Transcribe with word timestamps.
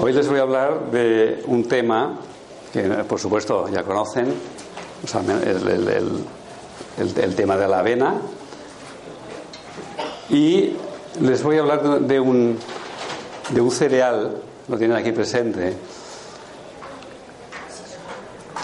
Hoy 0.00 0.12
les 0.12 0.28
voy 0.28 0.40
a 0.40 0.42
hablar 0.42 0.90
de 0.90 1.44
un 1.46 1.68
tema 1.68 2.18
que, 2.72 2.82
por 2.82 3.20
supuesto, 3.20 3.68
ya 3.68 3.84
conocen, 3.84 4.26
el, 6.98 7.34
tema 7.36 7.56
de 7.56 7.68
la 7.68 7.78
avena. 7.78 8.20
Y 10.30 10.72
les 11.20 11.42
voy 11.44 11.58
a 11.58 11.60
hablar 11.60 12.00
de 12.00 12.18
un, 12.18 12.58
de 13.50 13.60
un 13.60 13.70
cereal, 13.70 14.36
lo 14.66 14.76
tienen 14.76 14.96
aquí 14.96 15.12
presente, 15.12 15.74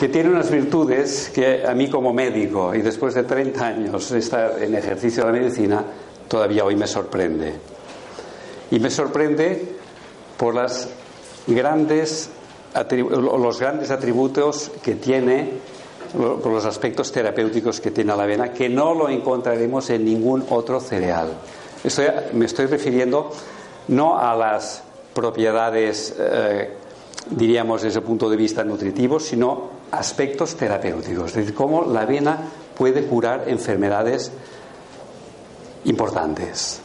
que 0.00 0.08
tiene 0.08 0.30
unas 0.30 0.50
virtudes 0.50 1.30
que 1.32 1.64
a 1.64 1.74
mí 1.74 1.88
como 1.88 2.12
médico 2.12 2.74
y 2.74 2.82
después 2.82 3.14
de 3.14 3.22
30 3.22 3.66
años 3.66 4.10
de 4.10 4.18
estar 4.18 4.60
en 4.60 4.74
ejercicio 4.74 5.24
de 5.24 5.32
la 5.32 5.38
medicina, 5.38 5.84
todavía 6.26 6.64
hoy 6.64 6.74
me 6.74 6.88
sorprende. 6.88 7.54
Y 8.72 8.80
me 8.80 8.90
sorprende 8.90 9.76
por 10.36 10.56
las 10.56 10.88
grandes 11.46 12.30
los 13.00 13.58
grandes 13.58 13.90
atributos 13.90 14.70
que 14.82 14.94
tiene, 14.94 15.50
los 16.14 16.64
aspectos 16.64 17.10
terapéuticos 17.12 17.80
que 17.80 17.90
tiene 17.90 18.16
la 18.16 18.22
avena, 18.22 18.52
que 18.52 18.68
no 18.68 18.94
lo 18.94 19.08
encontraremos 19.08 19.90
en 19.90 20.04
ningún 20.04 20.44
otro 20.50 20.80
cereal. 20.80 21.32
me 22.32 22.46
estoy 22.46 22.66
refiriendo 22.66 23.30
no 23.88 24.18
a 24.18 24.36
las 24.36 24.82
propiedades, 25.14 26.14
eh, 26.18 26.70
diríamos, 27.30 27.82
desde 27.82 27.98
el 27.98 28.04
punto 28.04 28.30
de 28.30 28.36
vista 28.36 28.62
nutritivo, 28.62 29.18
sino 29.18 29.80
aspectos 29.90 30.54
terapéuticos, 30.54 31.30
es 31.30 31.34
decir, 31.34 31.54
cómo 31.54 31.84
la 31.84 32.02
avena 32.02 32.38
puede 32.76 33.04
curar 33.06 33.44
enfermedades 33.48 34.30
importantes. 35.84 36.80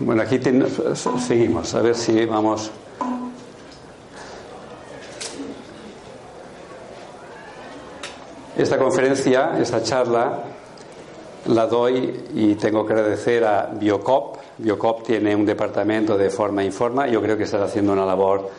Bueno, 0.00 0.22
aquí 0.22 0.40
seguimos, 1.20 1.72
a 1.72 1.80
ver 1.80 1.94
si 1.94 2.24
vamos. 2.26 2.68
Esta 8.58 8.76
conferencia, 8.76 9.56
esta 9.60 9.84
charla, 9.84 10.42
la 11.46 11.66
doy 11.68 12.24
y 12.34 12.56
tengo 12.56 12.84
que 12.84 12.92
agradecer 12.92 13.44
a 13.44 13.66
Biocop. 13.66 14.38
Biocop 14.58 15.04
tiene 15.04 15.36
un 15.36 15.46
departamento 15.46 16.18
de 16.18 16.28
forma 16.28 16.64
informa. 16.64 17.06
Yo 17.06 17.22
creo 17.22 17.36
que 17.36 17.44
está 17.44 17.62
haciendo 17.62 17.92
una 17.92 18.04
labor 18.04 18.50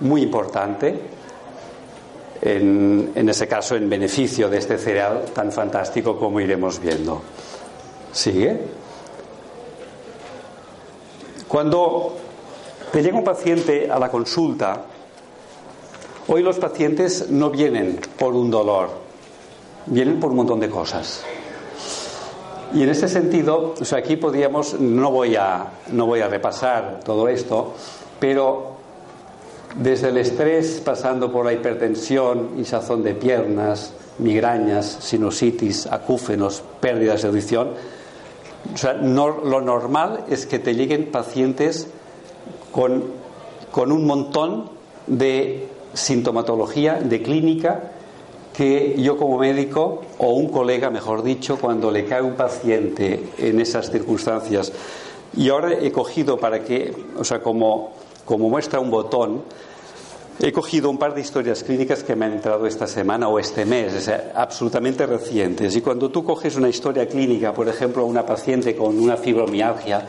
muy 0.00 0.22
importante, 0.22 0.98
en, 2.40 3.12
en 3.14 3.28
ese 3.28 3.46
caso 3.46 3.76
en 3.76 3.90
beneficio 3.90 4.48
de 4.48 4.56
este 4.56 4.78
cereal 4.78 5.26
tan 5.34 5.52
fantástico 5.52 6.16
como 6.16 6.40
iremos 6.40 6.80
viendo. 6.80 7.20
¿Sigue? 8.10 8.87
Cuando 11.48 12.14
te 12.92 13.02
llega 13.02 13.16
un 13.16 13.24
paciente 13.24 13.90
a 13.90 13.98
la 13.98 14.10
consulta, 14.10 14.82
hoy 16.26 16.42
los 16.42 16.58
pacientes 16.58 17.30
no 17.30 17.48
vienen 17.48 17.98
por 18.18 18.34
un 18.34 18.50
dolor, 18.50 18.90
vienen 19.86 20.20
por 20.20 20.30
un 20.30 20.36
montón 20.36 20.60
de 20.60 20.68
cosas. 20.68 21.24
Y 22.74 22.82
en 22.82 22.90
este 22.90 23.08
sentido, 23.08 23.74
o 23.80 23.84
sea, 23.84 23.98
aquí 23.98 24.16
podríamos, 24.16 24.78
no 24.78 25.10
voy 25.10 25.36
a, 25.36 25.68
no 25.90 26.04
voy 26.04 26.20
a 26.20 26.28
repasar 26.28 27.00
todo 27.02 27.28
esto, 27.28 27.72
pero 28.20 28.72
desde 29.74 30.08
el 30.08 30.18
estrés, 30.18 30.82
pasando 30.84 31.32
por 31.32 31.46
la 31.46 31.54
hipertensión, 31.54 32.50
hinchazón 32.58 33.02
de 33.02 33.14
piernas, 33.14 33.94
migrañas, 34.18 34.98
sinusitis, 35.00 35.86
acúfenos, 35.86 36.62
pérdidas 36.80 37.22
de 37.22 37.28
audición, 37.28 37.70
o 38.72 38.76
sea, 38.76 38.94
lo 38.94 39.60
normal 39.60 40.24
es 40.28 40.46
que 40.46 40.58
te 40.58 40.74
lleguen 40.74 41.10
pacientes 41.10 41.88
con, 42.72 43.04
con 43.70 43.92
un 43.92 44.06
montón 44.06 44.70
de 45.06 45.68
sintomatología, 45.94 46.94
de 46.94 47.22
clínica, 47.22 47.92
que 48.52 48.96
yo 49.00 49.16
como 49.16 49.38
médico, 49.38 50.02
o 50.18 50.30
un 50.30 50.48
colega, 50.48 50.90
mejor 50.90 51.22
dicho, 51.22 51.58
cuando 51.58 51.90
le 51.90 52.04
cae 52.04 52.22
un 52.22 52.34
paciente 52.34 53.30
en 53.38 53.60
esas 53.60 53.90
circunstancias, 53.90 54.72
y 55.36 55.48
ahora 55.50 55.72
he 55.72 55.92
cogido 55.92 56.38
para 56.38 56.64
que, 56.64 56.94
o 57.16 57.24
sea, 57.24 57.40
como, 57.40 57.92
como 58.24 58.48
muestra 58.48 58.80
un 58.80 58.90
botón, 58.90 59.42
He 60.40 60.52
cogido 60.52 60.88
un 60.88 60.98
par 60.98 61.14
de 61.14 61.20
historias 61.20 61.64
clínicas 61.64 62.04
que 62.04 62.14
me 62.14 62.26
han 62.26 62.34
entrado 62.34 62.64
esta 62.66 62.86
semana 62.86 63.26
o 63.28 63.40
este 63.40 63.64
mes, 63.64 64.08
absolutamente 64.36 65.04
recientes. 65.04 65.74
Y 65.74 65.80
cuando 65.80 66.10
tú 66.10 66.22
coges 66.22 66.54
una 66.54 66.68
historia 66.68 67.08
clínica, 67.08 67.52
por 67.52 67.68
ejemplo, 67.68 68.04
una 68.04 68.24
paciente 68.24 68.76
con 68.76 68.96
una 69.00 69.16
fibromialgia, 69.16 70.06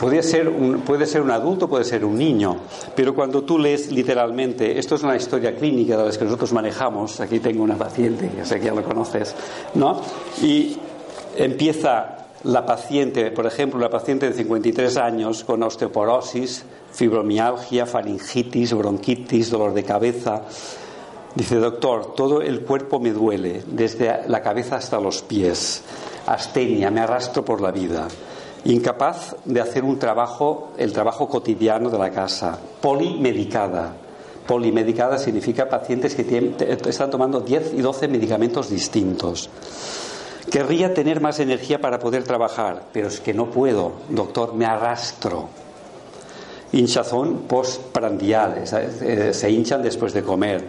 puede 0.00 0.22
ser, 0.24 0.48
un, 0.48 0.80
puede 0.80 1.06
ser 1.06 1.22
un 1.22 1.30
adulto, 1.30 1.68
puede 1.68 1.84
ser 1.84 2.04
un 2.04 2.18
niño, 2.18 2.56
pero 2.96 3.14
cuando 3.14 3.42
tú 3.42 3.56
lees 3.56 3.92
literalmente, 3.92 4.76
esto 4.76 4.96
es 4.96 5.04
una 5.04 5.14
historia 5.14 5.54
clínica 5.54 5.96
de 5.96 6.04
las 6.04 6.18
que 6.18 6.24
nosotros 6.24 6.52
manejamos, 6.52 7.20
aquí 7.20 7.38
tengo 7.38 7.62
una 7.62 7.76
paciente, 7.76 8.28
que 8.28 8.44
sé 8.44 8.58
que 8.58 8.66
ya 8.66 8.74
lo 8.74 8.82
conoces, 8.82 9.32
¿no? 9.74 10.00
Y 10.42 10.76
empieza 11.36 12.17
la 12.44 12.64
paciente, 12.64 13.30
por 13.30 13.46
ejemplo, 13.46 13.78
una 13.78 13.90
paciente 13.90 14.28
de 14.28 14.34
53 14.34 14.96
años 14.96 15.44
con 15.44 15.62
osteoporosis, 15.62 16.64
fibromialgia, 16.92 17.86
faringitis, 17.86 18.74
bronquitis, 18.74 19.50
dolor 19.50 19.74
de 19.74 19.84
cabeza. 19.84 20.42
Dice, 21.34 21.56
doctor, 21.56 22.14
todo 22.14 22.40
el 22.40 22.60
cuerpo 22.60 23.00
me 23.00 23.12
duele, 23.12 23.62
desde 23.66 24.28
la 24.28 24.40
cabeza 24.40 24.76
hasta 24.76 25.00
los 25.00 25.22
pies. 25.22 25.82
Astenia, 26.26 26.90
me 26.90 27.00
arrastro 27.00 27.44
por 27.44 27.60
la 27.60 27.70
vida. 27.70 28.08
Incapaz 28.64 29.36
de 29.44 29.60
hacer 29.60 29.84
un 29.84 29.98
trabajo, 29.98 30.72
el 30.78 30.92
trabajo 30.92 31.28
cotidiano 31.28 31.90
de 31.90 31.98
la 31.98 32.10
casa. 32.10 32.58
Polimedicada. 32.80 33.94
Polimedicada 34.46 35.18
significa 35.18 35.68
pacientes 35.68 36.14
que 36.14 36.54
están 36.86 37.10
tomando 37.10 37.40
10 37.40 37.74
y 37.74 37.82
12 37.82 38.08
medicamentos 38.08 38.70
distintos. 38.70 39.50
Querría 40.50 40.94
tener 40.94 41.20
más 41.20 41.40
energía 41.40 41.80
para 41.80 41.98
poder 41.98 42.24
trabajar, 42.24 42.84
pero 42.92 43.08
es 43.08 43.20
que 43.20 43.34
no 43.34 43.50
puedo, 43.50 43.92
doctor, 44.08 44.54
me 44.54 44.64
arrastro 44.64 45.48
hinchazón 46.72 47.44
postprandial, 47.48 48.64
eh, 49.02 49.30
se 49.32 49.50
hinchan 49.50 49.82
después 49.82 50.12
de 50.12 50.22
comer. 50.22 50.64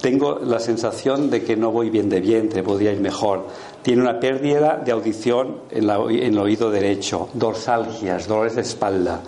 Tengo 0.00 0.38
la 0.38 0.58
sensación 0.58 1.28
de 1.28 1.42
que 1.42 1.56
no 1.56 1.72
voy 1.72 1.90
bien 1.90 2.08
de 2.08 2.20
vientre, 2.20 2.62
podría 2.62 2.92
ir 2.92 3.00
mejor. 3.00 3.46
Tiene 3.82 4.00
una 4.00 4.18
pérdida 4.18 4.80
de 4.82 4.92
audición 4.92 5.58
en, 5.70 5.90
el 5.90 6.38
oído 6.38 6.70
derecho, 6.70 7.28
dorsalgias, 7.34 8.26
dolores 8.26 8.54
de 8.54 8.62
espalda. 8.62 9.20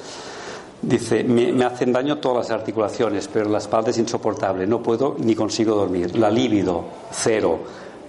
Dice, 0.81 1.25
me, 1.25 1.65
hacen 1.65 1.93
daño 1.93 2.19
todas 2.19 2.49
las 2.49 2.59
articulaciones, 2.59 3.29
pero 3.31 3.49
la 3.51 3.59
espalda 3.59 3.91
es 3.91 3.99
insoportable, 3.99 4.67
no 4.67 4.83
puedo 4.83 5.17
ni 5.19 5.35
consigo 5.35 5.75
dormir. 5.75 6.17
La 6.17 6.31
libido, 6.31 6.85
cero, 7.11 7.61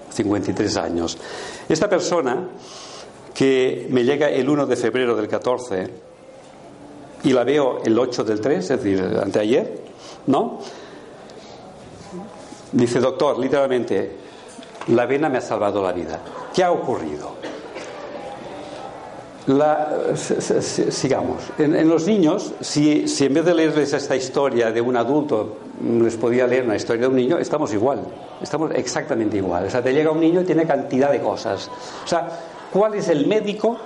53 0.10 0.78
años. 0.78 1.18
Esta 1.70 1.90
persona 1.90 2.50
que 3.34 3.88
me 3.90 4.04
llega 4.04 4.30
el 4.30 4.50
1 4.50 4.66
de 4.66 4.76
febrero 4.76 5.16
del 5.16 5.28
14, 5.28 5.90
y 7.24 7.32
la 7.32 7.44
veo 7.44 7.82
el 7.84 7.98
8 7.98 8.24
del 8.24 8.42
3, 8.42 8.58
es 8.58 8.84
decir, 8.84 9.02
anteayer, 9.22 9.82
¿no? 10.28 10.60
Dice, 12.72 13.00
doctor, 13.00 13.40
literalmente, 13.40 14.12
la 14.88 15.06
vena 15.06 15.30
me 15.30 15.38
ha 15.38 15.42
salvado 15.42 15.82
la 15.82 15.94
vida. 15.94 16.20
¿Qué 16.54 16.64
ha 16.64 16.72
ocurrido? 16.72 17.36
Sigamos. 20.90 21.44
En, 21.58 21.90
los 21.90 22.08
niños, 22.08 22.54
si, 22.62 23.06
en 23.20 23.34
vez 23.34 23.46
de 23.46 23.54
leerles 23.54 23.94
esta 23.94 24.16
historia 24.16 24.72
de 24.72 24.82
un 24.82 24.96
adulto, 24.96 25.58
les 25.82 26.16
podía 26.16 26.48
leer 26.48 26.64
una 26.64 26.76
historia 26.76 27.04
de 27.04 27.08
un 27.08 27.16
niño, 27.16 27.38
estamos 27.38 27.74
igual. 27.74 28.00
Estamos 28.42 28.72
exactamente 28.74 29.38
igual. 29.38 29.66
O 29.66 29.70
sea, 29.70 29.82
te 29.82 29.94
llega 29.94 30.12
un 30.12 30.20
niño 30.20 30.42
y 30.42 30.46
tiene 30.46 30.66
cantidad 30.66 31.12
de 31.12 31.20
cosas. 31.20 31.70
O 32.04 32.08
sea, 32.08 32.28
¿cuál 32.72 32.96
es 32.96 33.10
el 33.10 33.28
médico, 33.28 33.78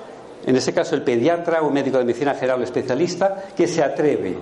en 0.45 0.55
este 0.55 0.73
caso 0.73 0.95
el 0.95 1.01
pediatra 1.01 1.61
o 1.61 1.67
un 1.67 1.73
médico 1.73 1.97
de 1.97 2.05
medicina 2.05 2.33
general 2.35 2.61
o 2.61 2.63
especialista, 2.63 3.45
que 3.55 3.67
se 3.67 3.83
atreve 3.83 4.37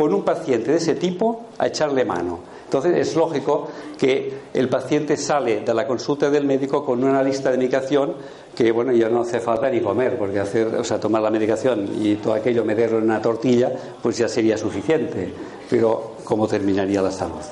con 0.00 0.14
un 0.14 0.22
paciente 0.22 0.70
de 0.70 0.78
ese 0.78 0.94
tipo 0.94 1.48
a 1.58 1.66
echarle 1.66 2.06
mano? 2.06 2.38
Entonces 2.64 2.96
es 2.96 3.14
lógico 3.14 3.68
que 3.98 4.32
el 4.54 4.66
paciente 4.70 5.18
sale 5.18 5.60
de 5.60 5.74
la 5.74 5.86
consulta 5.86 6.30
del 6.30 6.46
médico 6.46 6.82
con 6.82 7.04
una 7.04 7.22
lista 7.22 7.50
de 7.50 7.58
medicación 7.58 8.14
que 8.56 8.72
bueno 8.72 8.92
ya 8.92 9.10
no 9.10 9.20
hace 9.20 9.40
falta 9.40 9.68
ni 9.68 9.82
comer 9.82 10.16
porque 10.16 10.40
hacer 10.40 10.68
o 10.68 10.84
sea 10.84 10.98
tomar 10.98 11.20
la 11.20 11.28
medicación 11.28 11.86
y 12.00 12.14
todo 12.14 12.32
aquello 12.32 12.64
meterlo 12.64 12.96
en 12.96 13.04
una 13.04 13.20
tortilla 13.20 13.70
pues 14.02 14.16
ya 14.16 14.26
sería 14.26 14.56
suficiente. 14.56 15.34
Pero 15.68 16.12
cómo 16.24 16.48
terminaría 16.48 17.02
la 17.02 17.10
salud 17.10 17.42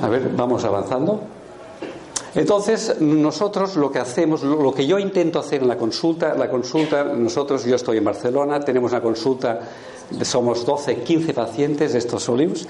a 0.00 0.08
ver 0.08 0.30
vamos 0.34 0.64
avanzando 0.64 1.20
entonces, 2.34 3.00
nosotros 3.00 3.76
lo 3.76 3.92
que 3.92 4.00
hacemos, 4.00 4.42
lo 4.42 4.74
que 4.74 4.86
yo 4.86 4.98
intento 4.98 5.38
hacer 5.38 5.62
en 5.62 5.68
la 5.68 5.76
consulta, 5.76 6.34
la 6.34 6.50
consulta, 6.50 7.04
nosotros, 7.04 7.64
yo 7.64 7.76
estoy 7.76 7.98
en 7.98 8.04
Barcelona, 8.04 8.60
tenemos 8.60 8.90
una 8.90 9.00
consulta, 9.00 9.60
somos 10.22 10.66
12, 10.66 11.02
15 11.02 11.32
pacientes 11.32 11.92
de 11.92 11.98
estos 11.98 12.28
óleos, 12.28 12.66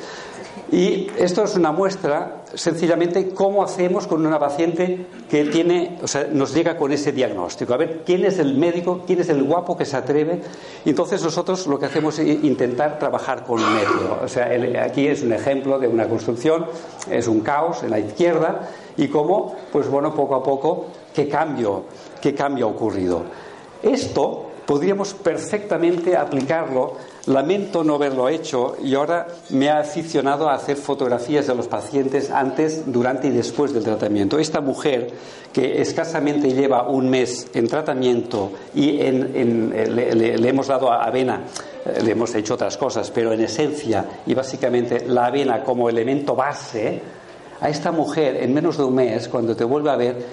y 0.72 1.08
esto 1.18 1.44
es 1.44 1.56
una 1.56 1.72
muestra, 1.72 2.42
sencillamente, 2.54 3.30
cómo 3.30 3.62
hacemos 3.62 4.06
con 4.06 4.26
una 4.26 4.38
paciente 4.38 5.06
que 5.28 5.44
tiene, 5.44 5.98
o 6.02 6.08
sea, 6.08 6.26
nos 6.32 6.54
llega 6.54 6.76
con 6.76 6.90
ese 6.92 7.12
diagnóstico. 7.12 7.74
A 7.74 7.76
ver, 7.76 8.02
¿quién 8.04 8.24
es 8.24 8.38
el 8.38 8.56
médico? 8.56 9.02
¿Quién 9.06 9.20
es 9.20 9.28
el 9.28 9.42
guapo 9.42 9.76
que 9.76 9.84
se 9.84 9.96
atreve? 9.96 10.40
Y 10.84 10.90
entonces 10.90 11.22
nosotros 11.22 11.66
lo 11.66 11.78
que 11.78 11.86
hacemos 11.86 12.18
es 12.18 12.42
intentar 12.44 12.98
trabajar 12.98 13.44
con 13.44 13.60
método. 13.74 14.20
O 14.24 14.28
sea, 14.28 14.50
aquí 14.82 15.06
es 15.06 15.22
un 15.22 15.32
ejemplo 15.32 15.78
de 15.78 15.86
una 15.86 16.08
construcción, 16.08 16.66
es 17.10 17.28
un 17.28 17.40
caos 17.40 17.82
en 17.82 17.90
la 17.90 17.98
izquierda, 17.98 18.68
y 18.96 19.08
cómo, 19.08 19.54
pues 19.72 19.88
bueno, 19.88 20.14
poco 20.14 20.34
a 20.36 20.42
poco, 20.42 20.86
qué 21.12 21.28
cambio, 21.28 21.84
qué 22.20 22.34
cambio 22.34 22.66
ha 22.66 22.70
ocurrido. 22.70 23.22
Esto 23.82 24.43
podríamos 24.66 25.14
perfectamente 25.14 26.16
aplicarlo. 26.16 26.96
Lamento 27.26 27.82
no 27.82 27.94
haberlo 27.94 28.28
hecho 28.28 28.76
y 28.82 28.94
ahora 28.94 29.26
me 29.50 29.70
ha 29.70 29.78
aficionado 29.78 30.48
a 30.48 30.54
hacer 30.54 30.76
fotografías 30.76 31.46
de 31.46 31.54
los 31.54 31.68
pacientes 31.68 32.30
antes, 32.30 32.82
durante 32.86 33.28
y 33.28 33.30
después 33.30 33.72
del 33.72 33.82
tratamiento. 33.82 34.38
Esta 34.38 34.60
mujer 34.60 35.10
que 35.52 35.80
escasamente 35.80 36.52
lleva 36.52 36.88
un 36.88 37.08
mes 37.08 37.48
en 37.54 37.66
tratamiento 37.66 38.52
y 38.74 38.92
le, 38.92 40.14
le, 40.14 40.48
hemos 40.48 40.66
dado 40.66 40.92
avena, 40.92 41.44
eh, 41.86 42.02
le 42.02 42.12
hemos 42.12 42.34
hecho 42.34 42.54
otras 42.54 42.76
cosas, 42.76 43.10
pero 43.10 43.32
en 43.32 43.40
esencia 43.40 44.04
y 44.26 44.34
básicamente 44.34 45.06
la 45.06 45.26
avena 45.26 45.62
como 45.62 45.88
elemento 45.88 46.34
base, 46.34 47.00
a 47.60 47.68
esta 47.70 47.92
mujer 47.92 48.36
en 48.42 48.52
menos 48.52 48.76
de 48.76 48.84
un 48.84 48.94
mes, 48.94 49.28
cuando 49.28 49.56
te 49.56 49.64
vuelve 49.64 49.90
a 49.90 49.96
ver, 49.96 50.26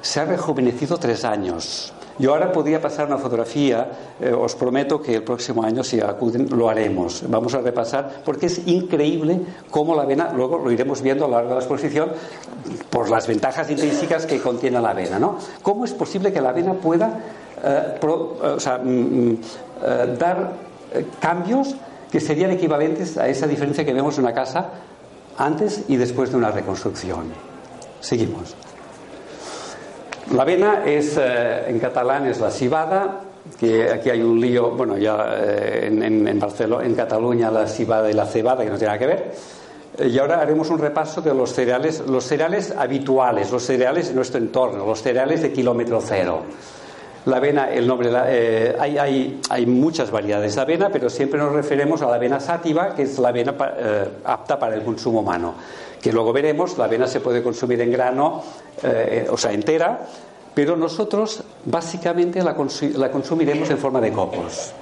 se 0.00 0.18
ha 0.18 0.24
rejuvenecido 0.24 0.96
tres 0.96 1.24
años. 1.24 1.92
Yo 2.22 2.34
ahora 2.34 2.52
podría 2.52 2.80
pasar 2.80 3.08
una 3.08 3.18
fotografía, 3.18 4.14
eh, 4.20 4.30
os 4.30 4.54
prometo 4.54 5.02
que 5.02 5.16
el 5.16 5.24
próximo 5.24 5.64
año, 5.64 5.82
si 5.82 5.98
acuden, 5.98 6.46
lo 6.56 6.70
haremos. 6.70 7.24
Vamos 7.26 7.52
a 7.54 7.60
repasar, 7.60 8.22
porque 8.24 8.46
es 8.46 8.64
increíble 8.68 9.40
cómo 9.68 9.96
la 9.96 10.02
avena, 10.02 10.32
luego 10.32 10.56
lo 10.56 10.70
iremos 10.70 11.02
viendo 11.02 11.24
a 11.24 11.28
lo 11.28 11.34
largo 11.34 11.48
de 11.48 11.54
la 11.56 11.60
exposición, 11.62 12.12
por 12.90 13.10
las 13.10 13.26
ventajas 13.26 13.68
intrínsecas 13.72 14.24
que 14.24 14.40
contiene 14.40 14.80
la 14.80 14.90
avena. 14.90 15.18
¿no? 15.18 15.36
¿Cómo 15.62 15.84
es 15.84 15.94
posible 15.94 16.32
que 16.32 16.40
la 16.40 16.50
avena 16.50 16.74
pueda 16.74 17.18
eh, 17.60 17.98
eh, 18.00 18.78
mm, 18.84 18.88
mm, 18.88 19.38
dar 20.16 20.52
cambios 21.18 21.74
que 22.08 22.20
serían 22.20 22.52
equivalentes 22.52 23.18
a 23.18 23.26
esa 23.26 23.48
diferencia 23.48 23.84
que 23.84 23.92
vemos 23.92 24.16
en 24.18 24.26
una 24.26 24.32
casa 24.32 24.70
antes 25.38 25.86
y 25.88 25.96
después 25.96 26.30
de 26.30 26.36
una 26.36 26.52
reconstrucción. 26.52 27.32
Seguimos. 27.98 28.54
La 30.30 30.42
avena 30.42 30.84
es, 30.86 31.16
eh, 31.18 31.64
en 31.68 31.78
catalán 31.78 32.26
es 32.26 32.40
la 32.40 32.50
cibada, 32.50 33.20
que 33.58 33.90
aquí 33.90 34.08
hay 34.08 34.22
un 34.22 34.40
lío, 34.40 34.70
bueno, 34.70 34.96
ya 34.96 35.34
eh, 35.36 35.88
en, 35.90 36.38
Barcelona, 36.38 36.86
en 36.86 36.94
Cataluña 36.94 37.50
la 37.50 37.66
cibada 37.66 38.08
y 38.08 38.14
la 38.14 38.24
cebada, 38.24 38.62
que 38.62 38.70
no 38.70 38.78
tiene 38.78 38.94
nada 38.94 38.98
que 38.98 39.06
ver. 39.06 39.34
Y 40.08 40.18
ahora 40.18 40.40
haremos 40.40 40.70
un 40.70 40.78
repaso 40.78 41.20
de 41.20 41.34
los 41.34 41.52
cereales, 41.52 42.04
los 42.06 42.24
cereales 42.24 42.72
habituales, 42.76 43.50
los 43.50 43.62
cereales 43.62 44.08
de 44.08 44.14
nuestro 44.14 44.38
entorno, 44.38 44.86
los 44.86 45.02
cereales 45.02 45.42
de 45.42 45.52
kilómetro 45.52 46.00
cero. 46.00 46.42
La 47.26 47.36
avena, 47.36 47.70
el 47.70 47.86
nombre, 47.86 48.10
eh, 48.26 48.74
hay, 48.78 48.98
hay, 48.98 49.40
hay, 49.50 49.66
muchas 49.66 50.10
variedades 50.10 50.54
de 50.54 50.60
avena, 50.60 50.88
pero 50.88 51.10
siempre 51.10 51.38
nos 51.38 51.52
referimos 51.52 52.00
a 52.02 52.06
la 52.06 52.14
avena 52.14 52.40
sátiva, 52.40 52.94
que 52.94 53.02
es 53.02 53.18
la 53.18 53.28
avena 53.28 53.54
apta 54.24 54.58
para 54.58 54.74
el 54.74 54.82
consumo 54.82 55.20
humano. 55.20 55.54
Que 56.02 56.12
luego 56.12 56.32
veremos, 56.32 56.76
la 56.76 56.84
avena 56.84 57.06
se 57.06 57.20
puede 57.20 57.42
consumir 57.42 57.80
en 57.80 57.92
grano, 57.92 58.42
eh, 58.82 59.26
o 59.30 59.36
sea, 59.38 59.52
entera, 59.52 60.00
pero 60.54 60.76
nosotros 60.76 61.42
básicamente 61.64 62.42
la, 62.42 62.54
consumiremos 62.54 63.70
en 63.70 63.78
forma 63.78 64.00
de 64.00 64.12
copos. 64.12 64.74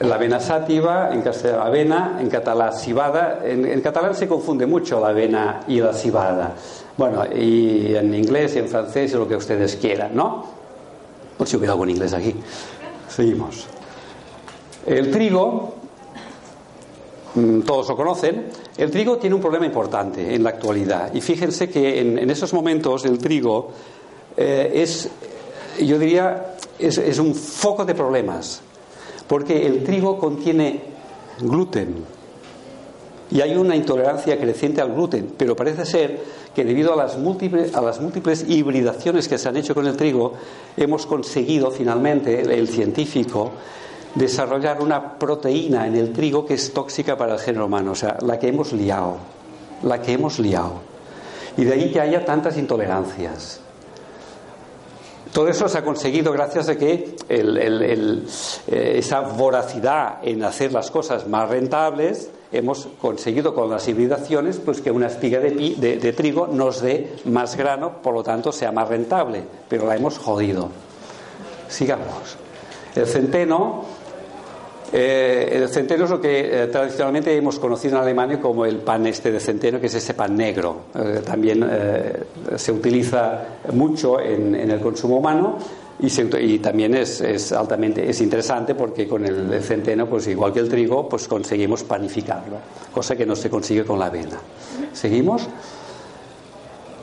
La 0.00 0.14
avena 0.14 0.40
sátiva, 0.40 1.10
en 1.12 1.22
castellano 1.22 1.62
avena, 1.62 2.18
en 2.20 2.28
catalán 2.28 2.72
cibada. 2.72 3.40
En, 3.44 3.80
catalán 3.80 4.14
se 4.14 4.26
confunde 4.26 4.66
mucho 4.66 5.00
la 5.00 5.08
avena 5.08 5.60
y 5.68 5.80
la 5.80 5.92
cibada. 5.92 6.54
Bueno, 6.96 7.24
y 7.34 7.94
en 7.94 8.14
inglés 8.14 8.56
y 8.56 8.58
en 8.58 8.68
francés, 8.68 9.12
lo 9.12 9.28
que 9.28 9.36
ustedes 9.36 9.76
quieran, 9.76 10.14
¿no? 10.14 10.44
Por 11.36 11.46
si 11.46 11.56
hubiera 11.56 11.72
algún 11.72 11.90
inglés 11.90 12.12
aquí. 12.12 12.34
Seguimos. 13.08 13.66
El 14.86 15.10
trigo, 15.10 15.74
todos 17.64 17.88
lo 17.88 17.96
conocen, 17.96 18.46
el 18.76 18.90
trigo 18.90 19.18
tiene 19.18 19.36
un 19.36 19.40
problema 19.40 19.66
importante 19.66 20.34
en 20.34 20.42
la 20.42 20.50
actualidad. 20.50 21.14
Y 21.14 21.20
fíjense 21.20 21.68
que 21.68 22.00
en, 22.00 22.30
esos 22.30 22.52
momentos 22.52 23.04
el 23.04 23.18
trigo 23.18 23.70
eh, 24.36 24.72
es, 24.74 25.08
yo 25.80 25.98
diría, 25.98 26.54
es, 26.78 26.98
es 26.98 27.18
un 27.18 27.34
foco 27.34 27.84
de 27.84 27.94
problemas. 27.94 28.62
Porque 29.28 29.64
el 29.64 29.84
trigo 29.84 30.18
contiene 30.18 30.80
gluten, 31.40 32.04
y 33.30 33.40
hay 33.40 33.56
una 33.56 33.76
intolerancia 33.76 34.38
creciente 34.38 34.80
al 34.80 34.92
gluten, 34.92 35.32
pero 35.36 35.54
parece 35.54 35.86
ser 35.86 36.20
que 36.54 36.64
debido 36.64 36.92
a 36.92 36.96
las, 36.96 37.16
múltiples, 37.16 37.74
a 37.74 37.80
las 37.80 38.00
múltiples 38.00 38.44
hibridaciones 38.48 39.28
que 39.28 39.38
se 39.38 39.48
han 39.48 39.56
hecho 39.56 39.74
con 39.74 39.86
el 39.86 39.96
trigo, 39.96 40.32
hemos 40.76 41.06
conseguido 41.06 41.70
finalmente, 41.70 42.40
el, 42.40 42.68
científico, 42.68 43.52
desarrollar 44.14 44.80
una 44.80 45.18
proteína 45.18 45.86
en 45.86 45.96
el 45.96 46.12
trigo 46.12 46.44
que 46.44 46.54
es 46.54 46.72
tóxica 46.72 47.16
para 47.16 47.34
el 47.34 47.38
género 47.38 47.66
humano, 47.66 47.92
o 47.92 47.94
sea, 47.94 48.16
la 48.22 48.38
que 48.38 48.48
hemos 48.48 48.72
liado, 48.72 49.16
la 49.82 50.00
que 50.00 50.12
hemos 50.12 50.38
liado. 50.38 50.80
Y 51.56 51.64
de 51.64 51.72
ahí 51.72 51.92
que 51.92 52.00
haya 52.00 52.24
tantas 52.24 52.56
intolerancias. 52.56 53.60
Todo 55.32 55.48
eso 55.48 55.68
se 55.68 55.78
ha 55.78 55.84
conseguido 55.84 56.32
gracias 56.32 56.68
a 56.68 56.76
que 56.76 57.14
eh, 57.28 58.24
esa 58.66 59.20
voracidad 59.20 60.18
en 60.22 60.42
hacer 60.42 60.72
las 60.72 60.90
cosas 60.90 61.28
más 61.28 61.48
rentables 61.48 62.30
hemos 62.50 62.88
conseguido 63.00 63.54
con 63.54 63.70
las 63.70 63.86
hibridaciones 63.86 64.58
pues 64.58 64.80
que 64.80 64.90
una 64.90 65.06
espiga 65.06 65.38
de, 65.38 66.14
trigo 66.16 66.48
nos 66.48 66.80
dé 66.80 67.16
más 67.26 67.56
grano, 67.56 68.02
por 68.02 68.14
lo 68.14 68.24
tanto 68.24 68.50
sea 68.50 68.72
más 68.72 68.88
rentable, 68.88 69.44
pero 69.68 69.86
la 69.86 69.94
hemos 69.94 70.18
jodido. 70.18 70.68
Sigamos. 71.68 72.36
El 72.96 73.06
centeno, 73.06 73.84
eh, 74.92 75.50
el 75.52 75.68
centeno 75.68 76.04
es 76.04 76.10
lo 76.10 76.20
que 76.20 76.64
eh, 76.64 76.66
tradicionalmente 76.66 77.36
hemos 77.36 77.58
conocido 77.58 77.96
en 77.96 78.02
Alemania 78.02 78.40
como 78.40 78.64
el 78.66 78.78
pan 78.78 79.06
este 79.06 79.30
de 79.30 79.40
centeno, 79.40 79.80
que 79.80 79.86
es 79.86 79.94
ese 79.94 80.14
pan 80.14 80.36
negro. 80.36 80.84
también 81.24 81.68
se 82.56 82.72
utiliza 82.72 83.44
mucho 83.72 84.20
en 84.20 84.54
el 84.54 84.80
consumo 84.80 85.18
humano 85.18 85.58
y, 86.02 86.58
también 86.60 86.94
es, 86.94 87.52
altamente 87.52 88.08
es 88.08 88.20
interesante 88.20 88.74
porque 88.74 89.06
con 89.06 89.24
el, 89.26 89.62
centeno, 89.62 90.06
pues 90.06 90.26
igual 90.28 90.52
que 90.52 90.60
el 90.60 90.68
trigo, 90.68 91.08
pues 91.08 91.28
conseguimos 91.28 91.84
panificarlo, 91.84 92.56
cosa 92.92 93.16
que 93.16 93.26
no 93.26 93.36
se 93.36 93.50
consigue 93.50 93.84
con 93.84 93.98
la 93.98 94.06
avena. 94.06 94.38
¿Seguimos? 94.92 95.46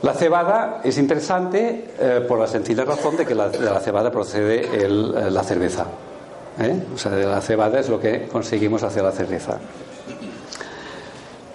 La 0.02 0.14
cebada 0.14 0.80
es 0.82 0.98
interesante 0.98 1.92
eh, 1.98 2.24
por 2.26 2.38
la 2.38 2.46
sencilla 2.46 2.84
razón 2.84 3.16
de 3.16 3.24
que 3.24 3.34
de 3.34 3.60
la 3.60 3.80
cebada 3.80 4.10
procede 4.10 4.84
eh, 4.84 4.88
la 4.88 5.42
cerveza. 5.42 5.86
¿Eh? 6.60 6.82
O 6.94 6.98
sea, 6.98 7.12
de 7.12 7.24
la 7.24 7.40
cebada 7.40 7.80
es 7.80 7.88
lo 7.88 8.00
que 8.00 8.26
conseguimos 8.26 8.82
hacer 8.82 9.02
la 9.02 9.12
cerveza. 9.12 9.58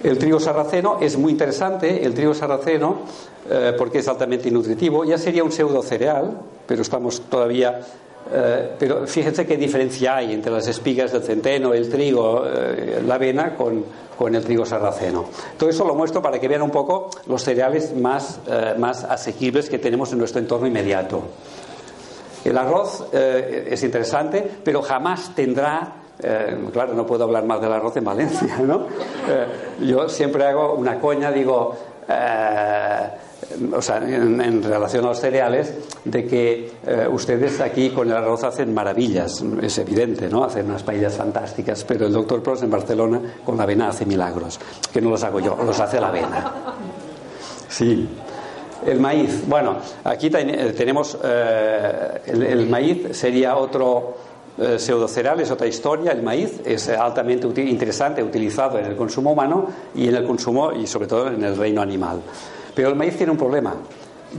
El 0.04 0.18
trigo 0.18 0.40
sarraceno 0.40 0.98
es 1.00 1.18
muy 1.18 1.32
interesante. 1.32 2.06
El 2.06 2.14
trigo 2.14 2.34
sarraceno 2.34 3.02
eh, 3.50 3.74
porque 3.78 4.00
es 4.00 4.08
altamente 4.08 4.52
nutritivo. 4.52 5.06
Ya 5.06 5.18
sería 5.18 5.44
un 5.44 5.52
pseudo 5.52 5.82
cereal, 5.82 6.38
pero 6.68 6.82
estamos 6.82 7.22
todavía 7.30 7.80
eh, 8.32 8.72
pero 8.80 9.06
fíjense 9.06 9.46
qué 9.46 9.58
diferencia 9.58 10.16
hay 10.16 10.34
entre 10.34 10.52
las 10.52 10.68
espigas 10.68 11.12
del 11.12 11.24
centeno, 11.24 11.74
el 11.74 11.90
trigo, 11.90 12.46
la 13.06 13.16
avena 13.16 13.54
con, 13.54 13.84
con, 14.18 14.34
el 14.34 14.44
trigo 14.44 14.66
sarraceno. 14.66 15.26
Todo 15.58 15.70
eso 15.70 15.86
lo 15.86 15.94
muestro 15.94 16.22
para 16.22 16.40
que 16.40 16.48
vean 16.48 16.62
un 16.62 16.72
poco 16.72 17.10
los 17.28 17.44
cereales 17.44 17.94
más, 17.94 18.40
más 18.78 19.04
asequibles 19.04 19.70
que 19.70 19.78
tenemos 19.78 20.14
en 20.14 20.20
nuestro 20.20 20.40
entorno 20.40 20.66
inmediato. 20.66 21.22
El 22.46 22.58
arroz 22.58 23.08
es 23.14 23.84
interesante, 23.84 24.50
pero 24.64 24.82
jamás 24.82 25.34
tendrá 25.36 25.94
claro, 26.72 26.94
no 26.94 27.06
puedo 27.06 27.24
hablar 27.26 27.44
más 27.46 27.60
del 27.60 27.74
arroz 27.74 27.98
en 27.98 28.06
Valencia, 28.06 28.58
¿no? 28.60 28.88
yo 29.82 30.08
siempre 30.08 30.46
hago 30.46 30.76
una 30.76 31.00
coña, 31.00 31.32
digo, 31.32 31.76
o 33.76 33.82
sea, 33.82 33.98
en, 33.98 34.64
relación 34.64 35.06
a 35.06 35.10
los 35.10 35.20
cereales, 35.20 35.74
de 36.04 36.26
que 36.26 36.72
eh, 36.86 37.08
ustedes 37.12 37.60
aquí 37.62 37.90
con 37.90 38.10
el 38.10 38.16
arroz 38.16 38.44
hacen 38.44 38.74
maravillas, 38.74 39.44
es 39.62 39.78
evidente, 39.78 40.30
¿no? 40.30 40.44
Hacen 40.44 40.66
unas 40.68 40.84
paellas 40.84 41.16
fantásticas, 41.16 41.84
pero 41.84 42.08
el 42.08 42.14
doctor 42.14 42.42
Prost 42.42 42.64
en 42.64 42.72
Barcelona 42.72 43.22
con 43.46 43.58
la 43.58 43.64
avena 43.64 43.90
hace 43.90 44.06
milagros, 44.06 44.60
que 44.92 45.02
no 45.02 45.10
los 45.10 45.24
hago 45.24 45.40
yo, 45.40 45.58
los 45.64 45.80
hace 45.80 46.00
la 46.00 46.08
avena. 46.08 46.52
Sí. 47.70 48.08
El 48.86 49.00
maíz, 49.00 49.48
bueno, 49.48 49.78
aquí 50.04 50.30
eh, 50.34 50.74
tenemos 50.76 51.18
eh, 51.24 52.22
el, 52.26 52.68
maíz 52.68 53.16
sería 53.18 53.56
otro 53.56 54.18
pseudocereal, 54.78 55.40
es 55.40 55.50
otra 55.50 55.66
historia. 55.66 56.12
El 56.12 56.22
maíz 56.22 56.62
es 56.64 56.88
altamente 56.90 57.48
interesante, 57.62 58.22
utilizado 58.22 58.78
en 58.78 58.86
el 58.86 58.96
consumo 58.96 59.32
humano 59.32 59.68
y 59.96 60.08
en 60.08 60.16
el 60.16 60.26
consumo 60.26 60.72
y 60.72 60.86
sobre 60.86 61.08
todo 61.08 61.28
en 61.30 61.44
el 61.44 61.58
reino 61.58 61.82
animal. 61.82 62.22
Pero 62.76 62.90
el 62.90 62.96
maíz 62.96 63.18
tiene 63.18 63.32
un 63.32 63.38
problema, 63.38 63.74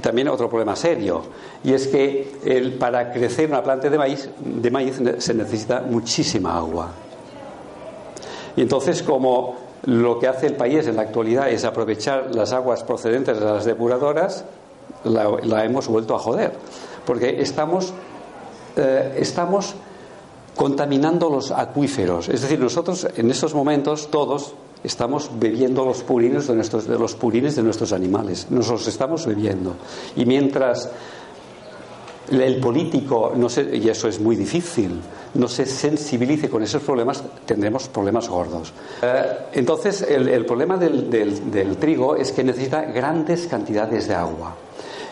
también 0.01 0.29
otro 0.29 0.49
problema 0.49 0.77
serio, 0.77 1.23
y 1.65 1.73
es 1.73 1.89
que 1.89 2.33
el, 2.45 2.75
para 2.75 3.13
crecer 3.13 3.49
una 3.49 3.63
planta 3.63 3.91
de 3.91 3.99
maíz, 3.99 4.29
de 4.39 4.71
maíz 4.71 5.01
se 5.19 5.35
necesita 5.35 5.81
muchísima 5.81 6.57
agua. 6.57 6.93
Y 8.57 8.63
entonces, 8.63 9.03
como 9.03 9.64
lo 9.87 10.19
que 10.19 10.29
hace 10.29 10.47
el 10.47 10.55
país 10.55 10.87
en 10.87 10.97
la 10.97 11.03
actualidad 11.03 11.51
es 11.51 11.65
aprovechar 11.65 12.35
las 12.35 12.53
aguas 12.53 12.83
procedentes 12.85 13.39
de 13.39 13.45
las 13.45 13.65
depuradoras, 13.65 14.45
la, 15.05 15.65
hemos 15.65 15.89
vuelto 15.89 16.15
a 16.15 16.19
joder. 16.19 16.53
Porque 17.05 17.41
estamos, 17.43 17.93
eh, 18.77 19.17
estamos 19.19 19.75
contaminando 20.55 21.29
los 21.29 21.51
acuíferos. 21.51 22.29
Es 22.29 22.43
decir, 22.43 22.59
nosotros 22.59 23.07
en 23.17 23.31
estos 23.31 23.55
momentos, 23.55 24.11
todos, 24.11 24.55
estamos 24.83 25.31
bebiendo 25.39 25.85
los 25.85 26.03
purines 26.03 26.47
de, 26.47 26.55
nuestros, 26.55 26.87
de 26.87 26.99
los 26.99 27.15
purines 27.15 27.57
de 27.57 27.63
nuestros 27.63 27.93
animales, 27.93 28.47
nos 28.51 28.87
estamos 28.87 29.27
bebiendo. 29.27 29.75
Y 30.17 30.25
mientras 30.27 30.91
el 32.31 32.57
político, 32.61 33.33
y 33.73 33.89
eso 33.89 34.09
es 34.09 34.21
muy 34.21 34.37
difícil, 34.37 35.01
no 35.35 35.49
se 35.49 35.67
sensibilice 35.67 36.49
con 36.49 36.63
esos 36.63 36.83
problemas, 36.83 37.23
tendremos 37.45 37.89
problemas 37.89 38.29
gordos. 38.29 38.73
Eh, 39.03 39.23
entonces, 39.53 40.03
el, 40.03 40.45
problema 40.47 40.77
del, 40.77 41.77
trigo 41.79 42.17
es 42.17 42.33
que 42.33 42.45
necesita 42.45 42.83
grandes 42.83 43.47
cantidades 43.47 44.09
de 44.09 44.15
agua. 44.15 44.57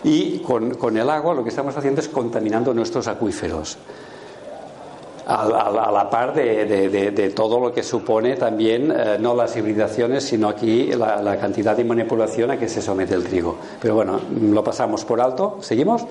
Y 0.04 0.38
con, 0.40 0.74
con 0.74 0.96
el 0.96 1.08
agua 1.08 1.34
lo 1.34 1.42
que 1.44 1.50
estamos 1.50 1.76
haciendo 1.76 2.00
es 2.00 2.08
contaminando 2.08 2.74
nuestros 2.74 3.06
acuíferos 3.06 3.78
a, 5.26 5.90
la 5.92 6.10
par 6.10 6.34
de, 6.34 7.32
todo 7.34 7.60
lo 7.60 7.72
que 7.72 7.82
supone 7.82 8.36
también 8.36 8.90
eh, 8.90 9.16
no 9.20 9.34
las 9.34 9.56
hibridaciones, 9.56 10.24
sino 10.24 10.48
aquí 10.48 10.86
la, 10.92 11.36
cantidad 11.38 11.76
de 11.76 11.84
manipulación 11.84 12.50
a 12.50 12.58
que 12.58 12.68
se 12.68 12.82
somete 12.82 13.14
el 13.14 13.24
trigo. 13.24 13.56
Pero 13.80 13.94
bueno, 13.94 14.20
lo 14.40 14.64
pasamos 14.64 15.04
por 15.04 15.20
alto. 15.20 15.58
¿Seguimos? 15.60 16.04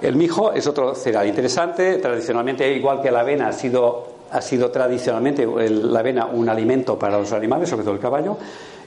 El 0.00 0.16
mijo 0.16 0.52
es 0.52 0.66
otro 0.66 0.94
cereal 0.94 1.26
interesante. 1.26 1.98
Tradicionalmente, 1.98 2.70
igual 2.72 3.00
que 3.00 3.10
la 3.10 3.20
avena, 3.20 3.48
ha 3.48 3.52
sido, 3.52 4.06
ha 4.30 4.40
sido 4.40 4.70
tradicionalmente 4.70 5.46
la 5.46 6.00
avena 6.00 6.26
un 6.26 6.48
alimento 6.48 6.98
para 6.98 7.18
los 7.18 7.32
animales, 7.32 7.68
sobre 7.68 7.84
todo 7.84 7.94
el 7.94 8.00
caballo. 8.00 8.36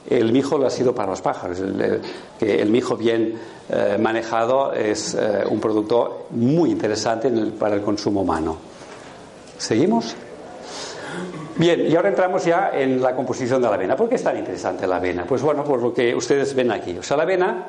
El 0.09 0.31
mijo 0.31 0.57
lo 0.57 0.67
ha 0.67 0.69
sido 0.69 0.95
para 0.95 1.09
los 1.09 1.21
pájaros. 1.21 1.59
El, 1.59 2.69
mijo 2.69 2.95
bien 2.95 3.33
eh, 3.69 3.97
manejado 3.99 4.71
es 4.71 5.15
eh, 5.15 5.43
un 5.49 5.59
producto 5.59 6.27
muy 6.31 6.71
interesante 6.71 7.29
para 7.59 7.75
el 7.75 7.81
consumo 7.81 8.21
humano. 8.21 8.57
¿Seguimos? 9.57 10.15
Bien, 11.57 11.87
y 11.87 11.95
ahora 11.95 12.09
entramos 12.09 12.45
ya 12.45 12.69
en 12.71 13.01
la 13.01 13.15
composición 13.15 13.61
de 13.61 13.67
la 13.67 13.75
avena. 13.75 13.95
¿Por 13.95 14.07
qué 14.07 14.15
es 14.15 14.23
tan 14.23 14.37
interesante 14.37 14.85
la 14.85 14.97
avena? 14.97 15.25
Pues 15.25 15.41
bueno, 15.41 15.63
por 15.63 15.81
lo 15.81 15.93
que 15.93 16.13
ustedes 16.13 16.53
ven 16.53 16.71
aquí. 16.71 16.97
O 16.97 17.03
sea, 17.03 17.17
la 17.17 17.23
avena, 17.23 17.67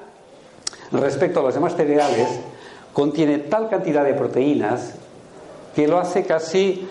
respecto 0.92 1.40
a 1.40 1.45
los 1.45 1.54
demás 1.54 1.75
cereales, 1.75 2.28
contiene 2.99 3.38
tal 3.38 3.69
cantidad 3.69 4.02
de 4.02 4.12
proteínas 4.12 4.95
que 5.73 5.87
lo 5.87 6.00
hace 6.00 6.25
casi, 6.25 6.88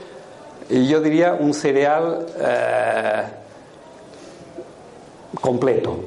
yo 0.70 1.02
diría, 1.02 1.34
un 1.34 1.54
cereal 1.54 2.26
eh, 2.40 3.24
completo. 5.42 6.06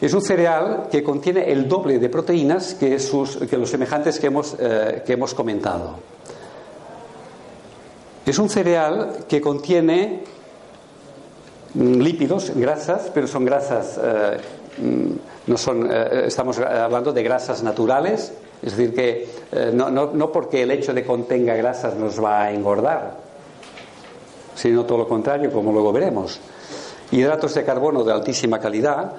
Es 0.00 0.14
un 0.14 0.22
cereal 0.22 0.88
que 0.90 1.02
contiene 1.02 1.52
el 1.52 1.68
doble 1.68 1.98
de 1.98 2.08
proteínas 2.08 2.72
que, 2.72 2.98
sus, 2.98 3.36
que 3.36 3.58
los 3.58 3.68
semejantes 3.68 4.18
que 4.18 4.28
hemos, 4.28 4.56
eh, 4.58 5.02
que 5.04 5.12
hemos 5.12 5.34
comentado. 5.34 5.96
Es 8.24 8.38
un 8.38 8.48
cereal 8.48 9.26
que 9.28 9.42
contiene 9.42 10.24
mm, 11.74 11.92
lípidos, 12.00 12.52
grasas, 12.56 13.10
pero 13.12 13.26
son 13.26 13.44
grasas, 13.44 14.00
eh, 14.02 14.38
no 14.78 15.56
son, 15.56 15.90
eh, 15.90 16.24
estamos 16.26 16.58
hablando 16.58 17.12
de 17.12 17.22
grasas 17.22 17.62
naturales, 17.62 18.32
es 18.62 18.76
decir, 18.76 18.94
que 18.94 19.28
eh, 19.52 19.70
no, 19.72 19.90
no, 19.90 20.32
porque 20.32 20.62
el 20.62 20.70
hecho 20.70 20.92
de 20.92 21.04
contenga 21.04 21.54
grasas 21.54 21.96
nos 21.96 22.22
va 22.22 22.42
a 22.42 22.52
engordar, 22.52 23.16
sino 24.54 24.84
todo 24.84 24.98
lo 24.98 25.08
contrario, 25.08 25.50
como 25.50 25.72
luego 25.72 25.92
veremos. 25.92 26.38
Hidratos 27.10 27.54
de 27.54 27.64
carbono 27.64 28.04
de 28.04 28.12
altísima 28.12 28.60
calidad. 28.60 29.12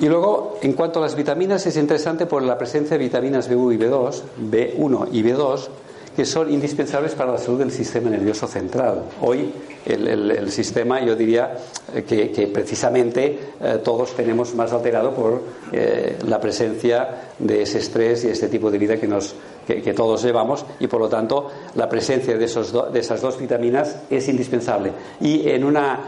Y 0.00 0.08
luego, 0.08 0.58
en 0.60 0.72
cuanto 0.72 0.98
a 0.98 1.02
las 1.02 1.14
vitaminas, 1.14 1.64
es 1.66 1.76
interesante 1.76 2.26
por 2.26 2.42
la 2.42 2.58
presencia 2.58 2.98
de 2.98 3.04
vitaminas 3.04 3.48
B1 3.48 3.74
y 3.74 3.78
B2, 3.78 4.22
B1 4.50 5.08
y 5.12 5.22
B2, 5.22 5.68
que 6.14 6.24
son 6.24 6.52
indispensables 6.52 7.14
para 7.14 7.32
la 7.32 7.38
salud 7.38 7.58
del 7.58 7.70
sistema 7.70 8.10
nervioso 8.10 8.46
central. 8.46 9.02
Hoy 9.20 9.52
el, 9.86 10.50
sistema, 10.50 11.00
yo 11.00 11.14
diría 11.14 11.56
eh, 11.94 12.02
que, 12.02 12.46
precisamente 12.46 13.38
eh, 13.60 13.80
todos 13.82 14.14
tenemos 14.14 14.54
más 14.54 14.72
alterado 14.72 15.12
por 15.12 15.42
eh, 15.72 16.16
la 16.26 16.40
presencia 16.40 17.32
de 17.38 17.62
ese 17.62 17.78
estrés 17.78 18.24
y 18.24 18.28
este 18.28 18.48
tipo 18.48 18.70
de 18.70 18.78
vida 18.78 18.96
que, 18.96 19.06
nos, 19.06 19.34
que, 19.66 19.92
todos 19.92 20.22
llevamos 20.22 20.64
y 20.80 20.86
por 20.86 21.00
lo 21.00 21.08
tanto 21.08 21.50
la 21.74 21.88
presencia 21.88 22.38
de, 22.38 22.44
esos 22.44 22.92
de 22.92 23.00
esas 23.00 23.20
dos 23.20 23.38
vitaminas 23.38 23.96
es 24.08 24.28
indispensable. 24.28 24.92
Y 25.20 25.48
en 25.48 25.64
una 25.64 26.00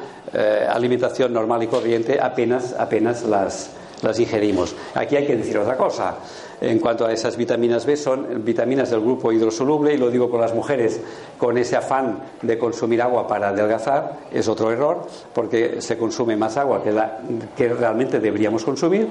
alimentación 0.70 1.32
normal 1.32 1.62
y 1.62 1.66
corriente 1.66 2.18
apenas, 2.20 2.74
apenas 2.78 3.22
las, 3.22 3.70
las 4.02 4.18
ingerimos. 4.18 4.74
Aquí 4.94 5.16
hay 5.16 5.26
que 5.26 5.36
decir 5.36 5.56
otra 5.56 5.76
cosa 5.76 6.16
en 6.60 6.78
cuanto 6.78 7.06
a 7.06 7.12
esas 7.12 7.36
vitaminas 7.36 7.84
B 7.86 7.96
son 7.96 8.44
vitaminas 8.44 8.90
del 8.90 9.00
grupo 9.00 9.32
hidrosoluble 9.32 9.94
y 9.94 9.98
lo 9.98 10.10
digo 10.10 10.30
con 10.30 10.40
las 10.40 10.54
mujeres 10.54 11.00
con 11.38 11.58
ese 11.58 11.76
afán 11.76 12.20
de 12.42 12.58
consumir 12.58 13.02
agua 13.02 13.26
para 13.26 13.48
adelgazar 13.48 14.20
es 14.32 14.48
otro 14.48 14.72
error 14.72 15.06
porque 15.34 15.80
se 15.80 15.98
consume 15.98 16.36
más 16.36 16.56
agua 16.56 16.82
que, 16.82 17.68
realmente 17.68 18.20
deberíamos 18.20 18.64
consumir. 18.64 19.08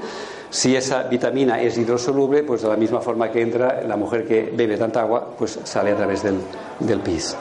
Si 0.49 0.75
esa 0.75 1.03
vitamina 1.03 1.61
es 1.61 1.77
hidrosoluble 1.77 2.43
pues 2.43 2.61
de 2.61 2.69
la 2.69 2.77
misma 2.77 3.01
forma 3.01 3.31
que 3.31 3.41
entra 3.41 3.81
la 3.83 3.97
mujer 3.97 4.25
que 4.25 4.53
bebe 4.55 4.77
tanta 4.77 5.01
agua 5.01 5.27
pues 5.37 5.59
sale 5.63 5.91
a 5.91 5.95
través 5.95 6.23
del, 6.23 6.37
del 6.79 6.99
pis 6.99 7.35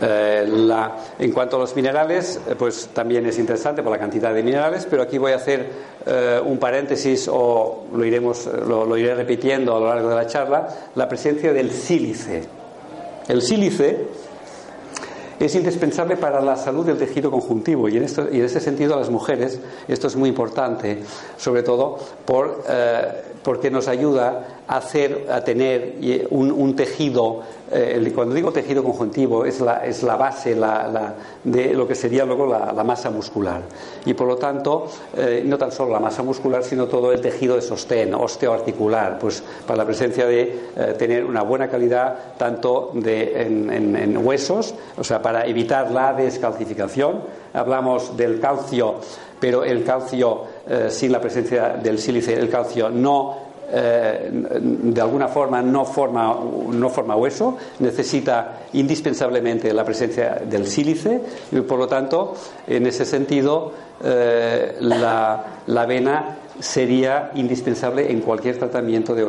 eh, 0.00 0.46
en 1.18 1.32
cuanto 1.32 1.56
a 1.56 1.60
los 1.60 1.76
minerales, 1.76 2.40
eh, 2.48 2.54
pues 2.56 2.88
también 2.92 3.26
es 3.26 3.38
interesante 3.38 3.82
por 3.82 3.92
la 3.92 3.98
cantidad 3.98 4.32
de 4.32 4.42
minerales, 4.42 4.86
pero 4.88 5.02
aquí 5.02 5.18
voy 5.18 5.32
a 5.32 5.36
hacer 5.36 5.68
eh, 6.06 6.40
un 6.44 6.58
paréntesis 6.58 7.28
o 7.30 7.84
lo, 7.94 8.04
iremos, 8.04 8.46
lo, 8.46 8.96
iré 8.96 9.14
repitiendo 9.14 9.76
a 9.76 9.80
lo 9.80 9.86
largo 9.88 10.08
de 10.08 10.14
la 10.14 10.26
charla, 10.26 10.68
la 10.94 11.08
presencia 11.08 11.52
del 11.52 11.70
sílice. 11.70 12.42
El 13.28 13.42
sílice 13.42 14.06
es 15.38 15.54
indispensable 15.54 16.16
para 16.16 16.40
la 16.40 16.56
salud 16.56 16.86
del 16.86 16.98
tejido 16.98 17.30
conjuntivo 17.30 17.88
y 17.88 17.96
en, 17.96 18.04
esto, 18.04 18.28
ese 18.28 18.60
sentido 18.60 18.94
a 18.94 18.98
las 18.98 19.10
mujeres 19.10 19.60
esto 19.88 20.06
es 20.06 20.16
muy 20.16 20.28
importante, 20.28 21.02
sobre 21.36 21.62
todo 21.62 21.98
por, 22.24 22.62
porque 23.42 23.70
nos 23.70 23.88
ayuda 23.88 24.62
a, 24.68 24.76
hacer, 24.76 25.26
a 25.30 25.42
tener 25.42 25.96
un 26.30 26.76
tejido 26.76 27.42
eh, 27.74 28.12
cuando 28.14 28.34
digo 28.34 28.52
tejido 28.52 28.84
conjuntivo 28.84 29.44
es 29.44 29.60
la, 29.60 29.84
es 29.84 30.02
la 30.02 30.16
base 30.16 30.54
de 31.44 31.72
lo 31.72 31.88
que 31.88 31.94
sería 31.94 32.24
luego 32.24 32.46
la, 32.46 32.84
masa 32.84 33.10
muscular. 33.10 33.62
Y 34.04 34.14
por 34.14 34.26
lo 34.26 34.36
tanto, 34.36 34.88
eh, 35.16 35.42
no 35.46 35.56
tan 35.56 35.72
solo 35.72 35.92
la 35.92 36.00
masa 36.00 36.22
muscular, 36.22 36.62
sino 36.64 36.86
todo 36.86 37.12
el 37.12 37.20
tejido 37.20 37.56
de 37.56 37.62
sostén, 37.62 38.12
osteoarticular, 38.14 39.18
pues 39.18 39.42
para 39.66 39.78
la 39.78 39.86
presencia 39.86 40.26
de 40.26 40.42
eh, 40.76 40.94
tener 40.98 41.24
una 41.24 41.42
buena 41.42 41.68
calidad 41.68 42.36
tanto 42.36 42.90
de, 42.94 43.42
en, 43.42 44.16
huesos, 44.18 44.74
o 44.98 45.04
sea, 45.04 45.22
para 45.22 45.46
evitar 45.46 45.90
la 45.90 46.12
descalcificación. 46.12 47.20
Hablamos 47.54 48.16
del 48.16 48.40
calcio, 48.40 48.96
pero 49.40 49.64
el 49.64 49.84
calcio, 49.84 50.42
sin 50.88 51.12
la 51.12 51.20
presencia 51.20 51.70
del 51.70 51.98
sílice, 51.98 52.34
el 52.34 52.48
calcio 52.48 52.88
no 52.88 53.41
eh, 53.72 54.28
de 54.30 55.00
alguna 55.00 55.28
forma 55.28 55.62
no 55.62 55.84
forma, 55.84 56.36
no 56.70 56.88
forma 56.90 57.16
hueso, 57.16 57.56
necesita 57.78 58.60
indispensablemente 58.74 59.72
la 59.72 59.84
presencia 59.84 60.42
del 60.44 60.66
sílice 60.66 61.20
y 61.50 61.60
por 61.62 61.78
lo 61.78 61.88
tanto, 61.88 62.34
en 62.66 62.86
ese 62.86 63.04
sentido, 63.04 63.72
eh, 64.04 64.76
la, 64.80 65.44
la 65.66 65.86
vena 65.86 66.36
sería 66.60 67.30
indispensable 67.34 68.10
en 68.10 68.20
cualquier 68.20 68.58
tratamiento 68.58 69.14
de 69.14 69.26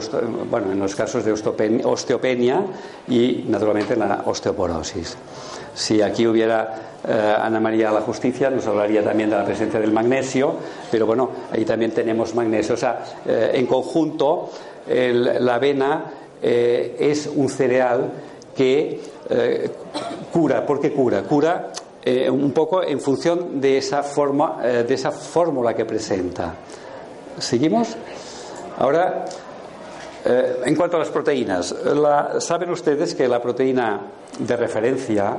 bueno, 0.50 0.72
en 0.72 0.80
los 0.80 0.94
casos 0.96 1.24
de 1.24 1.32
osteopenia 1.32 2.62
y 3.08 3.46
naturalmente 3.48 3.94
en 3.94 4.00
la 4.00 4.24
osteoporosis. 4.26 5.18
Si 5.74 6.02
aquí 6.02 6.28
hubiera 6.28 6.94
eh, 7.06 7.36
Ana 7.38 7.60
María 7.60 7.92
la 7.92 8.02
Justicia 8.02 8.50
nos 8.50 8.66
hablaría 8.66 9.04
también 9.04 9.30
de 9.30 9.36
la 9.36 9.44
presencia 9.44 9.80
del 9.80 9.92
magnesio, 9.92 10.56
pero 10.90 11.06
bueno, 11.06 11.30
ahí 11.52 11.66
también 11.66 11.92
tenemos 11.92 12.34
magnesio. 12.34 12.76
O 12.76 12.78
sea, 12.78 13.04
eh, 13.26 13.52
en 13.56 13.66
conjunto, 13.66 14.50
la 14.88 15.56
avena 15.56 16.06
eh, 16.42 16.96
es 17.00 17.28
un 17.28 17.50
cereal 17.50 18.12
que 18.56 19.00
cura. 20.32 20.66
¿Por 20.66 20.80
qué 20.80 20.92
cura? 20.92 21.24
Cura 21.24 21.72
un 22.30 22.52
poco 22.52 22.84
en 22.84 23.00
función 23.00 23.62
de 23.62 23.78
esa, 23.78 24.04
forma, 24.04 24.62
de 24.62 24.94
esa 24.94 25.12
fórmula 25.12 25.74
que 25.74 25.86
presenta. 25.86 26.54
¿Seguimos? 27.40 27.96
Ahora, 28.78 29.26
en 30.26 30.76
cuanto 30.76 30.98
a 30.98 31.00
las 31.00 31.10
proteínas, 31.10 31.74
saben 32.40 32.70
ustedes 32.70 33.16
que 33.16 33.28
la 33.28 33.42
proteína 33.42 34.02
de 34.38 34.58
referencia 34.58 35.38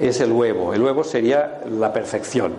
es 0.00 0.20
el 0.20 0.32
huevo. 0.32 0.74
El 0.74 0.82
huevo 0.82 1.04
sería 1.04 1.60
la 1.70 1.92
perfección. 1.92 2.54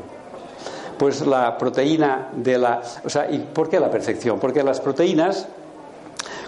Pues 0.98 1.26
la 1.26 1.58
proteína 1.58 2.30
de 2.36 2.58
la. 2.58 2.82
O 3.04 3.10
sea, 3.10 3.30
¿y 3.30 3.40
por 3.40 3.70
qué 3.70 3.80
la 3.80 3.92
perfección? 3.92 4.40
Porque 4.40 4.64
las 4.64 4.80
proteínas 4.80 5.48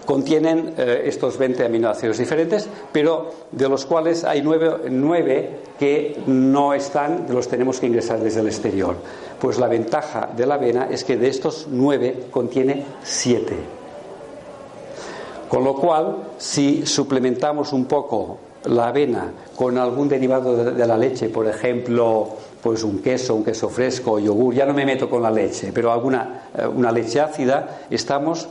contienen 0.07 0.73
eh, 0.77 1.03
estos 1.05 1.37
20 1.37 1.65
aminoácidos 1.65 2.17
diferentes, 2.17 2.67
pero 2.93 3.29
de 3.51 3.67
los 3.67 3.85
cuales 3.85 4.23
hay 4.23 4.41
nueve, 4.41 5.59
que 5.77 6.17
no 6.25 6.73
están, 6.73 7.25
los 7.29 7.49
tenemos 7.49 7.79
que 7.79 7.87
ingresar 7.87 8.19
desde 8.19 8.39
el 8.39 8.47
exterior. 8.47 8.95
Pues 9.39 9.59
la 9.59 9.67
ventaja 9.67 10.29
de 10.35 10.45
la 10.45 10.55
avena 10.55 10.87
es 10.89 11.03
que 11.03 11.17
de 11.17 11.27
estos 11.27 11.67
nueve 11.69 12.27
contiene 12.31 12.85
siete. 13.03 13.57
Con 15.49 15.63
lo 15.63 15.75
cual, 15.75 16.29
si 16.37 16.85
suplementamos 16.85 17.73
un 17.73 17.85
poco 17.85 18.39
la 18.67 18.87
avena 18.87 19.31
con 19.55 19.77
algún 19.77 20.07
derivado 20.07 20.71
de, 20.71 20.87
la 20.87 20.97
leche, 20.97 21.29
por 21.29 21.47
ejemplo, 21.47 22.29
pues 22.61 22.83
un 22.83 22.99
queso, 22.99 23.35
un 23.35 23.43
queso 23.43 23.69
fresco, 23.69 24.19
yogur, 24.19 24.53
ya 24.53 24.65
no 24.65 24.73
me 24.73 24.85
meto 24.85 25.09
con 25.09 25.21
la 25.21 25.31
leche, 25.31 25.71
pero 25.73 25.91
alguna 25.91 26.49
eh, 26.55 26.67
una 26.67 26.91
leche 26.91 27.19
ácida, 27.19 27.81
estamos 27.89 28.47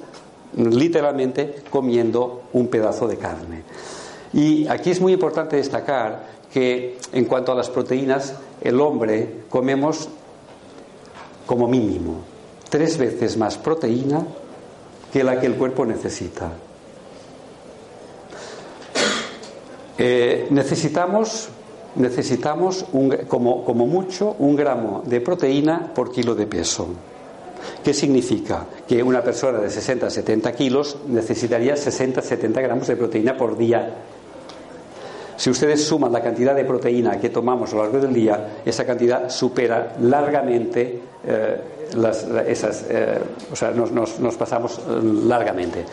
literalmente 0.57 1.63
comiendo 1.71 2.45
un 2.53 2.69
pedazo 2.69 3.07
de 3.07 3.17
carne. 3.17 3.63
Y 4.33 4.67
aquí 4.69 4.91
es 4.91 5.01
muy 5.01 5.13
importante 5.13 5.57
destacar 5.57 6.37
que 6.53 6.99
en 7.13 7.25
cuanto 7.27 7.53
a 7.53 7.55
las 7.55 7.69
proteínas, 7.69 8.35
el 8.61 8.81
hombre 8.81 9.43
comemos 9.51 10.09
como 11.47 11.69
mínimo 11.69 12.37
tres 12.69 12.99
veces 12.99 13.37
más 13.37 13.59
proteína 13.59 14.27
que 15.13 15.23
la 15.23 15.41
que 15.41 15.47
el 15.47 15.55
cuerpo 15.55 15.87
necesita. 15.87 16.53
Eh, 19.99 20.47
necesitamos, 20.51 21.49
necesitamos 21.97 22.85
como, 23.29 23.65
como 23.65 23.87
mucho 23.87 24.37
un 24.39 24.57
gramo 24.57 25.03
de 25.07 25.21
proteína 25.21 25.93
por 25.95 26.13
kilo 26.13 26.35
de 26.35 26.47
peso. 26.47 26.89
¿Qué 27.83 27.95
significa? 27.95 28.67
Que 28.87 29.03
una 29.03 29.23
persona 29.23 29.59
de 29.59 29.71
60 29.71 30.07
a 30.07 30.11
70 30.11 30.53
kilos 30.53 30.99
necesitaría 31.09 31.77
60 31.77 32.23
70 32.23 32.61
gramos 32.61 32.87
de 32.87 32.97
proteína 32.97 33.37
por 33.37 33.57
día. 33.57 33.95
Si 35.37 35.51
ustedes 35.51 35.85
suman 35.85 36.13
la 36.13 36.23
cantidad 36.23 36.55
de 36.55 36.65
proteína 36.65 37.21
que 37.21 37.29
tomamos 37.29 37.73
a 37.73 37.77
lo 37.77 37.83
largo 37.83 38.01
del 38.01 38.15
día, 38.15 38.61
esa 38.65 38.87
cantidad 38.87 39.29
supera 39.29 39.97
largamente 40.01 41.01
eh, 41.27 41.61
esas, 42.49 42.87
eh, 42.89 43.19
o 43.53 43.57
sea, 43.57 43.71
nos, 43.71 44.19
nos 44.19 44.35
pasamos 44.37 44.81
largamente. 45.27 45.85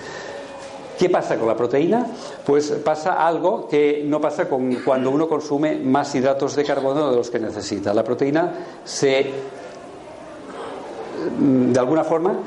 ¿Qué 0.97 1.09
pasa 1.09 1.37
con 1.37 1.47
la 1.47 1.55
proteína? 1.55 2.05
Pues 2.45 2.71
pasa 2.83 3.25
algo 3.25 3.67
que 3.67 4.03
no 4.05 4.21
pasa 4.21 4.47
con 4.47 4.75
cuando 4.75 5.09
uno 5.09 5.27
consume 5.27 5.75
más 5.75 6.13
hidratos 6.13 6.55
de 6.55 6.63
carbono 6.63 7.09
de 7.09 7.15
los 7.15 7.29
que 7.29 7.39
necesita. 7.39 7.93
La 7.93 8.03
proteína 8.03 8.53
se, 8.83 9.31
de 11.39 11.79
alguna 11.79 12.03
forma, 12.03 12.39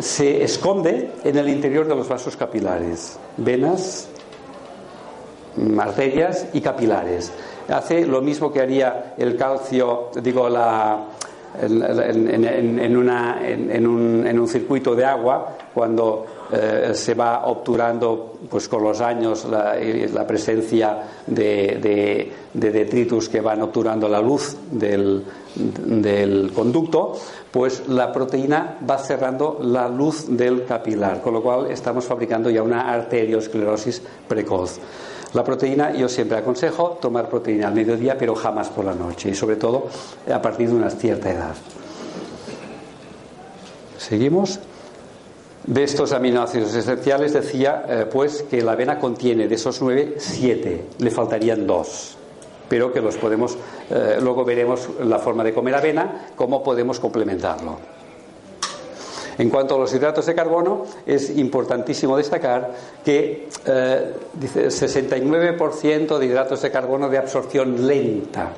se 0.00 0.44
esconde 0.44 1.12
en 1.24 1.36
el 1.36 1.48
interior 1.48 1.86
de 1.86 1.94
los 1.94 2.08
vasos 2.08 2.36
capilares, 2.36 3.18
venas, 3.36 4.08
arterias 5.78 6.46
y 6.52 6.60
capilares. 6.60 7.32
Hace 7.68 8.04
lo 8.04 8.20
mismo 8.20 8.52
que 8.52 8.60
haría 8.60 9.14
el 9.16 9.36
calcio, 9.36 10.10
digo, 10.22 10.48
la, 10.48 11.06
en, 11.60 12.96
un, 12.96 14.26
en 14.26 14.38
un 14.38 14.48
circuito 14.48 14.94
de 14.94 15.04
agua, 15.04 15.56
cuando 15.74 16.26
eh, 16.52 16.90
se 16.94 17.14
va 17.14 17.46
obturando 17.46 18.38
pues 18.48 18.68
con 18.68 18.82
los 18.82 19.00
años 19.00 19.44
la, 19.44 19.76
la 19.76 20.26
presencia 20.26 20.98
de, 21.26 22.32
detritus 22.52 23.28
que 23.28 23.40
van 23.40 23.62
obturando 23.62 24.08
la 24.08 24.20
luz 24.20 24.56
del, 24.70 25.24
del, 25.54 26.52
conducto, 26.52 27.16
pues 27.50 27.88
la 27.88 28.12
proteína 28.12 28.78
va 28.88 28.98
cerrando 28.98 29.58
la 29.62 29.88
luz 29.88 30.26
del 30.28 30.64
capilar, 30.64 31.20
con 31.20 31.34
lo 31.34 31.42
cual 31.42 31.70
estamos 31.70 32.04
fabricando 32.04 32.50
ya 32.50 32.62
una 32.62 32.92
arteriosclerosis 32.92 34.02
precoz. 34.26 34.80
La 35.32 35.44
proteína, 35.44 35.92
yo 35.92 36.08
siempre 36.08 36.38
aconsejo 36.38 36.98
tomar 37.00 37.28
proteína 37.28 37.68
al 37.68 37.74
mediodía, 37.74 38.18
pero 38.18 38.34
jamás 38.34 38.68
por 38.68 38.84
la 38.84 38.94
noche, 38.94 39.30
y 39.30 39.34
sobre 39.34 39.54
todo 39.54 39.86
a 40.32 40.42
partir 40.42 40.68
de 40.68 40.74
una 40.74 40.90
cierta 40.90 41.30
edad. 41.30 41.54
¿Seguimos? 43.96 44.58
De 45.64 45.84
estos 45.84 46.12
aminoácidos 46.12 46.74
esenciales 46.74 47.34
decía 47.34 47.84
eh, 47.86 48.06
pues 48.10 48.42
que 48.42 48.62
la 48.62 48.72
avena 48.72 48.98
contiene 48.98 49.46
de 49.46 49.54
esos 49.54 49.80
nueve 49.82 50.14
siete, 50.18 50.86
le 50.98 51.10
faltarían 51.10 51.66
dos, 51.66 52.16
pero 52.68 52.92
que 52.92 53.00
los 53.00 53.16
podemos, 53.16 53.56
eh, 53.90 54.18
luego 54.20 54.44
veremos 54.44 54.88
la 55.04 55.18
forma 55.18 55.44
de 55.44 55.52
comer 55.52 55.74
avena, 55.74 56.28
cómo 56.34 56.62
podemos 56.62 56.98
complementarlo. 56.98 57.78
En 59.38 59.48
cuanto 59.48 59.76
a 59.76 59.78
los 59.78 59.94
hidratos 59.94 60.26
de 60.26 60.34
carbono, 60.34 60.84
es 61.06 61.30
importantísimo 61.30 62.16
destacar 62.16 62.74
que 63.02 63.48
eh, 63.64 64.14
dice 64.34 64.66
69% 64.68 66.18
de 66.18 66.26
hidratos 66.26 66.60
de 66.60 66.70
carbono 66.70 67.08
de 67.08 67.18
absorción 67.18 67.86
lenta. 67.86 68.50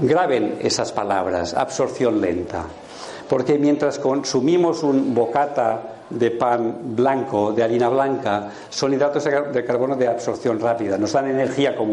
Graben 0.00 0.58
esas 0.60 0.92
palabras, 0.92 1.54
absorción 1.54 2.20
lenta 2.20 2.66
porque 3.28 3.58
mientras 3.58 3.98
consumimos 3.98 4.82
un 4.82 5.14
bocata 5.14 5.80
de 6.10 6.30
pan 6.30 6.96
blanco, 6.96 7.52
de 7.52 7.62
harina 7.62 7.88
blanca, 7.88 8.50
son 8.70 8.94
hidratos 8.94 9.24
de 9.24 9.64
carbono 9.64 9.96
de 9.96 10.08
absorción 10.08 10.58
rápida. 10.58 10.96
Nos 10.96 11.12
dan 11.12 11.28
energía 11.28 11.76
como, 11.76 11.92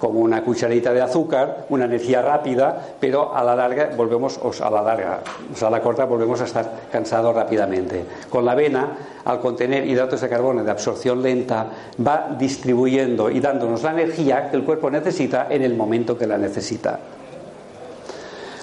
una 0.00 0.42
cucharita 0.42 0.92
de 0.92 1.02
azúcar, 1.02 1.66
una 1.68 1.84
energía 1.84 2.22
rápida, 2.22 2.96
pero 2.98 3.34
a 3.34 3.44
la 3.44 3.54
larga 3.54 3.90
volvemos, 3.96 4.40
a 4.60 4.70
la 4.70 4.82
larga, 4.82 5.20
o 5.52 5.56
sea, 5.56 5.68
a 5.68 5.70
la 5.70 5.82
corta 5.82 6.04
volvemos 6.04 6.40
a 6.40 6.44
estar 6.44 6.88
cansados 6.90 7.34
rápidamente. 7.34 8.04
Con 8.30 8.44
la 8.44 8.52
avena, 8.52 8.96
al 9.24 9.40
contener 9.40 9.86
hidratos 9.86 10.20
de 10.20 10.28
carbono 10.28 10.64
de 10.64 10.70
absorción 10.70 11.22
lenta, 11.22 11.66
va 12.04 12.34
distribuyendo 12.38 13.30
y 13.30 13.40
dándonos 13.40 13.82
la 13.82 13.90
energía 13.90 14.50
que 14.50 14.56
el 14.56 14.64
cuerpo 14.64 14.90
necesita 14.90 15.48
en 15.50 15.62
el 15.62 15.74
momento 15.74 16.16
que 16.16 16.26
la 16.26 16.38
necesita. 16.38 16.98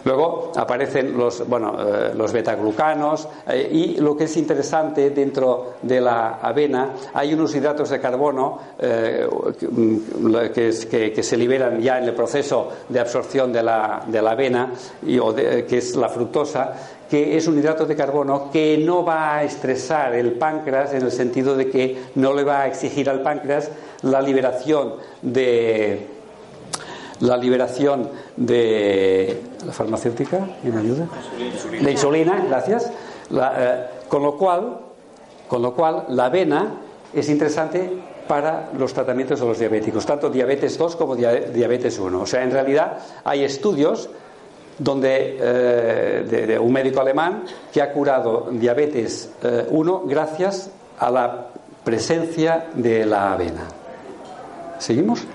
Luego 0.06 0.52
aparecen 0.56 1.18
los, 1.18 1.48
bueno, 1.48 1.76
eh, 1.80 2.12
los 2.14 2.34
betaglucanos 2.34 3.28
eh, 3.48 3.70
y 3.72 3.98
lo 3.98 4.18
que 4.18 4.26
es 4.26 4.36
interesante 4.36 5.12
dentro 5.12 5.76
de 5.82 6.02
la 6.02 6.40
avena 6.42 6.94
hay 7.14 7.34
unos 7.34 7.56
hidratos 7.56 7.90
de 7.90 8.02
carbono 8.02 8.60
eh, 8.80 9.28
que, 10.54 11.24
se 11.24 11.38
liberan 11.38 11.80
ya 11.82 12.00
en 12.00 12.04
el 12.04 12.14
proceso 12.14 12.70
de 12.90 13.00
absorción 13.00 13.54
de 13.54 13.64
la, 13.64 14.04
de 14.06 14.22
la 14.22 14.32
avena 14.32 14.74
que 15.02 15.78
es 15.78 15.96
la 15.96 16.10
fructosa 16.10 16.74
que 17.10 17.38
es 17.38 17.48
un 17.48 17.58
hidrato 17.58 17.86
de 17.86 17.96
carbono 17.96 18.50
que 18.52 18.78
no 18.78 19.06
va 19.06 19.38
a 19.38 19.44
estresar 19.44 20.16
el 20.16 20.34
páncreas 20.34 20.94
en 20.94 21.04
el 21.04 21.12
sentido 21.12 21.56
de 21.56 21.70
que 21.70 21.98
no 22.16 22.34
le 22.34 22.44
va 22.44 22.64
a 22.64 22.68
exigir 22.68 23.10
al 23.10 23.22
páncreas 23.22 23.70
la 24.02 24.22
liberación 24.22 24.96
de 25.22 26.08
la 27.20 27.38
liberación 27.38 28.10
de 28.36 29.42
la 29.66 29.72
farmacéutica, 29.72 30.48
me 30.64 30.80
ayuda? 30.80 31.08
La 31.82 31.92
insulina, 31.92 32.46
gracias. 32.48 32.92
Eh, 33.32 33.86
con, 34.08 34.24
lo 34.24 34.38
cual, 34.38 34.80
con 35.48 35.62
lo 35.62 35.74
cual, 35.74 36.06
la 36.10 36.26
avena 36.26 36.76
es 37.14 37.30
interesante 37.30 37.92
para 38.28 38.70
los 38.78 38.94
tratamientos 38.94 39.40
de 39.40 39.46
los 39.46 39.60
diabéticos, 39.60 40.06
tanto 40.06 40.30
diabetes 40.30 40.78
2 40.78 40.96
como 40.96 41.16
diabetes 41.16 42.00
1. 42.00 42.22
O 42.22 42.26
sea, 42.26 42.44
en 42.44 42.52
realidad 42.52 42.98
hay 43.24 43.44
estudios 43.44 44.10
donde, 44.80 45.38
eh, 45.40 46.46
de, 46.48 46.58
un 46.60 46.72
médico 46.72 47.02
alemán 47.02 47.44
que 47.72 47.82
ha 47.82 47.92
curado 47.92 48.48
diabetes 48.52 49.30
1 49.70 50.04
gracias 50.06 50.72
a 51.00 51.12
la 51.12 51.48
presencia 51.84 52.68
de 52.74 53.06
la 53.06 53.34
avena. 53.34 53.68
¿Seguimos? 54.80 55.26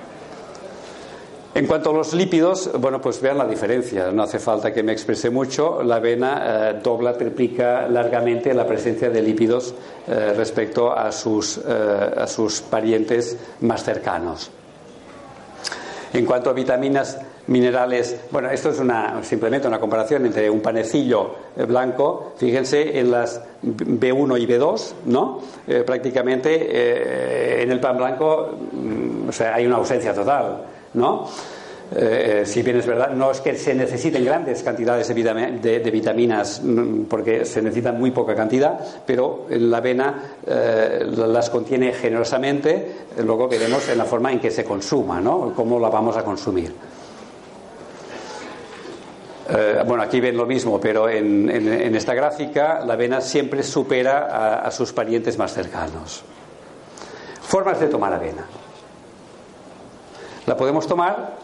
En 1.58 1.66
cuanto 1.66 1.90
a 1.90 1.92
los 1.92 2.14
lípidos, 2.14 2.70
bueno, 2.78 3.00
pues 3.00 3.20
vean 3.20 3.36
la 3.36 3.44
diferencia. 3.44 4.12
No 4.12 4.22
hace 4.22 4.38
falta 4.38 4.72
que 4.72 4.84
me 4.84 4.92
exprese 4.92 5.28
mucho. 5.28 5.82
La 5.82 5.96
avena 5.96 6.70
eh, 6.70 6.80
dobla, 6.80 7.18
triplica 7.18 7.88
largamente 7.88 8.54
la 8.54 8.64
presencia 8.64 9.10
de 9.10 9.20
lípidos 9.20 9.74
eh, 10.06 10.34
respecto 10.36 10.96
a 10.96 11.10
sus, 11.10 11.58
eh, 11.58 12.14
a 12.16 12.28
sus 12.28 12.60
parientes 12.60 13.36
más 13.62 13.82
cercanos. 13.82 14.52
En 16.12 16.24
cuanto 16.24 16.48
a 16.50 16.52
vitaminas, 16.52 17.18
minerales, 17.48 18.20
bueno, 18.30 18.50
esto 18.50 18.70
es 18.70 18.78
una, 18.78 19.24
simplemente 19.24 19.66
una 19.66 19.80
comparación 19.80 20.26
entre 20.26 20.48
un 20.48 20.60
panecillo 20.60 21.34
blanco, 21.66 22.34
fíjense 22.36 23.00
en 23.00 23.10
las 23.10 23.42
B1 23.62 24.40
y 24.40 24.46
B2, 24.46 24.92
¿no? 25.06 25.40
prácticamente 25.84 27.62
en 27.62 27.70
el 27.70 27.80
pan 27.80 27.96
blanco 27.96 28.50
mm, 28.72 29.28
o 29.28 29.32
sea, 29.32 29.54
hay 29.54 29.66
una 29.66 29.76
ausencia 29.76 30.14
total. 30.14 30.62
¿No? 30.94 31.28
Eh, 31.90 32.42
si 32.44 32.62
bien 32.62 32.76
es 32.76 32.86
verdad, 32.86 33.10
no 33.10 33.30
es 33.30 33.40
que 33.40 33.56
se 33.56 33.74
necesiten 33.74 34.22
grandes 34.22 34.62
cantidades 34.62 35.08
de, 35.08 35.90
vitaminas, 35.90 36.60
mm, 36.62 37.04
porque 37.04 37.46
se 37.46 37.62
necesitan 37.62 37.98
muy 37.98 38.10
poca 38.10 38.34
cantidad, 38.34 38.78
pero 39.06 39.46
la 39.48 39.78
avena 39.78 40.22
eh, 40.46 41.06
las 41.10 41.48
contiene 41.48 41.92
generosamente, 41.92 42.92
luego 43.24 43.48
veremos 43.48 43.88
en 43.88 43.96
la 43.96 44.04
forma 44.04 44.30
en 44.32 44.38
que 44.38 44.50
se 44.50 44.64
consuma, 44.64 45.20
¿no? 45.20 45.54
cómo 45.56 45.80
la 45.80 45.88
vamos 45.88 46.16
a 46.16 46.22
consumir. 46.22 46.74
Eh, 49.50 49.82
bueno, 49.86 50.02
aquí 50.02 50.20
ven 50.20 50.36
lo 50.36 50.44
mismo, 50.44 50.78
pero 50.78 51.08
en, 51.08 51.48
esta 51.96 52.12
gráfica 52.12 52.84
la 52.84 52.92
avena 52.92 53.22
siempre 53.22 53.62
supera 53.62 54.58
a 54.58 54.70
sus 54.70 54.92
parientes 54.92 55.38
más 55.38 55.54
cercanos. 55.54 56.22
Formas 57.40 57.80
de 57.80 57.86
tomar 57.86 58.12
avena. 58.12 58.44
La 60.48 60.56
podemos 60.56 60.86
tomar 60.86 61.34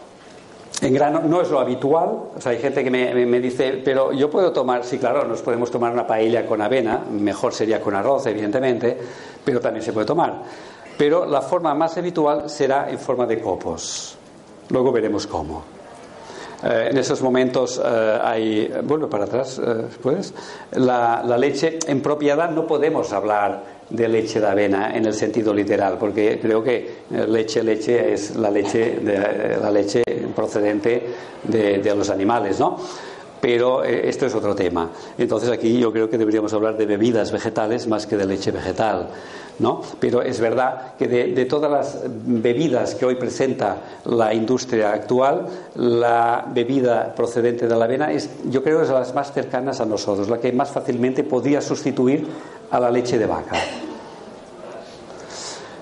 en 0.80 0.94
grano, 0.94 1.20
no 1.20 1.42
es 1.42 1.50
lo 1.50 1.60
habitual. 1.60 2.08
O 2.34 2.40
sea, 2.40 2.52
hay 2.52 2.58
gente 2.58 2.82
que 2.82 2.90
me, 2.90 3.40
dice, 3.40 3.82
pero 3.84 4.12
yo 4.12 4.30
puedo 4.30 4.50
tomar, 4.50 4.82
sí, 4.82 4.98
claro, 4.98 5.26
nos 5.26 5.42
podemos 5.42 5.70
tomar 5.70 5.92
una 5.92 6.06
paella 6.06 6.46
con 6.46 6.62
avena, 6.62 7.02
mejor 7.10 7.52
sería 7.52 7.82
con 7.82 7.94
arroz, 7.94 8.24
evidentemente, 8.24 8.96
pero 9.44 9.60
también 9.60 9.84
se 9.84 9.92
puede 9.92 10.06
tomar. 10.06 10.42
Pero 10.96 11.26
la 11.26 11.42
forma 11.42 11.74
más 11.74 11.98
habitual 11.98 12.48
será 12.48 12.88
en 12.88 12.98
forma 12.98 13.26
de 13.26 13.42
copos. 13.42 14.16
Luego 14.70 14.90
veremos 14.90 15.26
cómo. 15.26 15.62
Eh, 16.62 16.88
en 16.90 16.96
esos 16.96 17.20
momentos 17.20 17.78
eh, 17.84 18.18
hay, 18.22 18.72
bueno, 18.84 19.10
para 19.10 19.24
atrás, 19.24 19.60
eh, 19.62 19.86
¿puedes? 20.02 20.32
La, 20.72 21.22
la 21.22 21.36
leche 21.36 21.78
en 21.86 22.00
propiedad 22.00 22.48
no 22.48 22.66
podemos 22.66 23.12
hablar 23.12 23.73
de 23.90 24.08
leche 24.08 24.40
de 24.40 24.46
avena 24.46 24.96
en 24.96 25.06
el 25.06 25.14
sentido 25.14 25.52
literal, 25.52 25.96
porque 25.98 26.38
creo 26.40 26.62
que 26.62 26.76
eh, 27.10 27.26
leche, 27.28 27.62
leche 27.62 28.12
es 28.12 28.36
la 28.36 28.50
leche, 28.50 28.98
eh, 29.04 29.58
la 29.60 29.70
leche 29.70 30.02
procedente 30.34 31.02
de, 31.44 31.78
de 31.78 31.94
los 31.94 32.10
animales, 32.10 32.58
¿no? 32.60 32.78
pero 33.44 33.84
eh, 33.84 34.08
esto 34.08 34.24
es 34.24 34.34
otro 34.34 34.54
tema. 34.54 34.90
Entonces 35.18 35.50
aquí 35.50 35.78
yo 35.78 35.92
creo 35.92 36.08
que 36.08 36.16
deberíamos 36.16 36.54
hablar 36.54 36.78
de 36.78 36.86
bebidas 36.86 37.30
vegetales 37.30 37.86
más 37.86 38.06
que 38.06 38.16
de 38.16 38.24
leche 38.24 38.50
vegetal. 38.50 39.10
¿No? 39.58 39.82
Pero 40.00 40.22
es 40.22 40.40
verdad 40.40 40.94
que 40.98 41.08
de, 41.08 41.44
todas 41.44 41.70
las 41.70 42.00
bebidas 42.06 42.94
que 42.94 43.06
hoy 43.06 43.14
presenta 43.16 43.76
la 44.04 44.34
industria 44.34 44.92
actual, 44.92 45.46
la 45.76 46.44
bebida 46.48 47.14
procedente 47.14 47.68
de 47.68 47.76
la 47.76 47.84
avena 47.84 48.12
es, 48.12 48.28
yo 48.48 48.62
creo, 48.62 48.82
es 48.82 48.88
de 48.88 48.94
las 48.94 49.14
más 49.14 49.32
cercanas 49.32 49.80
a 49.80 49.84
nosotros, 49.84 50.28
la 50.28 50.38
que 50.38 50.52
más 50.52 50.70
fácilmente 50.70 51.24
podría 51.24 51.60
sustituir 51.60 52.26
a 52.70 52.80
la 52.80 52.90
leche 52.90 53.18
de 53.18 53.26
vaca. 53.26 53.56